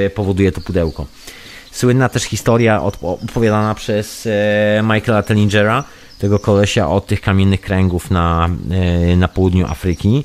[0.07, 1.07] e, powoduje to pudełko.
[1.75, 5.85] Słynna też historia opowiadana przez e, Michaela Tellingera,
[6.19, 10.25] tego kolesia od tych kamiennych kręgów na, e, na południu Afryki,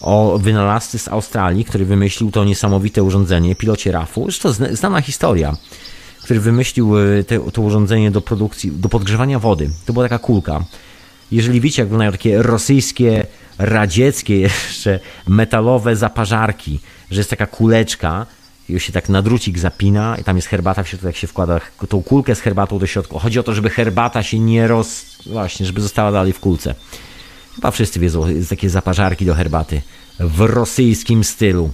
[0.00, 4.28] o wynalazcy z Australii, który wymyślił to niesamowite urządzenie, pilocie RAF-u.
[4.70, 5.56] Znana historia,
[6.22, 6.94] który wymyślił
[7.26, 9.70] te, to urządzenie do produkcji, do podgrzewania wody.
[9.86, 10.64] To była taka kulka
[11.32, 13.26] jeżeli wiecie, jak wyglądają takie rosyjskie,
[13.58, 18.26] radzieckie jeszcze metalowe zaparzarki, że jest taka kuleczka,
[18.68, 21.60] i się tak na drucik zapina i tam jest herbata w środku, jak się wkłada
[21.88, 23.18] tą kulkę z herbatą do środka.
[23.18, 25.04] Chodzi o to, żeby herbata się nie roz...
[25.26, 26.74] właśnie, żeby została dalej w kulce.
[27.54, 29.82] Chyba wszyscy wiedzą, jest takie zaparzarki do herbaty
[30.20, 31.70] w rosyjskim stylu.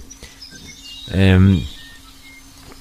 [1.15, 1.59] Um,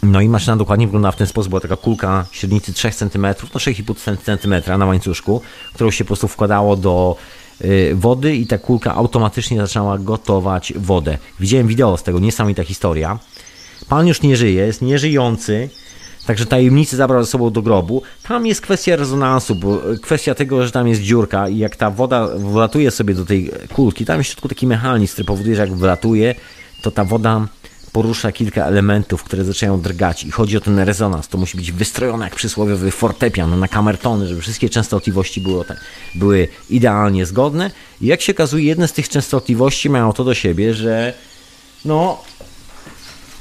[0.02, 1.50] no i maszyna dokładnie wygląda w ten sposób.
[1.50, 5.40] Była taka kulka średnicy 3 cm, no 6,5 cm na łańcuszku,
[5.74, 7.16] którą się po prostu wkładało do
[7.64, 11.18] y, wody i ta kulka automatycznie zaczęła gotować wodę.
[11.40, 13.18] Widziałem wideo z tego, niesamowita historia.
[13.88, 15.68] Pan już nie żyje, jest nieżyjący,
[16.26, 18.02] Także tajemnicy zabrał ze sobą do grobu.
[18.22, 21.90] Tam jest kwestia rezonansu, bo y, kwestia tego, że tam jest dziurka i jak ta
[21.90, 25.62] woda wlatuje sobie do tej kulki, tam jest w środku taki mechanizm, który powoduje, że
[25.62, 26.34] jak wlatuje,
[26.82, 27.46] to ta woda
[27.92, 31.28] porusza kilka elementów, które zaczynają drgać i chodzi o ten rezonans.
[31.28, 35.64] To musi być wystrojone jak przysłowiowy fortepian na kamertony, żeby wszystkie częstotliwości były,
[36.14, 37.70] były idealnie zgodne.
[38.00, 41.14] I jak się okazuje, jedne z tych częstotliwości mają to do siebie, że
[41.84, 42.18] no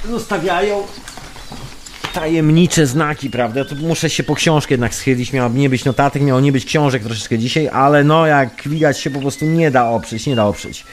[0.09, 0.83] zostawiają
[2.13, 3.65] tajemnicze znaki, prawda?
[3.65, 5.33] To muszę się po książkę jednak schylić.
[5.33, 9.09] Miało nie być notatek, miało nie być książek troszeczkę dzisiaj, ale no jak widać się
[9.09, 10.83] po prostu nie da oprzeć, nie da oprzeć.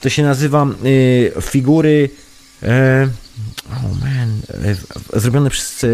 [0.00, 2.10] To się nazywa y, figury
[2.62, 3.08] E,
[3.70, 4.40] oh man,
[5.14, 5.88] e, zrobione przez e,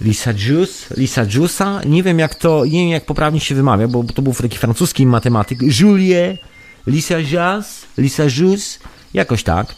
[0.00, 4.04] Lisa Jus, Lisa Jusa, nie wiem jak to, nie wiem jak poprawnie się wymawia, bo
[4.04, 6.38] to był taki francuski matematyk, Julie,
[6.86, 8.78] Lisa Jas, Lisa Jus,
[9.14, 9.74] jakoś tak,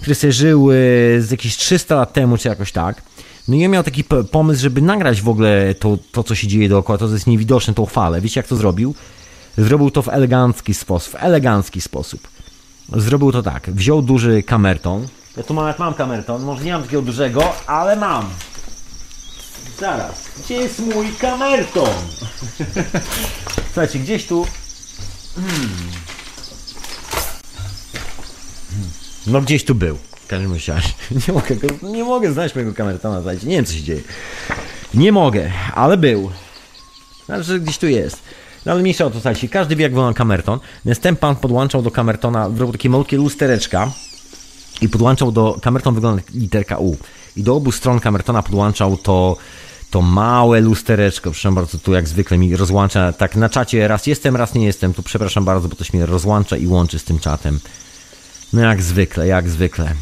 [0.00, 0.68] który sobie żył
[1.18, 3.02] z jakieś 300 lat temu, czy jakoś tak.
[3.48, 6.68] No i ja miał taki pomysł, żeby nagrać w ogóle to, to, co się dzieje
[6.68, 8.20] dookoła, to, jest niewidoczne, tą falę.
[8.20, 8.94] Wiecie, jak to zrobił?
[9.58, 12.28] Zrobił to w elegancki sposób, w elegancki sposób.
[12.92, 15.08] Zrobił to tak, wziął duży kamerton.
[15.36, 18.24] Ja tu mam, mam kamerton, może nie mam takiego dużego, ale mam.
[19.80, 21.94] Zaraz, gdzie jest mój kamerton?
[23.72, 24.46] Słuchajcie, gdzieś tu...
[25.34, 26.07] Hmm.
[29.28, 29.96] No gdzieś tu był.
[29.96, 30.88] W każdym razie.
[31.28, 33.46] Nie mogę, nie mogę znaleźć mojego kamertona, słuchajcie.
[33.46, 34.00] Nie wiem co się dzieje.
[34.94, 36.30] Nie mogę, ale był.
[37.26, 38.22] Znaczy gdzieś tu jest.
[38.66, 40.60] No ale mniejsza o to, słuchajcie, każdy wie jak wygląda kamerton.
[40.84, 43.90] Więc ten pan podłączał do kamertona, zrobił takie malutkie lustereczka
[44.80, 46.96] i podłączał do, kamerton wygląda literka U.
[47.36, 49.36] I do obu stron kamertona podłączał to
[49.90, 54.36] to małe lustereczko, przepraszam bardzo, tu jak zwykle mi rozłącza, tak na czacie raz jestem,
[54.36, 57.60] raz nie jestem, tu przepraszam bardzo, bo to mnie rozłącza i łączy z tym czatem.
[58.52, 59.94] No jak zwykle, jak zwykle.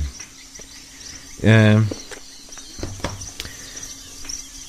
[1.45, 1.83] E...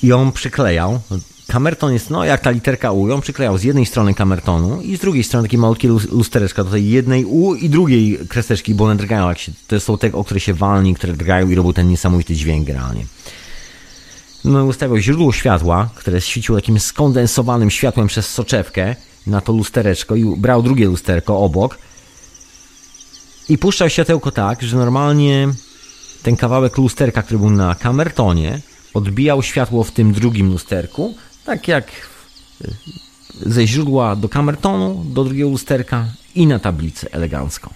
[0.02, 1.00] I on przyklejał,
[1.46, 5.00] kamerton jest, no jak ta literka U, ją przyklejał z jednej strony kamertonu i z
[5.00, 9.28] drugiej strony takie malutkie lustereczka do tej jednej U i drugiej kreseczki, bo one drgają,
[9.28, 12.34] jak się, to są te, o które się walni, które drgają i robią ten niesamowity
[12.34, 13.06] dźwięk generalnie.
[14.44, 18.96] No, ustawiał źródło światła, które świeciło takim skondensowanym światłem przez soczewkę
[19.26, 21.78] na to lustereczko i brał drugie lusterko obok
[23.48, 25.48] i puszczał światełko tak, że normalnie
[26.22, 28.60] ten kawałek lusterka, który był na kamertonie,
[28.94, 31.14] odbijał światło w tym drugim lusterku,
[31.44, 31.84] tak jak
[33.46, 37.70] ze źródła do kamertonu, do drugiego lusterka i na tablicę elegancko.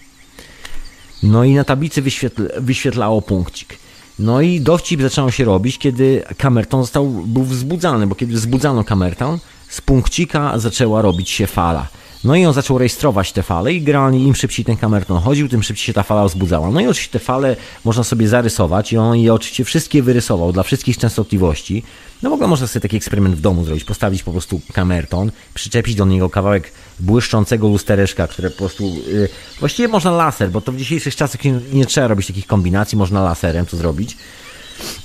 [1.23, 3.77] No i na tablicy wyświetl wyświetlało punkcik.
[4.19, 9.39] No i dowcip zaczął się robić, kiedy kamerton został, był wzbudzany, bo kiedy wzbudzano kamerton,
[9.69, 11.87] z punkcika zaczęła robić się fala.
[12.23, 15.63] No i on zaczął rejestrować te fale i generalnie im szybciej ten kamerton chodził, tym
[15.63, 16.71] szybciej się ta fala wzbudzała.
[16.71, 17.55] No i oczywiście te fale
[17.85, 21.83] można sobie zarysować i on je oczywiście wszystkie wyrysował dla wszystkich częstotliwości.
[22.21, 25.95] No w ogóle można sobie taki eksperyment w domu zrobić, postawić po prostu kamerton, przyczepić
[25.95, 28.83] do niego kawałek błyszczącego lustereczka, które po prostu...
[28.83, 29.29] Yy,
[29.59, 33.23] właściwie można laser, bo to w dzisiejszych czasach nie, nie trzeba robić takich kombinacji, można
[33.23, 34.17] laserem to zrobić.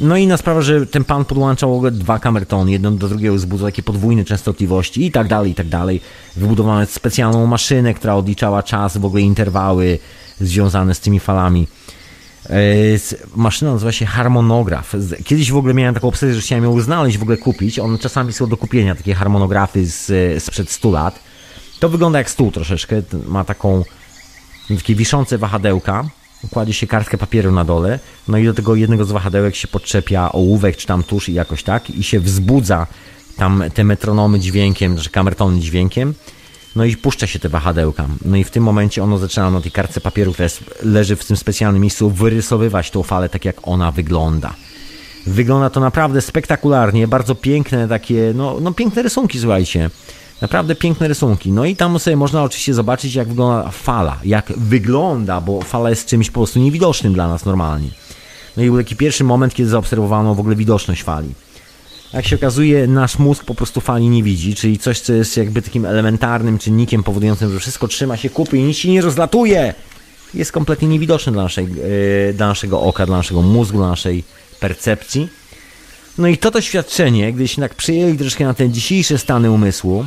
[0.00, 3.82] No i na sprawę, że ten pan podłączał dwa kamertony, jeden do drugiego wzbudzał takie
[3.82, 6.00] podwójne częstotliwości i tak dalej, i tak dalej.
[6.36, 9.98] Wybudowano specjalną maszynę, która odliczała czas, w ogóle interwały
[10.40, 11.66] związane z tymi falami.
[12.50, 12.60] E,
[13.36, 14.92] maszyna nazywa się harmonograf.
[15.24, 17.78] Kiedyś w ogóle miałem taką obsesję, że chciałem ją znaleźć, w ogóle kupić.
[17.78, 21.20] One czasami są do kupienia, takie harmonografy z, sprzed 100 lat.
[21.80, 23.02] To wygląda jak stół troszeczkę.
[23.26, 23.84] Ma taką
[24.76, 26.04] takie wiszące wahadełka
[26.50, 27.98] kładzie się kartkę papieru na dole,
[28.28, 31.62] no i do tego jednego z wahadełek się podczepia ołówek czy tam tusz i jakoś
[31.62, 32.86] tak i się wzbudza
[33.36, 36.14] tam te metronomy dźwiękiem, znaczy kamertony dźwiękiem,
[36.76, 38.06] no i puszcza się te wahadełka.
[38.24, 41.24] No i w tym momencie ono zaczyna na tej kartce papieru, która jest, leży w
[41.24, 44.54] tym specjalnym miejscu, wyrysowywać tą falę tak, jak ona wygląda.
[45.26, 49.90] Wygląda to naprawdę spektakularnie, bardzo piękne takie, no, no piękne rysunki, słuchajcie.
[50.40, 51.52] Naprawdę piękne rysunki.
[51.52, 56.06] No i tam sobie można oczywiście zobaczyć, jak wygląda fala, jak wygląda, bo fala jest
[56.06, 57.88] czymś po prostu niewidocznym dla nas normalnie.
[58.56, 61.28] No i był taki pierwszy moment, kiedy zaobserwowano w ogóle widoczność fali.
[62.12, 65.62] Jak się okazuje, nasz mózg po prostu fali nie widzi, czyli coś, co jest jakby
[65.62, 69.74] takim elementarnym czynnikiem powodującym, że wszystko trzyma się kupy i nic się nie rozlatuje,
[70.34, 74.24] jest kompletnie niewidoczne dla, naszej, yy, dla naszego oka, dla naszego mózgu, dla naszej
[74.60, 75.28] percepcji.
[76.18, 80.04] No i to doświadczenie, gdyśmy tak przyjęli troszkę na te dzisiejsze stany umysłu,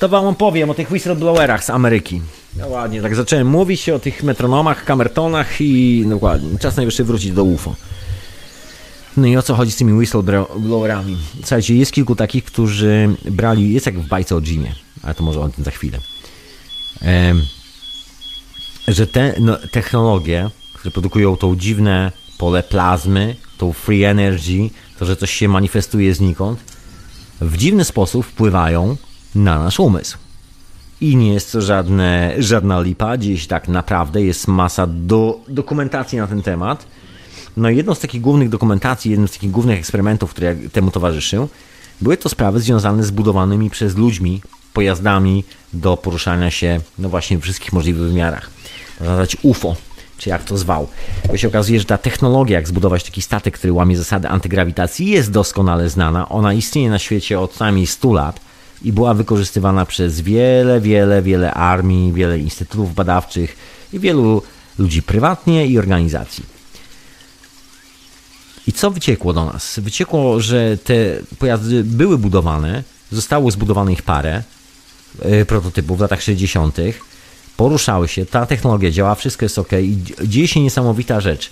[0.00, 2.20] to wam opowiem o tych whistleblowerach z Ameryki.
[2.56, 7.44] No ładnie, tak zacząłem mówić o tych metronomach, kamertonach i dokładnie, czas najwyższy wrócić do
[7.44, 7.74] UFO.
[9.16, 11.16] No i o co chodzi z tymi whistleblowerami?
[11.40, 15.40] Słuchajcie, jest kilku takich, którzy brali, jest jak w bajce o Jimie, ale to może
[15.40, 15.98] o tym za chwilę,
[18.88, 25.16] że te no, technologie, które produkują tą dziwne pole plazmy, tą free energy, to, że
[25.16, 26.60] coś się manifestuje znikąd,
[27.40, 28.96] w dziwny sposób wpływają
[29.34, 30.18] na nasz umysł.
[31.00, 36.26] I nie jest to żadne, żadna lipa, gdzieś tak naprawdę jest masa do, dokumentacji na
[36.26, 36.86] ten temat.
[37.56, 41.48] No i jedną z takich głównych dokumentacji, jednym z takich głównych eksperymentów, które temu towarzyszył,
[42.00, 44.42] były to sprawy związane z budowanymi przez ludźmi
[44.72, 48.50] pojazdami do poruszania się no właśnie w wszystkich możliwych wymiarach.
[49.00, 49.76] Można nazwać UFO,
[50.18, 50.88] czy jak to zwał.
[51.28, 55.30] Bo się okazuje, że ta technologia, jak zbudować taki statek, który łamie zasady antygrawitacji, jest
[55.30, 56.28] doskonale znana.
[56.28, 58.40] Ona istnieje na świecie od najmniej 100 lat
[58.82, 63.56] i była wykorzystywana przez wiele, wiele, wiele armii, wiele instytutów badawczych
[63.92, 64.42] i wielu
[64.78, 66.44] ludzi prywatnie i organizacji.
[68.66, 69.78] I co wyciekło do nas?
[69.78, 70.94] Wyciekło, że te
[71.38, 72.82] pojazdy były budowane,
[73.12, 74.42] zostało zbudowane ich parę
[75.24, 76.76] yy, prototypów w latach 60.,
[77.56, 81.50] poruszały się, ta technologia działa, wszystko jest ok i dzieje się niesamowita rzecz.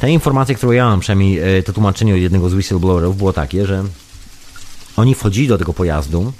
[0.00, 3.66] Ta informacja, którą ja mam, przynajmniej yy, to tłumaczenie od jednego z whistleblowerów było takie,
[3.66, 3.84] że
[4.96, 6.32] oni wchodzili do tego pojazdu,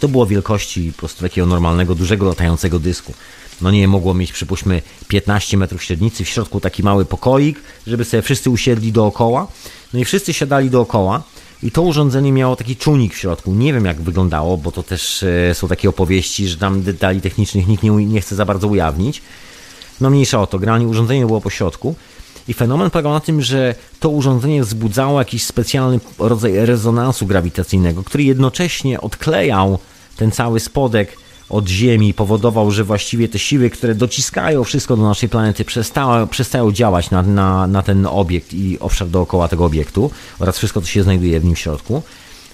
[0.00, 3.14] to było wielkości po prostu takiego normalnego, dużego latającego dysku.
[3.60, 8.22] No nie mogło mieć, przypuśćmy, 15 metrów średnicy, w środku taki mały pokoik, żeby sobie
[8.22, 9.46] wszyscy usiedli dookoła.
[9.92, 11.22] No i wszyscy siadali dookoła
[11.62, 13.54] i to urządzenie miało taki czujnik w środku.
[13.54, 17.68] Nie wiem jak wyglądało, bo to też e, są takie opowieści, że tam detali technicznych
[17.68, 19.22] nikt nie, nie chce za bardzo ujawnić.
[20.00, 21.94] No mniejsza o to, granie urządzenie było po środku.
[22.48, 28.24] I fenomen polegał na tym, że to urządzenie wzbudzało jakiś specjalny rodzaj rezonansu grawitacyjnego, który
[28.24, 29.78] jednocześnie odklejał
[30.16, 31.16] ten cały spodek
[31.48, 36.72] od Ziemi, powodował, że właściwie te siły, które dociskają wszystko do naszej planety, przestały, przestają
[36.72, 41.02] działać na, na, na ten obiekt i obszar dookoła tego obiektu oraz wszystko, co się
[41.02, 42.02] znajduje w nim w środku.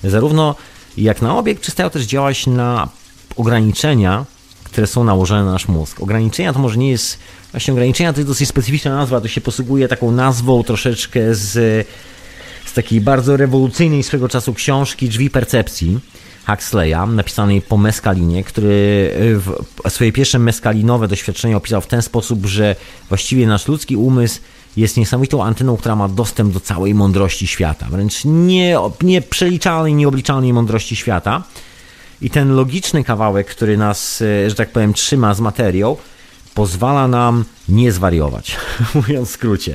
[0.04, 0.54] Zarówno
[0.96, 2.88] jak na obiekt, przestają też działać na
[3.36, 4.24] ograniczenia,
[4.64, 6.00] które są nałożone na nasz mózg.
[6.00, 7.18] Ograniczenia to może nie jest
[7.50, 11.52] Właśnie ograniczenia to jest dosyć specyficzna nazwa, to się posługuje taką nazwą troszeczkę z,
[12.64, 16.00] z takiej bardzo rewolucyjnej swego czasu książki Drzwi Percepcji
[16.46, 19.10] Huxleya, napisanej po Mescalinie, który
[19.88, 22.76] swoje pierwsze meskalinowe doświadczenie opisał w ten sposób, że
[23.08, 24.40] właściwie nasz ludzki umysł
[24.76, 30.96] jest niesamowitą anteną, która ma dostęp do całej mądrości świata, wręcz nie, nieprzeliczalnej, nieobliczalnej mądrości
[30.96, 31.42] świata.
[32.22, 35.96] I ten logiczny kawałek, który nas, że tak powiem, trzyma z materią,
[36.54, 38.56] pozwala nam nie zwariować,
[38.94, 39.74] mówiąc w skrócie.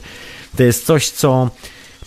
[0.58, 1.50] To jest coś, co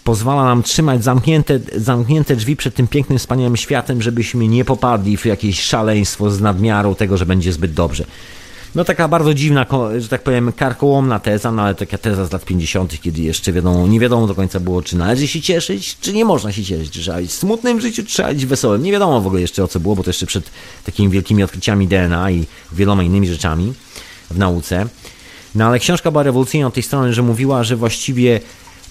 [0.05, 5.27] pozwala nam trzymać zamknięte, zamknięte drzwi przed tym pięknym, wspaniałym światem, żebyśmy nie popadli w
[5.27, 8.05] jakieś szaleństwo z nadmiarą tego, że będzie zbyt dobrze.
[8.75, 9.67] No taka bardzo dziwna,
[9.99, 13.87] że tak powiem, karkołomna teza, no ale taka teza z lat 50., kiedy jeszcze wiadomo,
[13.87, 17.01] nie wiadomo do końca było, czy należy się cieszyć, czy nie można się cieszyć, czy
[17.01, 18.83] trzeba być smutnym w życiu, czy trzeba być wesołym.
[18.83, 20.51] Nie wiadomo w ogóle jeszcze o co było, bo to jeszcze przed
[20.85, 23.75] takimi wielkimi odkryciami DNA i wieloma innymi rzeczami
[24.31, 24.87] w nauce.
[25.55, 28.41] No ale książka była rewolucyjna od tej strony, że mówiła, że właściwie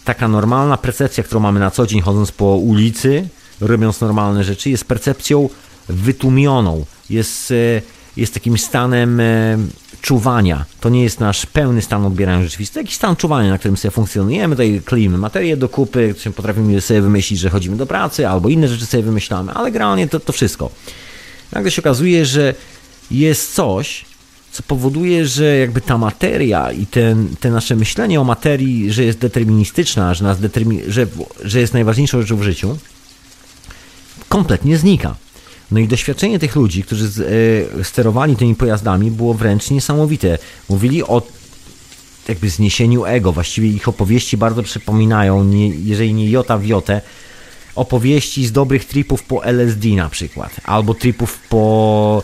[0.06, 3.28] taka normalna percepcja, którą mamy na co dzień chodząc po ulicy,
[3.62, 5.50] robiąc normalne rzeczy, jest percepcją
[5.90, 7.82] wytłumioną, jest, e,
[8.18, 9.58] jest takim stanem e,
[10.02, 10.66] czuwania.
[10.80, 13.92] To nie jest nasz pełny stan odbierania rzeczywistości, to jakiś stan czuwania, na którym sobie
[13.92, 18.68] funkcjonujemy, tutaj kleimy materię do kupy, potrafimy sobie wymyślić, że chodzimy do pracy, albo inne
[18.68, 20.70] rzeczy sobie wymyślamy, ale generalnie to, to wszystko.
[21.52, 22.54] Nagle się okazuje, że
[23.12, 24.06] jest coś,
[24.58, 29.20] co powoduje, że jakby ta materia i ten, te nasze myślenie o materii, że jest
[29.20, 31.08] deterministyczna, że, nas determi że,
[31.44, 32.78] że jest najważniejszą rzeczą w życiu,
[34.30, 35.16] kompletnie znika.
[35.72, 37.20] No i doświadczenie tych ludzi, którzy z,
[37.80, 40.38] e, sterowali tymi pojazdami, było wręcz niesamowite.
[40.70, 41.22] Mówili o
[42.28, 43.32] jakby zniesieniu ego.
[43.32, 47.02] Właściwie ich opowieści bardzo przypominają, nie, jeżeli nie jota w jotę,
[47.76, 52.24] opowieści z dobrych tripów po LSD na przykład, albo tripów po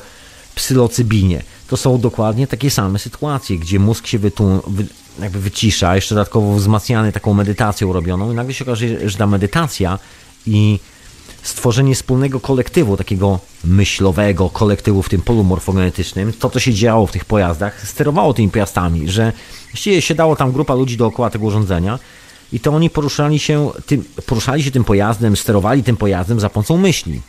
[0.55, 4.85] psylocybinie to są dokładnie takie same sytuacje, gdzie mózg się wytłum, wy,
[5.19, 9.99] jakby wycisza, jeszcze dodatkowo wzmacniany taką medytacją robioną i nagle się okaże, że ta medytacja
[10.45, 10.79] i
[11.43, 17.11] stworzenie wspólnego kolektywu, takiego myślowego kolektywu w tym polu morfogenetycznym, to co się działo w
[17.11, 19.33] tych pojazdach, sterowało tymi pojazdami, że
[19.71, 21.99] właściwie siedało tam grupa ludzi dookoła tego urządzenia
[22.53, 26.77] i to oni poruszali się tym, poruszali się tym pojazdem, sterowali tym pojazdem za pomocą
[26.77, 27.21] myśli.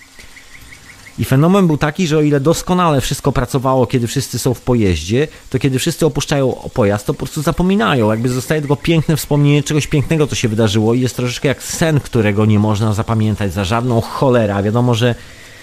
[1.19, 5.29] I fenomen był taki, że o ile doskonale wszystko pracowało, kiedy wszyscy są w pojeździe,
[5.51, 8.11] to kiedy wszyscy opuszczają pojazd, to po prostu zapominają.
[8.11, 12.01] Jakby zostaje tylko piękne wspomnienie czegoś pięknego, co się wydarzyło i jest troszeczkę jak sen,
[12.01, 14.63] którego nie można zapamiętać za żadną cholerę.
[14.63, 15.15] Wiadomo, że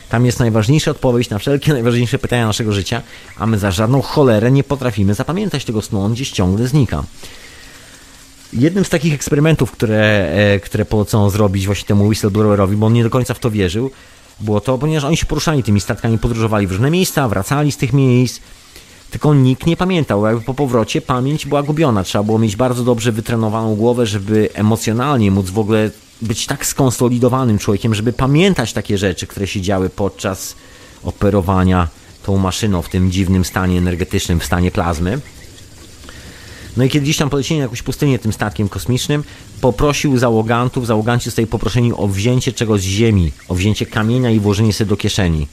[0.09, 3.01] tam jest najważniejsza odpowiedź na wszelkie najważniejsze pytania naszego życia,
[3.37, 7.03] a my za żadną cholerę nie potrafimy zapamiętać tego snu, on gdzieś ciągle znika.
[8.53, 13.03] Jednym z takich eksperymentów, które, e, które polecono zrobić właśnie temu whistleblowerowi, bo on nie
[13.03, 13.91] do końca w to wierzył,
[14.41, 17.93] było to, ponieważ oni się poruszali tymi statkami, podróżowali w różne miejsca, wracali z tych
[17.93, 18.41] miejsc,
[19.11, 20.25] tylko nikt nie pamiętał.
[20.25, 22.03] Jakby po powrocie pamięć była gubiona.
[22.03, 25.91] Trzeba było mieć bardzo dobrze wytrenowaną głowę, żeby emocjonalnie móc w ogóle
[26.21, 30.55] być tak skonsolidowanym człowiekiem, żeby pamiętać takie rzeczy, które się działy podczas
[31.03, 31.87] operowania
[32.23, 35.19] tą maszyną w tym dziwnym stanie energetycznym, w stanie plazmy.
[36.77, 39.23] No i kiedy gdzieś tam polecieli na jakąś pustynię tym statkiem kosmicznym,
[39.61, 44.73] poprosił załogantów, załoganci zostali poproszeni o wzięcie czegoś z ziemi, o wzięcie kamienia i włożenie
[44.73, 45.47] sobie do kieszeni.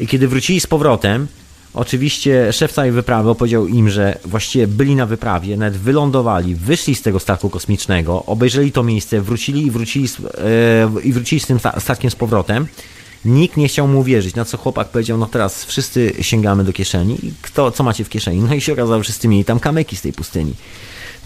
[0.00, 1.26] I kiedy wrócili z powrotem,
[1.74, 7.02] oczywiście szef całej wyprawy opowiedział im, że właściwie byli na wyprawie, nawet wylądowali, wyszli z
[7.02, 11.58] tego statku kosmicznego, obejrzeli to miejsce, wrócili i wrócili, z, yy, i wrócili z tym
[11.78, 12.66] statkiem z powrotem
[13.26, 17.18] Nikt nie chciał mu wierzyć, na co chłopak powiedział, no teraz wszyscy sięgamy do kieszeni.
[17.42, 18.40] Kto, co macie w kieszeni?
[18.40, 20.54] No i się okazało, że wszyscy mieli tam kamyki z tej pustyni.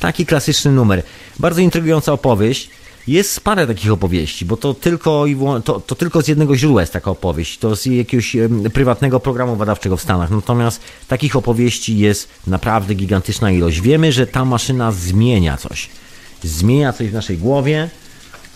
[0.01, 1.03] Taki klasyczny numer.
[1.39, 2.71] Bardzo intrygująca opowieść.
[3.07, 5.25] Jest parę takich opowieści, bo to tylko,
[5.65, 7.59] to, to tylko z jednego źródła jest taka opowieść.
[7.59, 8.37] To z jakiegoś
[8.73, 10.31] prywatnego programu badawczego w Stanach.
[10.31, 13.81] Natomiast takich opowieści jest naprawdę gigantyczna ilość.
[13.81, 15.89] Wiemy, że ta maszyna zmienia coś.
[16.43, 17.91] Zmienia coś w naszej głowie.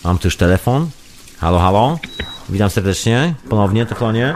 [0.05, 0.91] Mam tu już telefon.
[1.45, 1.99] Halo, halo.
[2.49, 3.35] Witam serdecznie.
[3.49, 4.35] Ponownie, Teflonie.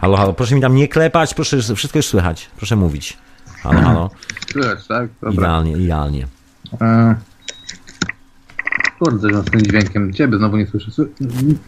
[0.00, 0.32] Halo, halo.
[0.32, 2.50] Proszę mi tam nie klepać, proszę, wszystko już słychać.
[2.56, 3.18] Proszę mówić.
[3.62, 4.10] Halo, halo.
[4.52, 5.08] Słychać, tak?
[5.22, 5.32] Dobra.
[5.32, 6.26] Idealnie, idealnie.
[6.80, 7.14] E...
[8.98, 10.90] Kurde, z tym dźwiękiem ciebie znowu nie słyszę.
[10.90, 11.08] Sły...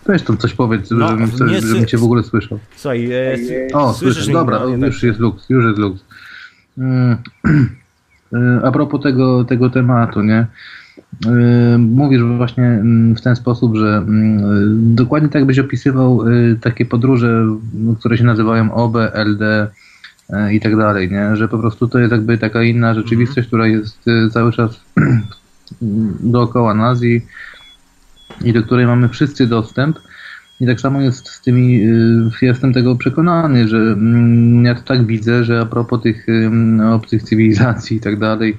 [0.07, 2.59] Weź tam coś powiedz, No, żebym, nie żebym sły- cię w ogóle słyszał.
[2.77, 3.37] Słuchaj, e,
[3.73, 6.01] O, słyszysz dobra, już jest luks, już jest luks.
[8.33, 10.47] Mm, e, A propos tego, tego tematu, nie?
[11.27, 16.87] E, Mówisz właśnie mm, w ten sposób, że mm, dokładnie tak byś opisywał e, takie
[16.87, 19.71] podróże, m, które się nazywają OB, LD
[20.31, 21.37] e, i tak dalej, nie?
[21.37, 24.81] Że po prostu to jest jakby taka inna rzeczywistość, która jest cały czas
[26.21, 27.23] dookoła nas i,
[28.45, 29.99] i do której mamy wszyscy dostęp.
[30.61, 31.85] I tak samo jest z tymi,
[32.43, 36.27] y, jestem tego przekonany, że mm, ja to tak widzę, że a propos tych
[36.93, 38.57] obcych cywilizacji i tak dalej,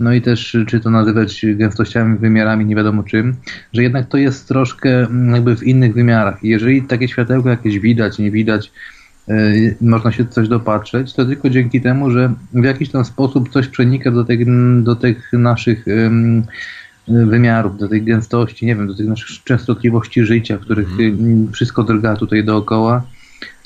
[0.00, 3.36] no i też y, czy to nazywać gęstościami, wymiarami, nie wiadomo czym,
[3.72, 6.44] że jednak to jest troszkę mm, jakby w innych wymiarach.
[6.44, 8.72] Jeżeli takie światełko jakieś widać, nie widać,
[9.28, 13.68] y, można się coś dopatrzeć, to tylko dzięki temu, że w jakiś tam sposób coś
[13.68, 14.40] przenika do tych,
[14.82, 16.44] do tych naszych ym,
[17.08, 21.82] wymiarów, do tej gęstości, nie wiem, do tych naszych częstotliwości życia, w których mm, wszystko
[21.82, 23.02] drga tutaj dookoła.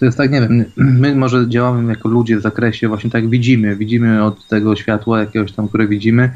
[0.01, 3.77] To jest tak, nie wiem, my może działamy jako ludzie w zakresie właśnie tak widzimy,
[3.77, 6.31] widzimy od tego światła jakiegoś tam, które widzimy.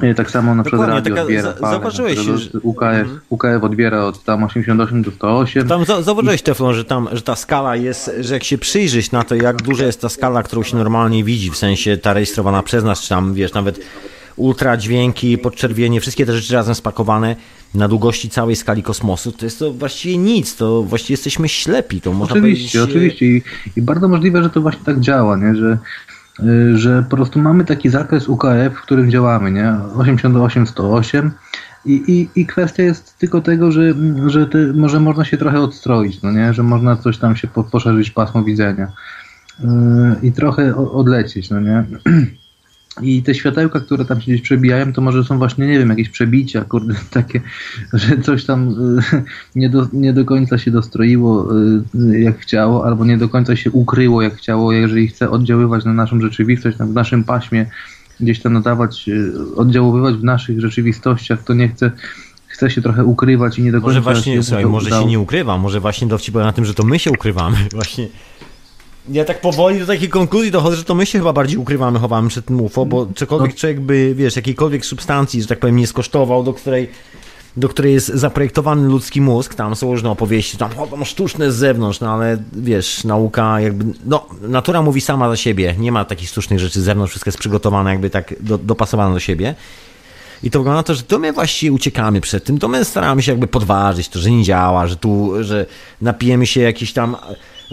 [0.00, 3.20] E, Tak samo na przykład radio taka- odbiera za- zauważyłeś, że- UKF, Mhm.
[3.28, 5.68] UKF odbiera od tam 88 do 108.
[5.68, 9.22] Tam za- zauważyłeś, Teflon, że tam, że ta skala jest, że jak się przyjrzeć na
[9.24, 12.84] to, jak duża jest ta skala, którą się normalnie widzi, w sensie ta rejestrowana przez
[12.84, 13.80] nas, czy tam, wiesz, nawet
[14.36, 17.36] ultra dźwięki, podczerwienie, wszystkie te rzeczy razem spakowane
[17.74, 22.12] na długości całej skali kosmosu, to jest to właściwie nic, to właściwie jesteśmy ślepi, to
[22.12, 22.96] można Oczywiście, powiedzieć...
[22.96, 23.26] oczywiście.
[23.26, 23.42] I,
[23.76, 25.54] I bardzo możliwe, że to właśnie tak działa, nie?
[25.54, 25.78] Że,
[26.40, 29.74] y, że po prostu mamy taki zakres UKF, w którym działamy, nie?
[29.96, 31.30] 88, 108
[31.84, 33.94] i, i, i kwestia jest tylko tego, że,
[34.26, 36.54] że te, może można się trochę odstroić, no nie?
[36.54, 38.92] Że można coś tam się po, poszerzyć pasmo widzenia
[39.58, 39.68] yy,
[40.22, 41.84] i trochę odlecieć, no nie?
[43.02, 46.08] I te światełka, które tam się gdzieś przebijają, to może są właśnie, nie wiem, jakieś
[46.08, 47.40] przebicia, kurde, takie,
[47.92, 48.68] że coś tam
[49.14, 49.22] y,
[49.60, 51.48] nie do, nie do końca się dostroiło
[51.94, 55.92] y, jak chciało, albo nie do końca się ukryło jak chciało, jeżeli chce oddziaływać na
[55.92, 57.66] naszą rzeczywistość, w naszym paśmie,
[58.20, 61.90] gdzieś tam nadawać, y, oddziaływać w naszych rzeczywistościach, to nie chce,
[62.46, 65.02] chce się trochę ukrywać i nie do końca Może właśnie, się słuchaj, może udało.
[65.02, 68.08] się nie ukrywa, może właśnie dowcip na tym, że to my się ukrywamy, właśnie.
[69.10, 72.28] Ja tak powoli do takiej konkluzji dochodzę, że to my się chyba bardziej ukrywamy, chowamy
[72.28, 76.42] przed tym UFO, bo cokolwiek człowiek by, wiesz, jakiejkolwiek substancji, że tak powiem, nie skosztował,
[76.42, 76.90] do której,
[77.56, 81.56] do której jest zaprojektowany ludzki mózg, tam są różne opowieści, tam, o, tam sztuczne z
[81.56, 86.28] zewnątrz, no ale wiesz, nauka jakby, no, natura mówi sama za siebie, nie ma takich
[86.28, 89.54] sztucznych rzeczy z zewnątrz, wszystko jest przygotowane jakby tak do, dopasowane do siebie.
[90.42, 93.22] I to wygląda na to, że to my właściwie uciekamy przed tym, to my staramy
[93.22, 95.66] się jakby podważyć to, że nie działa, że tu, że
[96.00, 97.16] napijemy się jakiś tam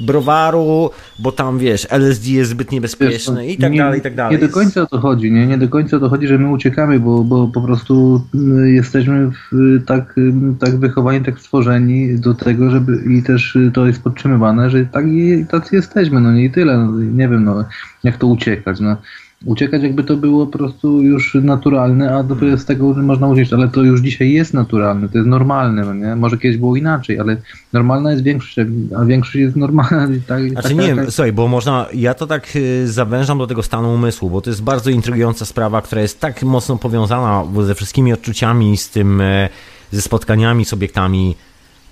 [0.01, 4.15] browaru, bo tam wiesz, LSD jest zbyt niebezpieczne Wiesz, i tak nie, dalej, i tak
[4.15, 4.37] dalej.
[4.39, 5.47] Nie do końca o to chodzi, nie?
[5.47, 8.21] Nie do końca o to chodzi, że my uciekamy, bo, bo po prostu
[8.63, 13.57] y, jesteśmy w, y, tak, y, tak wychowani, tak stworzeni do tego, żeby i też
[13.73, 16.77] to jest podtrzymywane, że tak i tacy jesteśmy, no nie i tyle.
[16.77, 17.65] No, nie wiem, no,
[18.03, 18.97] jak to uciekać, no.
[19.45, 23.53] Uciekać jakby to było po prostu już naturalne, a dopiero z tego że można uciec,
[23.53, 26.15] ale to już dzisiaj jest naturalne, to jest normalne, no nie?
[26.15, 27.37] Może kiedyś było inaczej, ale
[27.73, 28.55] normalna jest większość,
[28.97, 30.07] a większość jest normalna.
[30.27, 33.47] Tak, Znaczy taka- nie wiem, taka- słuchaj, bo można, ja to tak y, zawężam do
[33.47, 37.75] tego stanu umysłu, bo to jest bardzo intrygująca sprawa, która jest tak mocno powiązana ze
[37.75, 39.49] wszystkimi odczuciami, z tym, e,
[39.91, 41.35] ze spotkaniami z obiektami,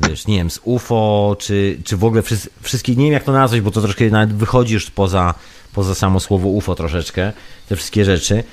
[0.09, 3.31] wiesz, nie wiem, z UFO, czy, czy w ogóle wszys- wszystkich, nie wiem jak to
[3.31, 5.33] nazwać, bo to troszkę nawet wychodzi już poza,
[5.75, 7.33] poza samo słowo UFO troszeczkę,
[7.69, 8.43] te wszystkie rzeczy.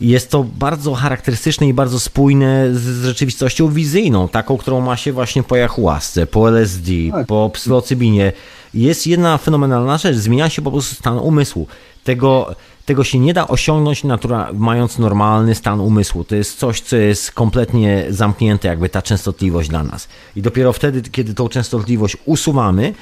[0.00, 5.12] Jest to bardzo charakterystyczne i bardzo spójne z, z rzeczywistością wizyjną, taką, którą ma się
[5.12, 7.26] właśnie po jachuasce, po LSD, Tak.
[7.26, 8.32] po psylocybinie.
[8.74, 11.66] Jest jedna fenomenalna rzecz, zmienia się po prostu stan umysłu.
[12.04, 12.54] Tego,
[12.86, 16.24] tego się nie da osiągnąć natura, mając normalny stan umysłu.
[16.24, 20.08] To jest coś, co jest kompletnie zamknięte, jakby ta częstotliwość dla nas.
[20.36, 22.94] I dopiero wtedy, kiedy tą częstotliwość usuwamy,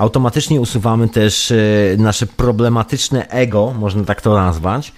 [0.00, 1.56] automatycznie usuwamy też e,
[1.98, 4.92] nasze problematyczne ego, można tak to nazwać,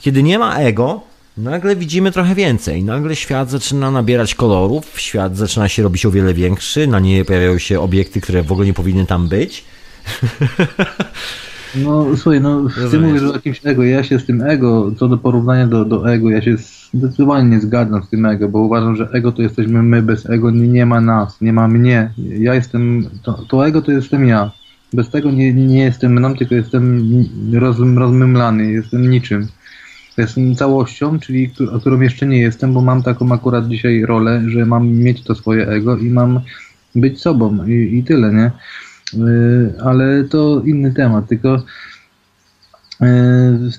[0.00, 1.00] kiedy nie ma ego,
[1.36, 2.84] nagle widzimy trochę więcej.
[2.84, 7.58] Nagle świat zaczyna nabierać kolorów, świat zaczyna się robić o wiele większy, na niej pojawiają
[7.58, 9.64] się obiekty, które w ogóle nie powinny tam być.
[11.74, 15.18] No słuchaj, no ty mówisz o jakimś ego, ja się z tym ego, co do
[15.18, 16.56] porównania do, do ego, ja się
[16.94, 20.50] zdecydowanie nie zgadzam z tym ego, bo uważam, że ego to jesteśmy my, bez ego
[20.50, 22.10] nie, nie ma nas, nie ma mnie.
[22.18, 24.50] Ja jestem, to, to ego to jestem ja.
[24.92, 27.04] Bez tego nie, nie jestem mną, tylko jestem
[27.52, 29.48] roz, rozmymlany, jestem niczym.
[30.18, 31.50] Jestem całością, czyli
[31.80, 35.68] którą jeszcze nie jestem, bo mam taką akurat dzisiaj rolę, że mam mieć to swoje
[35.68, 36.40] ego i mam
[36.94, 38.50] być sobą i, i tyle, nie?
[39.12, 41.62] Yy, ale to inny temat, tylko
[43.00, 43.08] yy,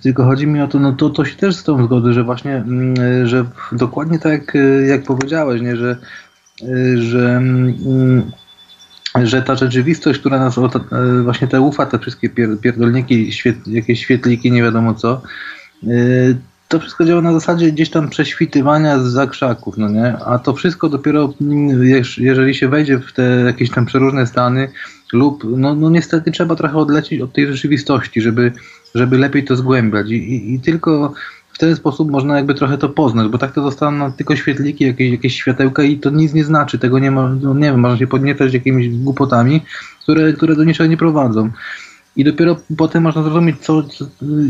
[0.03, 2.63] tylko chodzi mi o to, no to, to się też z tą zgodzę, że właśnie,
[2.97, 4.53] yy, że dokładnie tak
[4.87, 5.97] jak, powiedziałeś, nie, że,
[6.95, 7.41] że
[9.23, 10.59] że ta rzeczywistość, która nas
[11.23, 12.29] właśnie te ufa, te wszystkie
[12.61, 13.31] pierdolniki,
[13.67, 15.21] jakieś świetliki, nie wiadomo co,
[16.69, 20.17] to wszystko działa na zasadzie gdzieś tam prześwitywania z zakrzaków, no nie?
[20.17, 21.33] A to wszystko dopiero,
[22.17, 24.69] jeżeli się wejdzie w te jakieś tam przeróżne stany,
[25.13, 28.51] lub no, no niestety trzeba trochę odlecieć od tej rzeczywistości, żeby,
[28.95, 30.09] żeby lepiej to zgłębiać.
[30.09, 31.13] I, i, i tylko
[31.53, 35.11] w ten sposób można jakby trochę to poznać, bo tak to zostaną tylko świetliki, jakieś,
[35.11, 38.07] jakieś światełka i to nic nie znaczy, tego nie ma, no nie wiem, można się
[38.07, 39.61] podniecać jakimiś głupotami,
[40.03, 41.49] które, które do niczego nie prowadzą.
[42.15, 43.83] I dopiero potem można zrozumieć, co,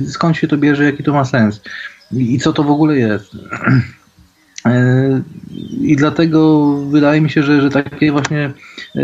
[0.08, 1.62] skąd się to bierze, jaki to ma sens
[2.12, 3.32] i co to w ogóle jest.
[4.66, 5.22] E,
[5.82, 8.52] I dlatego wydaje mi się, że, że takie właśnie
[8.96, 9.02] e,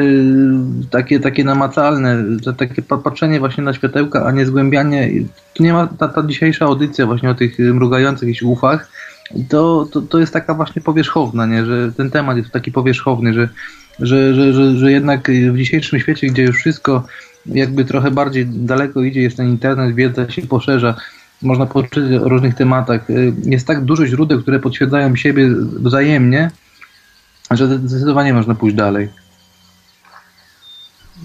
[0.91, 2.23] takie, takie namacalne,
[2.57, 5.09] takie patrzenie właśnie na światełka, a nie zgłębianie,
[5.53, 8.91] tu nie ma ta, ta dzisiejsza audycja właśnie o tych mrugających ufach,
[9.49, 11.65] to, to, to jest taka właśnie powierzchowna, nie?
[11.65, 13.49] że ten temat jest taki powierzchowny, że,
[13.99, 17.03] że, że, że, że jednak w dzisiejszym świecie, gdzie już wszystko
[17.45, 20.95] jakby trochę bardziej daleko idzie, jest ten internet, wiedza się poszerza,
[21.41, 23.09] można poczytać o różnych tematach.
[23.09, 25.47] Y, jest tak dużo źródeł, które potwierdzają siebie
[25.79, 26.51] wzajemnie,
[27.51, 29.09] że zdecydowanie można pójść dalej.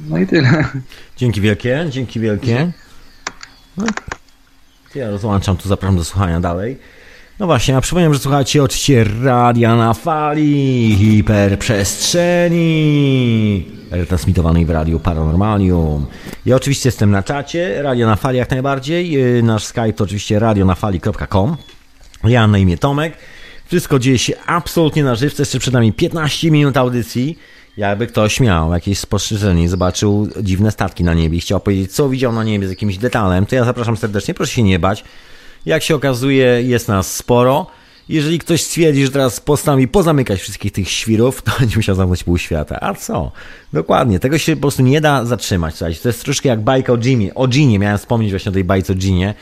[0.08, 0.64] No i tyle.
[1.16, 2.72] Dzięki wielkie, dzięki wielkie.
[3.76, 3.84] No.
[4.94, 6.78] Ja rozłączam, tu zapraszam do słuchania dalej.
[7.40, 16.06] No właśnie, a przypomniałem, że słuchacie oczywiście radia na fali hiperprzestrzeni retransmitowanej w radiu Paranormalium.
[16.46, 19.36] Ja oczywiście jestem na czacie, radio na fali jak najbardziej.
[19.38, 21.56] Y, nasz Skype to oczywiście radionafali.com.
[22.24, 23.14] Ja na imię Tomek.
[23.66, 25.42] Wszystko dzieje się absolutnie na żywce.
[25.42, 27.38] Jeszcze przed nami 15 minut audycji.
[27.76, 32.32] Jakby ktoś miał jakieś spostrzeżenie, zobaczył dziwne statki na niebie i chciał powiedzieć, co widział
[32.32, 35.04] na niebie z jakimś detalem, to ja zapraszam serdecznie, proszę się nie bać.
[35.66, 37.66] Jak się okazuje, jest nas sporo.
[38.08, 42.38] Jeżeli ktoś stwierdzi, że teraz postanowi pozamykać wszystkich tych świrów, to będzie musiał zamknąć pół
[42.38, 42.78] świata.
[42.80, 43.32] A co?
[43.72, 44.20] Dokładnie.
[44.20, 45.74] Tego się po prostu nie da zatrzymać.
[45.74, 47.34] Słuchajcie, to jest troszkę jak bajka o Jimie.
[47.34, 47.78] O Ginie.
[47.78, 49.34] Miałem wspomnieć właśnie o tej bajce o Ginie.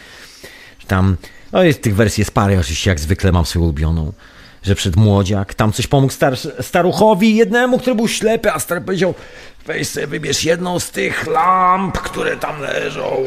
[0.86, 1.16] Tam,
[1.52, 4.12] no jest tych wersji jest parę, oczywiście jak zwykle mam swoją ulubioną.
[4.62, 9.14] Że przed młodziak, tam coś pomógł star, staruchowi jednemu, który był ślepy, a stary powiedział
[9.66, 13.24] weź sobie wybierz jedną z tych lamp, które tam leżą.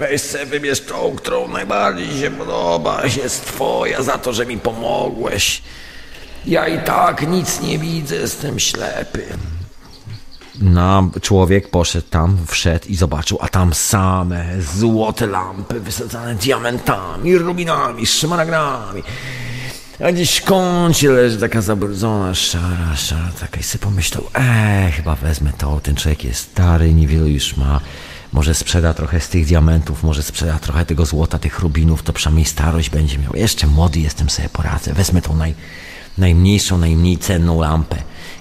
[0.00, 5.62] Weź sobie wybierz tą, którą najbardziej się podoba, jest twoja za to, że mi pomogłeś.
[6.46, 9.24] Ja i tak nic nie widzę, jestem ślepy.
[10.60, 18.06] No, człowiek poszedł tam, wszedł i zobaczył, a tam same złote lampy wysadzane diamentami, rubinami,
[18.06, 19.02] szmaragdami.
[20.04, 25.14] A gdzieś w kącie leży taka zabrudzona, szara, szara, taka i sobie pomyślał, eee, chyba
[25.14, 27.80] wezmę to, ten człowiek jest stary, niewiele już ma.
[28.32, 32.44] Może sprzeda trochę z tych diamentów, może sprzeda trochę tego złota, tych rubinów, to przynajmniej
[32.44, 33.32] starość będzie miał.
[33.34, 34.92] Jeszcze młody jestem, sobie poradzę.
[34.92, 35.54] Wezmę tą naj,
[36.18, 37.96] najmniejszą, najmniej cenną lampę.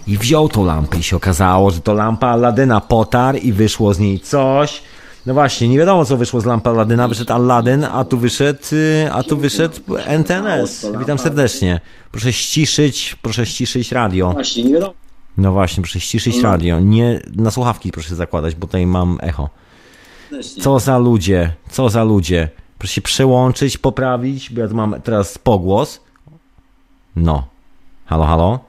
[0.07, 3.99] I wziął tą lampę i się okazało, że to lampa Aladyna potar i wyszło z
[3.99, 4.81] niej coś.
[5.25, 7.07] No właśnie, nie wiadomo co wyszło z lampy Aladyna.
[7.07, 9.75] Wyszedł Aladdin, a tu wyszedł, y, a tu wyszedł
[10.05, 10.87] NTNS.
[10.99, 11.81] Witam serdecznie.
[12.11, 14.31] Proszę ściszyć, proszę ściszyć radio.
[14.31, 14.93] Właśnie, nie wiadomo.
[15.37, 16.43] No właśnie, proszę ściszyć no.
[16.43, 16.79] radio.
[16.79, 19.49] Nie, na słuchawki proszę zakładać, bo tutaj mam echo.
[20.61, 22.49] Co za ludzie, co za ludzie.
[22.77, 26.01] Proszę się przełączyć, poprawić, bo ja tu mam teraz pogłos.
[27.15, 27.47] No.
[28.05, 28.59] Halo, halo?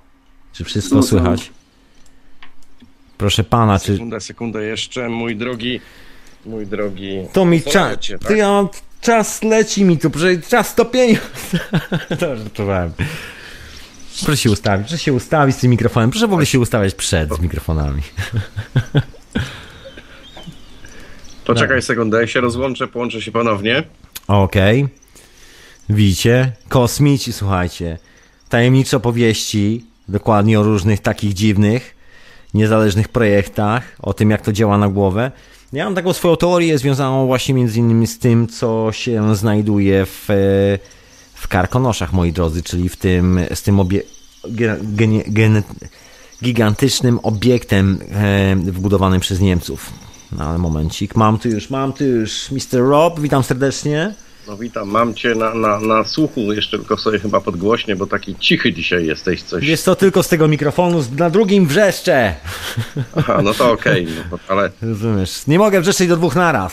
[0.52, 1.50] Czy wszystko no, słychać?
[3.18, 3.92] Proszę pana, czy...
[3.92, 5.80] Sekunda, sekunda jeszcze, mój drogi,
[6.46, 7.18] mój drogi...
[7.32, 8.20] To mi czas, tak?
[8.20, 8.68] to ja mam,
[9.00, 11.18] czas leci mi tu, proszę, czas stopienia.
[12.20, 12.92] to żartowałem.
[14.24, 17.42] Proszę się ustawić, proszę się ustawić z tym mikrofonem, proszę w ogóle się ustawiać przed
[17.42, 18.02] mikrofonami.
[21.44, 21.82] Poczekaj no.
[21.82, 23.82] sekundę, się rozłączę, połączę się ponownie.
[24.28, 24.82] Okej.
[24.82, 25.00] Okay.
[25.88, 26.52] Widzicie?
[26.68, 27.98] Kosmici, słuchajcie.
[28.48, 31.96] Tajemnicze opowieści, dokładnie o różnych takich dziwnych,
[32.54, 35.32] niezależnych projektach, o tym, jak to działa na głowę.
[35.72, 40.26] Ja mam taką swoją teorię związaną właśnie między innymi z tym, co się znajduje w,
[41.34, 44.02] w karkonoszach, moi drodzy, czyli w tym, z tym obie,
[44.48, 45.62] gen, gen,
[46.42, 49.92] gigantycznym obiektem e, wbudowanym przez Niemców
[50.32, 52.88] No ale momencik, mam tu już, mam tu już Mr.
[52.88, 54.14] Rob, witam serdecznie.
[54.48, 58.36] No witam, mam cię na, na, na słuchu, jeszcze tylko sobie chyba podgłośnie, bo taki
[58.36, 59.64] cichy dzisiaj jesteś, coś.
[59.64, 62.34] Jest to tylko z tego mikrofonu, na drugim wrzeszcze.
[63.16, 66.72] Aha, no to okej, no, ale Rozumiesz, nie mogę wrzeszczeć do dwóch naraz.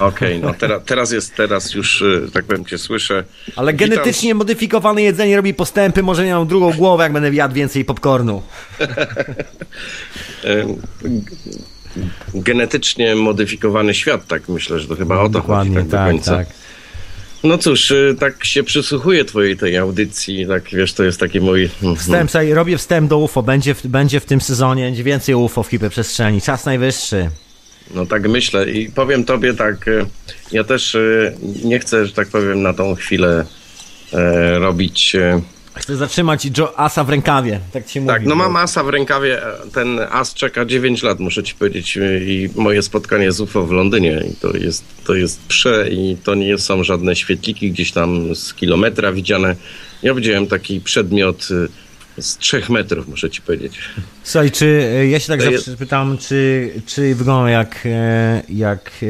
[0.00, 3.24] okej, no teraz, teraz jest, teraz już, y, tak powiem, cię słyszę.
[3.56, 3.88] Ale Witam.
[3.88, 8.42] genetycznie modyfikowane jedzenie robi postępy, może miałem drugą głowę, jak będę jadł więcej popcornu.
[12.34, 16.10] Genetycznie modyfikowany świat, tak myślę, że to chyba o to Dokładnie, chodzi tak, do tak,
[16.10, 16.36] końca.
[16.36, 16.46] tak.
[17.44, 21.62] No cóż, y, tak się przysłuchuję twojej tej audycji, tak wiesz, to jest taki mój...
[21.62, 21.96] mhm.
[21.96, 25.68] Wstęp, słuchaj, robię wstęp do UFO, będzie w, będzie w tym sezonie więcej UFO w
[25.68, 27.30] hiperprzestrzeni, czas najwyższy.
[27.94, 30.06] No tak myślę i powiem tobie tak, y,
[30.52, 33.44] ja też y, nie chcę, że tak powiem, na tą chwilę
[34.12, 35.16] e, robić...
[35.76, 38.12] e, Chcę zatrzymać Asa w rękawie, tak ci mówię.
[38.12, 41.96] Tak, no mam asa w rękawie, e, ten as czeka 9 lat, muszę ci powiedzieć
[41.96, 46.16] y, i moje spotkanie z UFO w Londynie i to jest, to jest prze i
[46.24, 49.56] to nie są żadne świetliki gdzieś tam z kilometra widziane.
[50.02, 51.68] Ja widziałem taki przedmiot y,
[52.18, 53.78] z 3 metrów, muszę ci powiedzieć.
[54.22, 58.90] Słuchaj, czy e, ja się tak To zawsze pytam, czy, czy wygląda jak, e, jak,
[59.02, 59.06] e,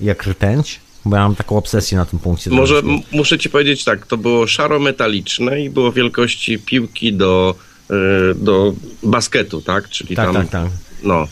[0.00, 0.80] jak rtęć?
[1.04, 2.50] Bo ja mam taką obsesję na tym punkcie.
[2.50, 2.82] Może
[3.12, 7.54] muszę ci powiedzieć tak, to było szaro-metaliczne i było wielkości piłki do,
[7.90, 7.94] y,
[8.34, 8.72] do
[9.02, 9.88] basketu, tak?
[9.88, 10.70] Czyli Tak, tam, tak, tak.
[11.02, 11.28] no.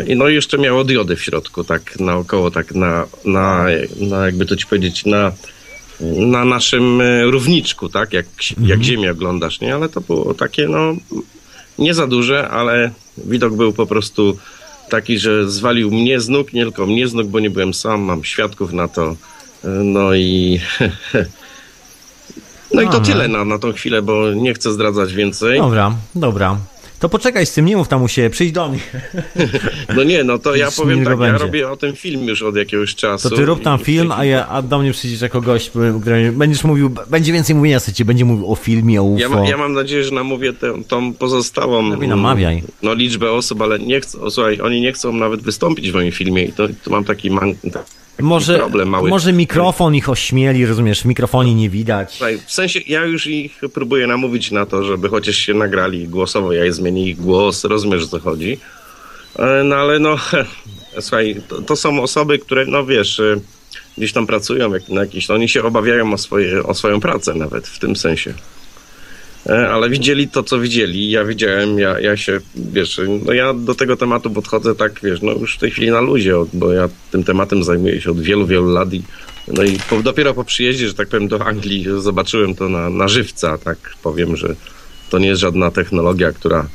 [0.00, 3.64] Y, I no i jeszcze miało diody w środku, tak naokoło, tak na, na,
[4.00, 5.32] na jakby to ci powiedzieć, na,
[6.16, 8.12] na naszym y, równiczku, tak?
[8.12, 8.26] Jak,
[8.60, 9.74] jak ziemię oglądasz, nie?
[9.74, 10.94] Ale to było takie, no,
[11.78, 14.38] nie za duże, ale widok był po prostu
[14.88, 18.00] taki, że zwalił mnie z nóg, nie tylko mnie z nóg, bo nie byłem sam,
[18.00, 19.16] mam świadków na to.
[19.64, 20.60] No i.
[22.74, 25.58] No i to tyle na, na tą chwilę, bo nie chcę zdradzać więcej.
[25.58, 26.56] Dobra, dobra.
[27.00, 28.80] To poczekaj z tym, nie mów tam u siebie, przyjdź do mnie.
[29.96, 31.38] No nie, no to ja powiem tak, ja będzie.
[31.38, 33.30] robię o tym film już od jakiegoś czasu.
[33.30, 35.70] To ty rób tam film, a, ja, a do mnie przyjdziesz jako gość,
[36.32, 39.20] będziesz mówił, będzie więcej mówienia chcecie, będzie mówił o filmie, o UFO.
[39.20, 42.62] Ja, ma, ja mam nadzieję, że namówię tę, tą pozostałą namawiaj.
[42.82, 46.44] no, liczbę osób, ale nie chcą, słuchaj, oni nie chcą nawet wystąpić w moim filmie
[46.44, 47.54] i to, to mam taki, man,
[48.20, 49.10] może, problem mały.
[49.10, 52.20] może mikrofon ich ośmieli, rozumiesz, w mikrofonie nie widać.
[52.46, 56.72] W sensie ja już ich próbuję namówić na to, żeby chociaż się nagrali głosowo, ja
[56.72, 58.58] zmienię ich głos, rozumiesz o co chodzi.
[59.38, 60.16] E, No ale no,
[61.00, 63.40] słuchaj, to, to są osoby, które, no wiesz, e,
[63.98, 67.68] gdzieś tam pracują jak, na jakiś, oni się obawiają o, swoje, o swoją pracę nawet
[67.68, 68.34] w tym sensie.
[69.46, 71.10] E, Ale widzieli to, co widzieli.
[71.10, 75.32] Ja widziałem, ja, ja się, wiesz, no ja do tego tematu podchodzę tak, wiesz, no
[75.32, 78.70] już w tej chwili na luzie, bo ja tym tematem zajmuję się od wielu, wielu
[78.72, 79.02] lat i
[79.52, 83.08] no i po, dopiero po przyjeździe, że tak powiem, do Anglii zobaczyłem to na, na
[83.08, 84.54] żywca, tak powiem, że
[85.10, 86.68] to nie jest żadna technologia, która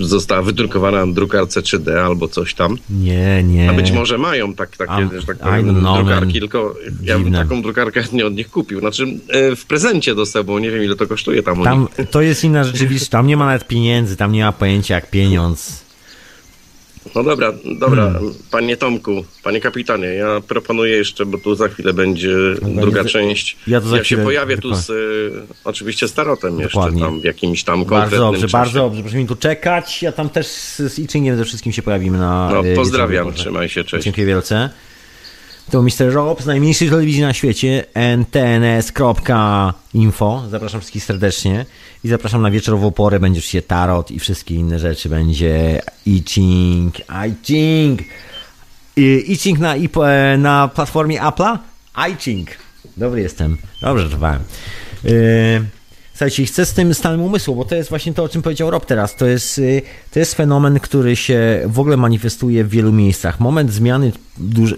[0.00, 2.78] została wydrukowana na drukarce 3D albo coś tam.
[2.90, 3.70] Nie, nie.
[3.70, 7.62] A być może mają tak, takie, Um, że tak powiem, drukarki, tylko ja bym taką
[7.62, 8.80] drukarkę nie od nich kupił.
[8.80, 11.64] Znaczy e, w prezencie dostał, bo nie wiem ile to kosztuje tam.
[11.64, 15.10] Tam, to jest inna rzeczywistość, tam nie ma nawet pieniędzy, tam nie ma pojęcia jak
[15.10, 15.89] pieniądz.
[17.14, 18.34] No dobra, dobra, Hmm.
[18.50, 23.56] panie Tomku, panie kapitanie, ja proponuję jeszcze, bo tu za chwilę będzie druga za- część.
[23.66, 25.32] ja to za się pojawię tu z y,
[25.64, 27.00] oczywiście starotem jeszcze Dokładnie.
[27.02, 28.52] tam w jakimś tam Bardzo konkretnym dobrze, czasie.
[28.52, 31.82] bardzo dobrze, proszę mi tu czekać, ja tam też z, z Ichingiem ze wszystkim się
[31.82, 32.50] pojawimy na...
[32.52, 34.04] No, e, pozdrawiam, trzymaj się, cześć.
[34.04, 34.70] Dziękuję wielce.
[35.70, 36.12] To Mr.
[36.12, 37.84] Rob z najmniejszej telewizji na świecie,
[39.14, 40.42] ntns.info.
[40.50, 41.66] Zapraszam wszystkich serdecznie
[42.04, 43.20] i zapraszam na wieczorową porę.
[43.20, 45.08] Będzie oczywiście tarot i wszystkie inne rzeczy.
[45.08, 46.94] Będzie Iching,
[47.28, 48.00] Iching.
[48.96, 51.58] I- Iching na, iP- e, na platformie Apple'a?
[52.12, 52.48] Iching.
[52.96, 53.56] Dobry jestem.
[53.82, 54.40] Dobrze żartowałem.
[55.04, 55.10] Yy,
[56.20, 58.86] Słuchajcie, chcę z tym stanem umysłu, bo to jest właśnie to, o czym powiedział Rob
[58.86, 59.16] teraz.
[59.16, 63.40] To jest, y, to jest fenomen, który się w ogóle manifestuje w wielu miejscach.
[63.40, 64.76] Moment zmiany duże,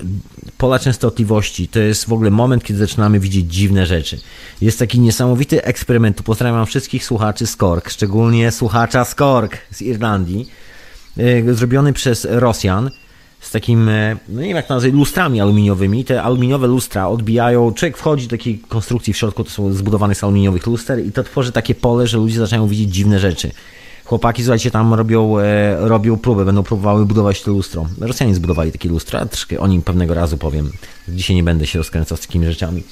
[0.58, 4.20] pola częstotliwości to jest w ogóle moment, kiedy zaczynamy widzieć dziwne rzeczy.
[4.60, 6.16] Jest taki niesamowity eksperyment.
[6.16, 10.48] Tu pozdrawiam wszystkich słuchaczy z Kork, szczególnie słuchacza z Kork z Irlandii,
[11.18, 12.90] y, zrobiony przez Rosjan
[13.42, 16.04] z takim, e, no nie wiem jak to nazwać, lustrami aluminiowymi.
[16.04, 20.24] Te aluminiowe lustra odbijają, człowiek wchodzi do takiej konstrukcji w środku, to są zbudowane z
[20.24, 23.50] aluminiowych luster i to tworzy takie pole, że ludzie zaczynają widzieć dziwne rzeczy.
[24.04, 27.86] Chłopaki, słuchajcie, tam robią, e, robią próbę, będą próbowały budować to lustro.
[28.00, 30.72] Rosjanie zbudowali takie lustro, a troszkę o nim pewnego razu powiem.
[31.08, 32.82] Dzisiaj nie będę się rozkręcał z takimi rzeczami.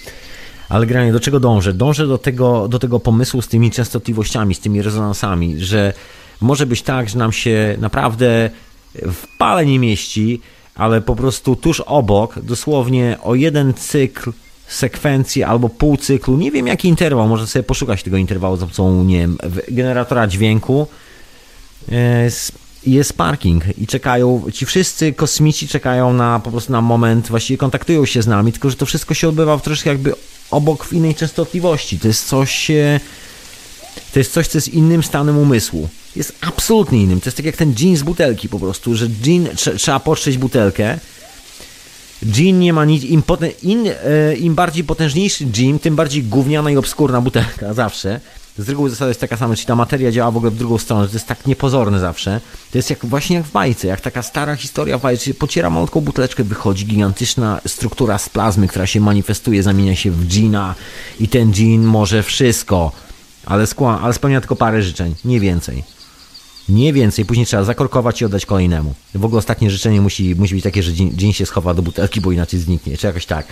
[0.69, 1.73] Ale generalnie do czego dążę?
[1.73, 5.93] Dążę do tego, do tego pomysłu z tymi częstotliwościami, z tymi rezonansami, że
[6.41, 8.51] może być tak, że nam się naprawdę
[8.95, 10.41] w pale nie mieści,
[10.75, 14.33] ale po prostu tuż obok, dosłownie o jeden cykl
[14.69, 19.05] sekwencji albo pół cyklu, nie wiem jaki interwał, można sobie poszukać tego interwału za pomocą,
[19.05, 19.39] nie wiem,
[19.69, 20.87] generatora dźwięku,
[21.93, 22.31] e,
[22.87, 28.07] jest parking i czekają, ci wszyscy kosmici czekają na po prostu na moment, właściwie kontaktują
[28.07, 30.15] się z nami, tylko że to wszystko się odbywa w troszkę jakby
[30.51, 31.99] obok w innej częstotliwości.
[31.99, 33.01] To jest coś, e,
[34.13, 35.89] to jest coś, co jest innym stanem umysłu.
[36.17, 37.21] Jest absolutnie innym.
[37.21, 40.39] To jest tak jak ten gin z butelki po prostu, że gin, trze, trzeba potrzeć
[40.39, 40.99] butelkę,
[42.27, 43.05] Gin nie ma nic.
[43.05, 48.21] Im, poten, im, e, Im bardziej potężniejszy gin, tym bardziej gówniana i obskurna butelka zawsze.
[48.59, 51.09] Z reguły zasada jest taka sama, czyli ta materia działa w ogóle w drugą stronę,
[51.09, 52.41] to jest tak niepozorne zawsze.
[52.73, 56.01] To jest jak właśnie jak w bajce, jak taka stara historia w bajce, pociera malutką
[56.01, 60.75] buteleczkę, wychodzi gigantyczna struktura z plazmy, która się manifestuje, zamienia się w gina
[61.21, 62.93] i ten gin może wszystko,
[63.47, 65.85] ale, skła, ale spełnia tylko parę życzeń, nie więcej.
[66.71, 68.95] Nie więcej, później trzeba zakorkować i oddać kolejnemu.
[69.15, 72.33] W ogóle ostatnie życzenie musi, musi być takie, że dzień się schowa do butelki, bo
[72.33, 73.47] inaczej zniknie, czy jakoś tak.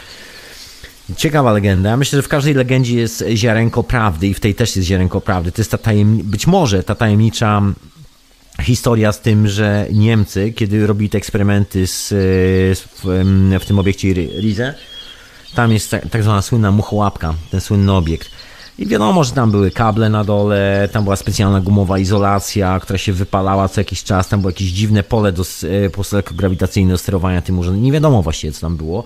[1.17, 1.97] Ciekawa legenda.
[1.97, 5.53] Myślę, że w każdej legendzie jest ziarenko prawdy i w tej też jest ziarenko prawdy.
[5.53, 7.63] To jest ta być może ta tajemnicza
[8.63, 12.09] historia z tym, że Niemcy, kiedy robili te eksperymenty z,
[12.89, 13.05] w,
[13.61, 14.75] w tym obiekcie Rize,
[15.55, 18.31] tam jest tak, tak zwana słynna muchołapka, ten słynny obiekt.
[18.79, 23.13] I wiadomo, że tam były kable na dole, tam była specjalna gumowa izolacja, która się
[23.13, 25.45] wypalała co jakiś czas, tam było jakieś dziwne pole do,
[25.93, 26.03] po
[26.35, 27.85] grawitacyjne do sterowania tym urządzeniem.
[27.85, 29.05] Nie wiadomo właściwie, co tam było.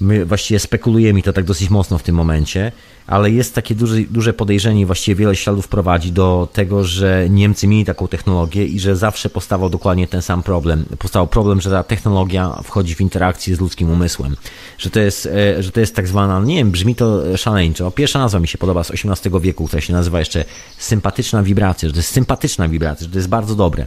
[0.00, 2.72] My właściwie spekulujemy to tak dosyć mocno w tym momencie,
[3.06, 7.66] ale jest takie duże, duże podejrzenie i właściwie wiele śladów prowadzi do tego, że Niemcy
[7.66, 10.84] mieli taką technologię i że zawsze powstawał dokładnie ten sam problem.
[10.98, 14.36] Powstał problem, że ta technologia wchodzi w interakcję z ludzkim umysłem.
[14.78, 17.90] Że to jest, e, że to jest tak zwana, nie wiem, brzmi to szaleńczo.
[17.90, 20.44] Pierwsza nazwa mi się podoba z XVIII wieku, która się nazywa jeszcze
[20.78, 23.86] sympatyczna wibracja, że to jest sympatyczna wibracja, że to jest bardzo dobre.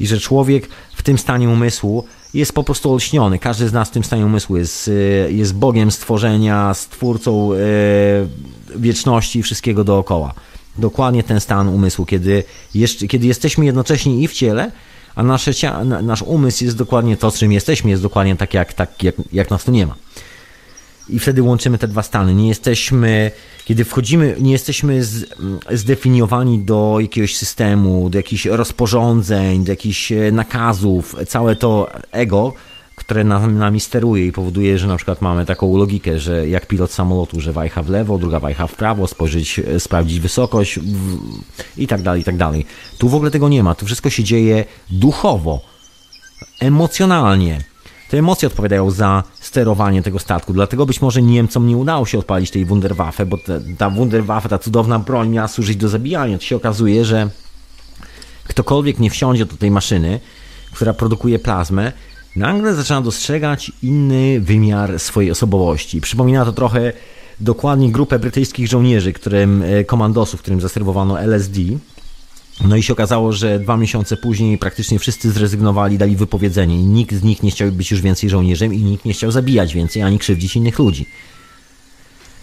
[0.00, 3.38] I że człowiek w tym stanie umysłu jest po prostu olśniony.
[3.38, 7.56] Każdy z nas w tym stanie umysłu jest, e, jest Bogiem stworzenia, stwórcą e,
[8.76, 10.34] wieczności i wszystkiego dookoła.
[10.78, 12.44] Dokładnie ten stan umysłu, kiedy,
[12.74, 14.72] jeszcze, kiedy jesteśmy jednocześnie i w ciele,
[15.14, 15.52] a nasze
[16.02, 19.64] nasz umysł jest dokładnie to, czym jesteśmy, jest dokładnie tak, jak, tak jak, jak nas
[19.64, 19.94] tu nie ma.
[21.08, 22.34] I wtedy łączymy te dwa stany.
[22.34, 23.30] Nie jesteśmy,
[23.70, 25.34] kiedy wchodzimy, nie jesteśmy z,
[25.70, 31.16] zdefiniowani do jakiegoś systemu, do jakichś rozporządzeń, do jakichś e, nakazów.
[31.28, 32.52] Całe to ego,
[32.96, 37.40] które nami steruje i powoduje, że na przykład mamy taką logikę, że jak pilot samolotu,
[37.40, 41.18] że wajcha w lewo, druga wajcha w prawo, spojrzeć, e, sprawdzić wysokość w...
[41.76, 42.66] i tak dalej, i tak dalej.
[42.98, 43.74] Tu w ogóle tego nie ma.
[43.74, 45.60] Tu wszystko się dzieje duchowo,
[46.60, 47.69] emocjonalnie.
[48.10, 50.52] Te emocje odpowiadają za sterowanie tego statku.
[50.52, 54.58] Dlatego być może Niemcom nie udało się odpalić tej Wunderwaffe, bo ta, ta Wunderwaffe, ta
[54.58, 56.38] cudowna broń miała służyć do zabijania.
[56.38, 57.30] To się okazuje, że
[58.44, 60.20] ktokolwiek nie wsiądzie do tej maszyny,
[60.72, 61.92] która produkuje plazmę,
[62.36, 66.00] nagle zaczyna dostrzegać inny wymiar swojej osobowości.
[66.00, 66.92] Przypomina to trochę
[67.40, 71.60] dokładnie grupę brytyjskich żołnierzy, którym, e, komandosów, którym zaserwowano LSD.
[72.64, 77.14] No i się okazało, że dwa miesiące później praktycznie wszyscy zrezygnowali, dali wypowiedzenie i nikt
[77.14, 80.18] z nich nie chciał być już więcej żołnierzem i nikt nie chciał zabijać więcej ani
[80.18, 81.06] krzywdzić innych ludzi.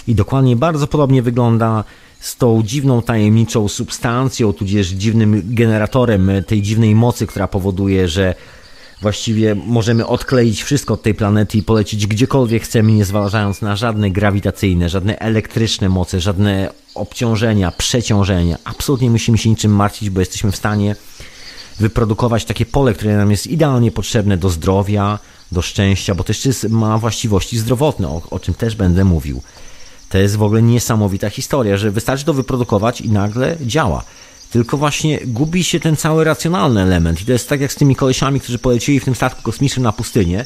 [0.07, 1.83] I dokładnie bardzo podobnie wygląda
[2.19, 8.35] z tą dziwną, tajemniczą substancją, tudzież dziwnym generatorem tej dziwnej mocy, która powoduje, że
[9.01, 14.11] właściwie możemy odkleić wszystko od tej planety i polecieć gdziekolwiek chcemy, nie zważając na żadne
[14.11, 18.57] grawitacyjne, żadne elektryczne moce, żadne obciążenia, przeciążenia.
[18.63, 20.95] Absolutnie musimy się niczym martwić, bo jesteśmy w stanie
[21.79, 25.19] wyprodukować takie pole, które nam jest idealnie potrzebne do zdrowia,
[25.51, 29.41] do szczęścia, bo też ma właściwości zdrowotne, o, o czym też będę mówił.
[30.09, 34.03] To jest w ogóle niesamowita historia, że wystarczy to wyprodukować i nagle działa
[34.51, 37.21] tylko właśnie gubi się ten cały racjonalny element.
[37.21, 39.91] I to jest tak jak z tymi kolesiami, którzy polecieli w tym statku kosmicznym na
[39.91, 40.45] pustynię.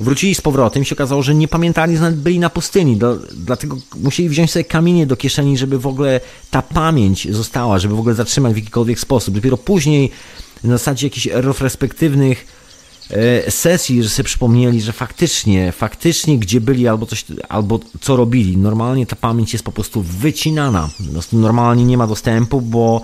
[0.00, 2.96] Wrócili z powrotem i się okazało, że nie pamiętali, że byli na pustyni.
[2.96, 7.94] Do, dlatego musieli wziąć sobie kamienie do kieszeni, żeby w ogóle ta pamięć została, żeby
[7.94, 9.34] w ogóle zatrzymać w jakikolwiek sposób.
[9.34, 10.10] Dopiero później,
[10.64, 12.61] na zasadzie jakichś retrospektywnych e,
[13.48, 18.56] sesji, że sobie przypomnieli, że faktycznie, faktycznie gdzie byli albo coś, albo co robili.
[18.56, 20.90] Normalnie ta pamięć jest po prostu wycinana.
[21.32, 23.02] Normalnie nie ma dostępu, bo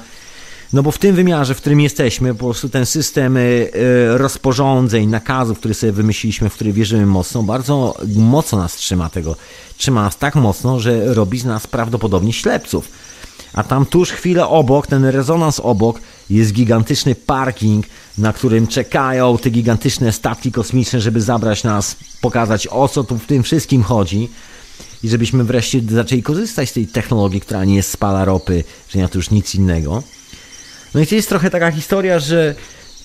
[0.73, 3.71] no bo w tym wymiarze, w którym jesteśmy, po prostu ten system y,
[4.09, 9.37] rozporządzeń, nakazów, który sobie wymyśliliśmy, w który wierzymy mocno, bardzo mocno nas trzyma tego.
[9.77, 12.89] Trzyma nas tak mocno, że robi z nas prawdopodobnie ślepców.
[13.53, 16.01] A tam tuż chwilę obok, ten rezonans obok,
[16.31, 17.87] jest gigantyczny parking,
[18.19, 23.27] na którym czekają te gigantyczne statki kosmiczne, żeby zabrać nas, pokazać o co tu w
[23.27, 24.29] tym wszystkim chodzi
[25.03, 29.19] i żebyśmy wreszcie zaczęli korzystać z tej technologii, która nie spala ropy, że nie to
[29.19, 30.03] już nic innego.
[30.95, 32.55] No i to jest trochę taka historia, że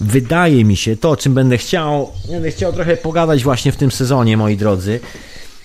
[0.02, 3.92] wydaje mi się to, o czym będę chciał, będę chciał trochę pogadać właśnie w tym
[3.92, 5.00] sezonie, moi drodzy,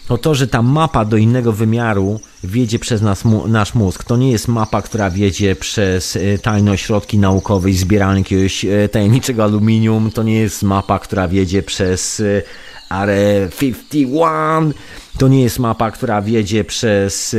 [0.08, 4.04] to to, że ta mapa do innego wymiaru wiedzie przez nas, nasz mózg.
[4.04, 8.88] To nie jest mapa, która wiedzie przez e, tajne ośrodki naukowe i zbieranie jakiegoś e,
[8.88, 10.10] tajemniczego aluminium.
[10.10, 12.42] To nie jest mapa, która wiedzie przez e,
[12.88, 14.72] Are 51.
[15.18, 17.36] To nie jest mapa, która wiedzie przez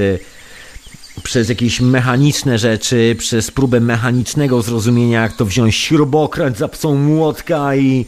[1.24, 7.76] przez jakieś mechaniczne rzeczy, przez próbę mechanicznego zrozumienia, jak to wziąć śrubokręt za psą młotka
[7.76, 8.06] i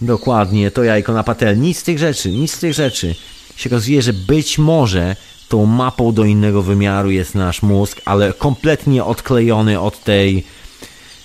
[0.00, 1.68] dokładnie to jajko na patelni.
[1.68, 3.14] Nic z tych rzeczy, nic z tych rzeczy
[3.60, 5.16] się okazuje, że być może
[5.48, 10.44] tą mapą do innego wymiaru jest nasz mózg, ale kompletnie odklejony od tej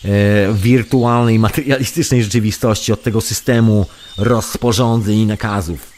[0.06, 3.86] e, wirtualnej, materialistycznej rzeczywistości, od tego systemu
[4.18, 5.96] rozporządzeń i nakazów.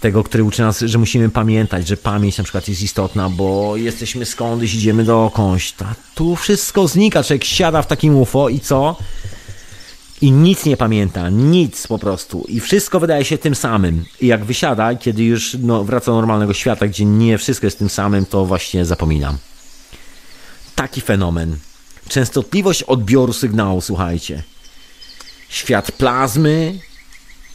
[0.00, 4.26] Tego, który uczy nas, że musimy pamiętać, że pamięć na przykład jest istotna, bo jesteśmy
[4.26, 5.74] skądś, idziemy dokądś.
[6.14, 8.96] Tu wszystko znika, człowiek siada w takim UFO i co?
[10.20, 12.44] I nic nie pamięta, nic po prostu.
[12.48, 14.04] I wszystko wydaje się tym samym.
[14.20, 17.88] I jak wysiada, kiedy już no, wraca do normalnego świata, gdzie nie wszystko jest tym
[17.88, 19.38] samym, to właśnie zapominam.
[20.74, 21.56] Taki fenomen.
[22.08, 24.42] Częstotliwość odbioru sygnału, słuchajcie.
[25.48, 26.78] Świat plazmy,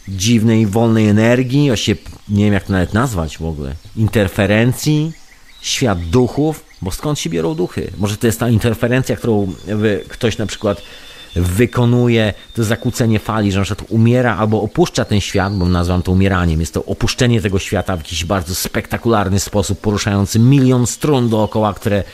[0.08, 5.12] dziwnej, wolnej energii, właściwie nie wiem jak to nawet nazwać w ogóle, interferencji,
[5.60, 7.92] świat duchów, bo skąd się biorą duchy?
[7.98, 9.52] Może to jest ta interferencja, którą
[10.08, 10.82] ktoś na przykład
[11.34, 16.12] wykonuje to zakłócenie fali, że na przykład umiera albo opuszcza ten świat, bo nazywam to
[16.12, 21.74] umieraniem, jest to opuszczenie tego świata w jakiś bardzo spektakularny sposób, poruszający milion strun dookoła,
[21.74, 22.04] które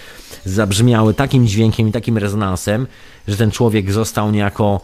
[0.45, 2.86] zabrzmiały takim dźwiękiem i takim rezonansem,
[3.28, 4.81] że ten człowiek został niejako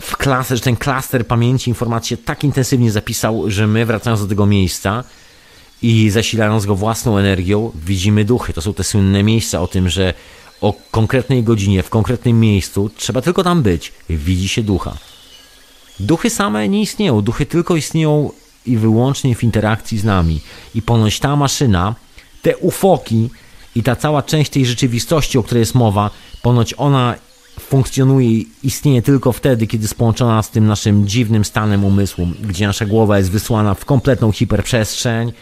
[0.00, 4.46] w klasę, że ten klaster pamięci informacji tak intensywnie zapisał, że my wracając do tego
[4.46, 5.04] miejsca
[5.82, 8.52] i zasilając go własną energią, widzimy duchy.
[8.52, 10.14] To są te słynne miejsca o tym, że
[10.60, 13.92] o konkretnej godzinie, w konkretnym miejscu, trzeba tylko tam być.
[14.10, 14.96] Widzi się ducha.
[16.00, 18.30] Duchy same nie istnieją, duchy tylko istnieją
[18.66, 20.40] i wyłącznie w interakcji z nami.
[20.74, 21.94] I ponoć ta maszyna,
[22.42, 23.30] te ufoki
[23.74, 26.10] i ta cała część tej rzeczywistości, o której jest mowa,
[26.42, 27.14] ponoć ona
[27.60, 32.66] funkcjonuje i istnieje tylko wtedy, kiedy jest połączona z tym naszym dziwnym stanem umysłu, gdzie
[32.66, 35.32] nasza głowa jest wysłana w kompletną hiperprzestrzeń,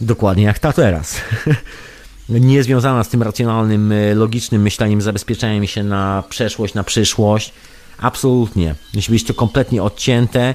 [0.00, 1.16] dokładnie jak ta teraz.
[2.40, 7.52] nie związana z tym racjonalnym, e, logicznym myśleniem, zabezpieczeniem się na przeszłość, na przyszłość.
[7.98, 8.74] Absolutnie.
[8.94, 10.54] Musi być to kompletnie odcięte.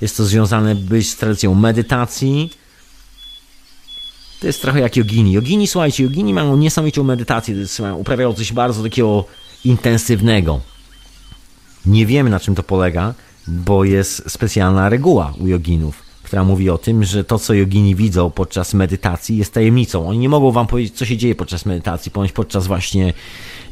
[0.00, 2.50] Jest to związane być z tradycją medytacji.
[4.40, 5.32] To jest trochę jak jogini.
[5.32, 7.54] Jogini, słuchajcie, jogini mają niesamowitą medytację,
[7.96, 9.24] uprawiają coś bardzo takiego
[9.64, 10.60] intensywnego.
[11.86, 13.14] Nie wiemy na czym to polega,
[13.48, 18.30] bo jest specjalna reguła u joginów która mówi o tym, że to, co jogini widzą
[18.30, 20.08] podczas medytacji, jest tajemnicą.
[20.08, 23.12] Oni nie mogą wam powiedzieć, co się dzieje podczas medytacji, ponieważ podczas właśnie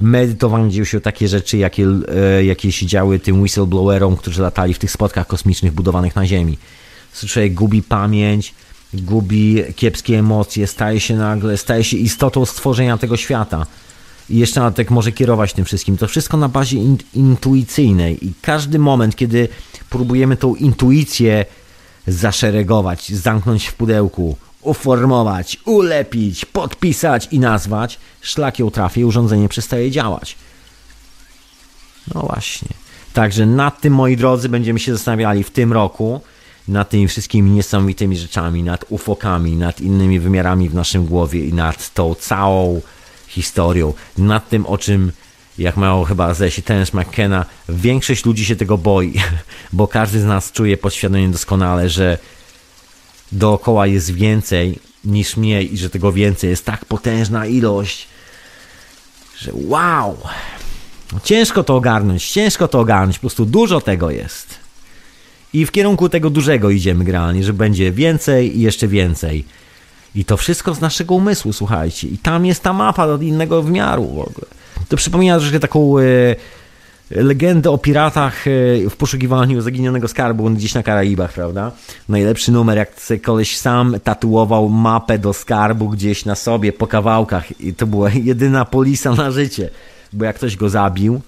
[0.00, 4.78] medytowania dzieją się takie rzeczy, jakie, e, jakie się działy tym whistleblowerom, którzy latali w
[4.78, 6.58] tych spotkach kosmicznych budowanych na Ziemi.
[7.26, 8.54] Człowiek gubi pamięć,
[8.94, 13.66] gubi kiepskie emocje, staje się nagle, staje się istotą stworzenia tego świata.
[14.30, 15.96] I jeszcze na tak może kierować tym wszystkim.
[15.96, 18.26] To wszystko na bazie in, intuicyjnej.
[18.26, 19.48] I każdy moment, kiedy
[19.90, 21.44] próbujemy tą intuicję
[22.06, 30.36] zaszeregować, zamknąć w pudełku, uformować, ulepić, podpisać i nazwać, szlak ją trafi, urządzenie przestaje działać.
[32.14, 32.68] No właśnie.
[33.12, 36.20] Także nad tym, moi drodzy, będziemy się zastanawiali w tym roku,
[36.68, 41.94] nad tymi wszystkimi niesamowitymi rzeczami, nad ufokami, nad innymi wymiarami w naszym głowie i nad
[41.94, 42.80] tą całą
[43.28, 45.12] historią, nad tym, o czym
[45.58, 49.14] jak mało chyba się Terence McKenna, większość ludzi się tego boi,
[49.72, 52.18] bo każdy z nas czuje podświadomie doskonale, że
[53.32, 58.08] dookoła jest więcej niż mniej i że tego więcej jest tak potężna ilość,
[59.38, 60.18] że wow!
[61.24, 64.58] Ciężko to ogarnąć, ciężko to ogarnąć, po prostu dużo tego jest.
[65.52, 69.44] I w kierunku tego dużego idziemy generalnie, że będzie więcej i jeszcze więcej.
[70.14, 72.08] I to wszystko z naszego umysłu, słuchajcie.
[72.08, 74.46] I tam jest ta mapa do innego wymiaru w ogóle.
[74.89, 76.03] To przypomina troszkę taką e,
[77.11, 78.51] legendę o piratach e,
[78.90, 81.73] w poszukiwaniu zaginionego skarbu gdzieś na Karaibach, prawda?
[82.09, 82.93] Najlepszy numer, jak
[83.23, 88.65] koleś sam tatuował mapę do skarbu gdzieś na sobie po kawałkach i to była jedyna
[88.65, 89.70] polisa na życie,
[90.12, 91.20] bo jak ktoś go zabił,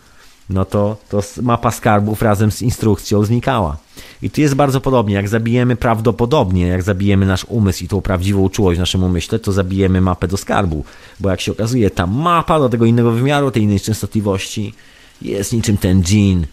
[0.51, 3.77] no to, to mapa skarbów razem z instrukcją znikała.
[4.23, 5.15] I tu jest bardzo podobnie.
[5.15, 9.53] Jak zabijemy prawdopodobnie, jak zabijemy nasz umysł i tą prawdziwą czułość w naszym umyśle, to
[9.53, 10.85] zabijemy mapę do skarbu.
[11.21, 14.75] Bo jak się okazuje, ta mapa do tego innego wymiaru, tej innej częstotliwości
[15.23, 16.47] jest niczym ten dżin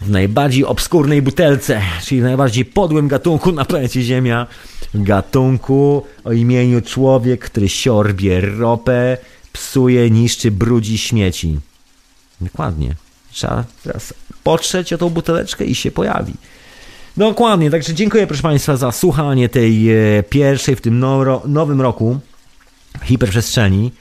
[0.00, 4.46] w najbardziej obskurnej butelce, czyli w najbardziej podłym gatunku na planecie Ziemia.
[4.94, 9.16] Gatunku o imieniu człowiek, który siorbie ropę,
[9.52, 11.58] psuje, niszczy, brudzi śmieci.
[12.40, 12.94] Dokładnie.
[13.32, 14.14] Trzeba teraz
[14.44, 16.34] potrzeć o tą buteleczkę i się pojawi.
[17.16, 22.18] Dokładnie, także dziękuję proszę Państwa za słuchanie tej e, pierwszej w tym no, nowym roku
[23.02, 23.92] hiperprzestrzeni.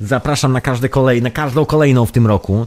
[0.00, 2.66] Zapraszam na każde kolej, na każdą kolejną w tym roku.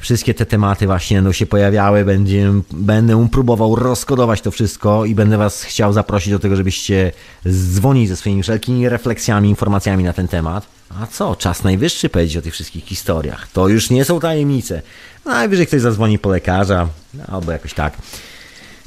[0.00, 5.38] Wszystkie te tematy właśnie będą się pojawiały, będzie, będę próbował rozkodować to wszystko i będę
[5.38, 7.12] Was chciał zaprosić do tego, żebyście
[7.48, 10.66] dzwonili ze swoimi wszelkimi refleksjami, informacjami na ten temat.
[11.00, 13.48] A co, czas najwyższy powiedzieć o tych wszystkich historiach.
[13.52, 14.82] To już nie są tajemnice.
[15.24, 16.88] Najwyżej ktoś zadzwoni po lekarza,
[17.28, 17.96] albo jakoś tak.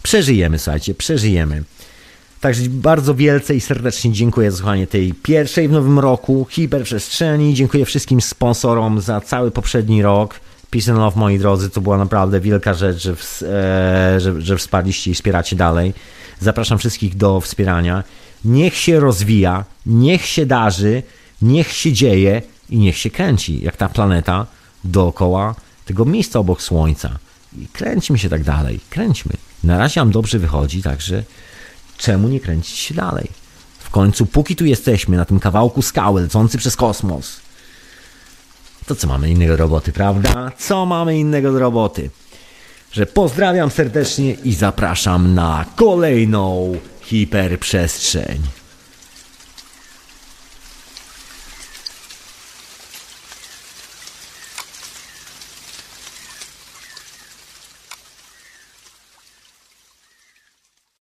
[0.03, 1.63] Przeżyjemy, słuchajcie, przeżyjemy.
[2.41, 7.53] Także bardzo wielce i serdecznie dziękuję za słuchanie tej pierwszej w nowym roku hiperprzestrzeni.
[7.53, 10.39] Dziękuję wszystkim sponsorom za cały poprzedni rok.
[10.73, 14.57] Peace and Love, moi drodzy, to była naprawdę wielka rzecz, że, w, e, że, że
[14.57, 15.93] wsparliście i wspieracie dalej.
[16.39, 18.03] Zapraszam wszystkich do wspierania.
[18.45, 21.03] Niech się rozwija, niech się darzy,
[21.41, 24.45] niech się dzieje i niech się kręci, jak ta planeta
[24.83, 25.55] dookoła
[25.85, 27.09] tego miejsca obok Słońca.
[27.57, 29.33] I kręćmy się tak dalej, kręćmy.
[29.63, 31.23] Na razie nam dobrze wychodzi, także
[31.97, 33.27] czemu nie kręcić się dalej?
[33.79, 37.42] W końcu, póki tu jesteśmy, na tym kawałku skały lecący przez kosmos,
[38.83, 40.51] to co mamy innego do roboty, prawda?
[40.57, 42.09] Co mamy innego do roboty?
[42.91, 48.41] Że pozdrawiam serdecznie i zapraszam na kolejną hiperprzestrzeń.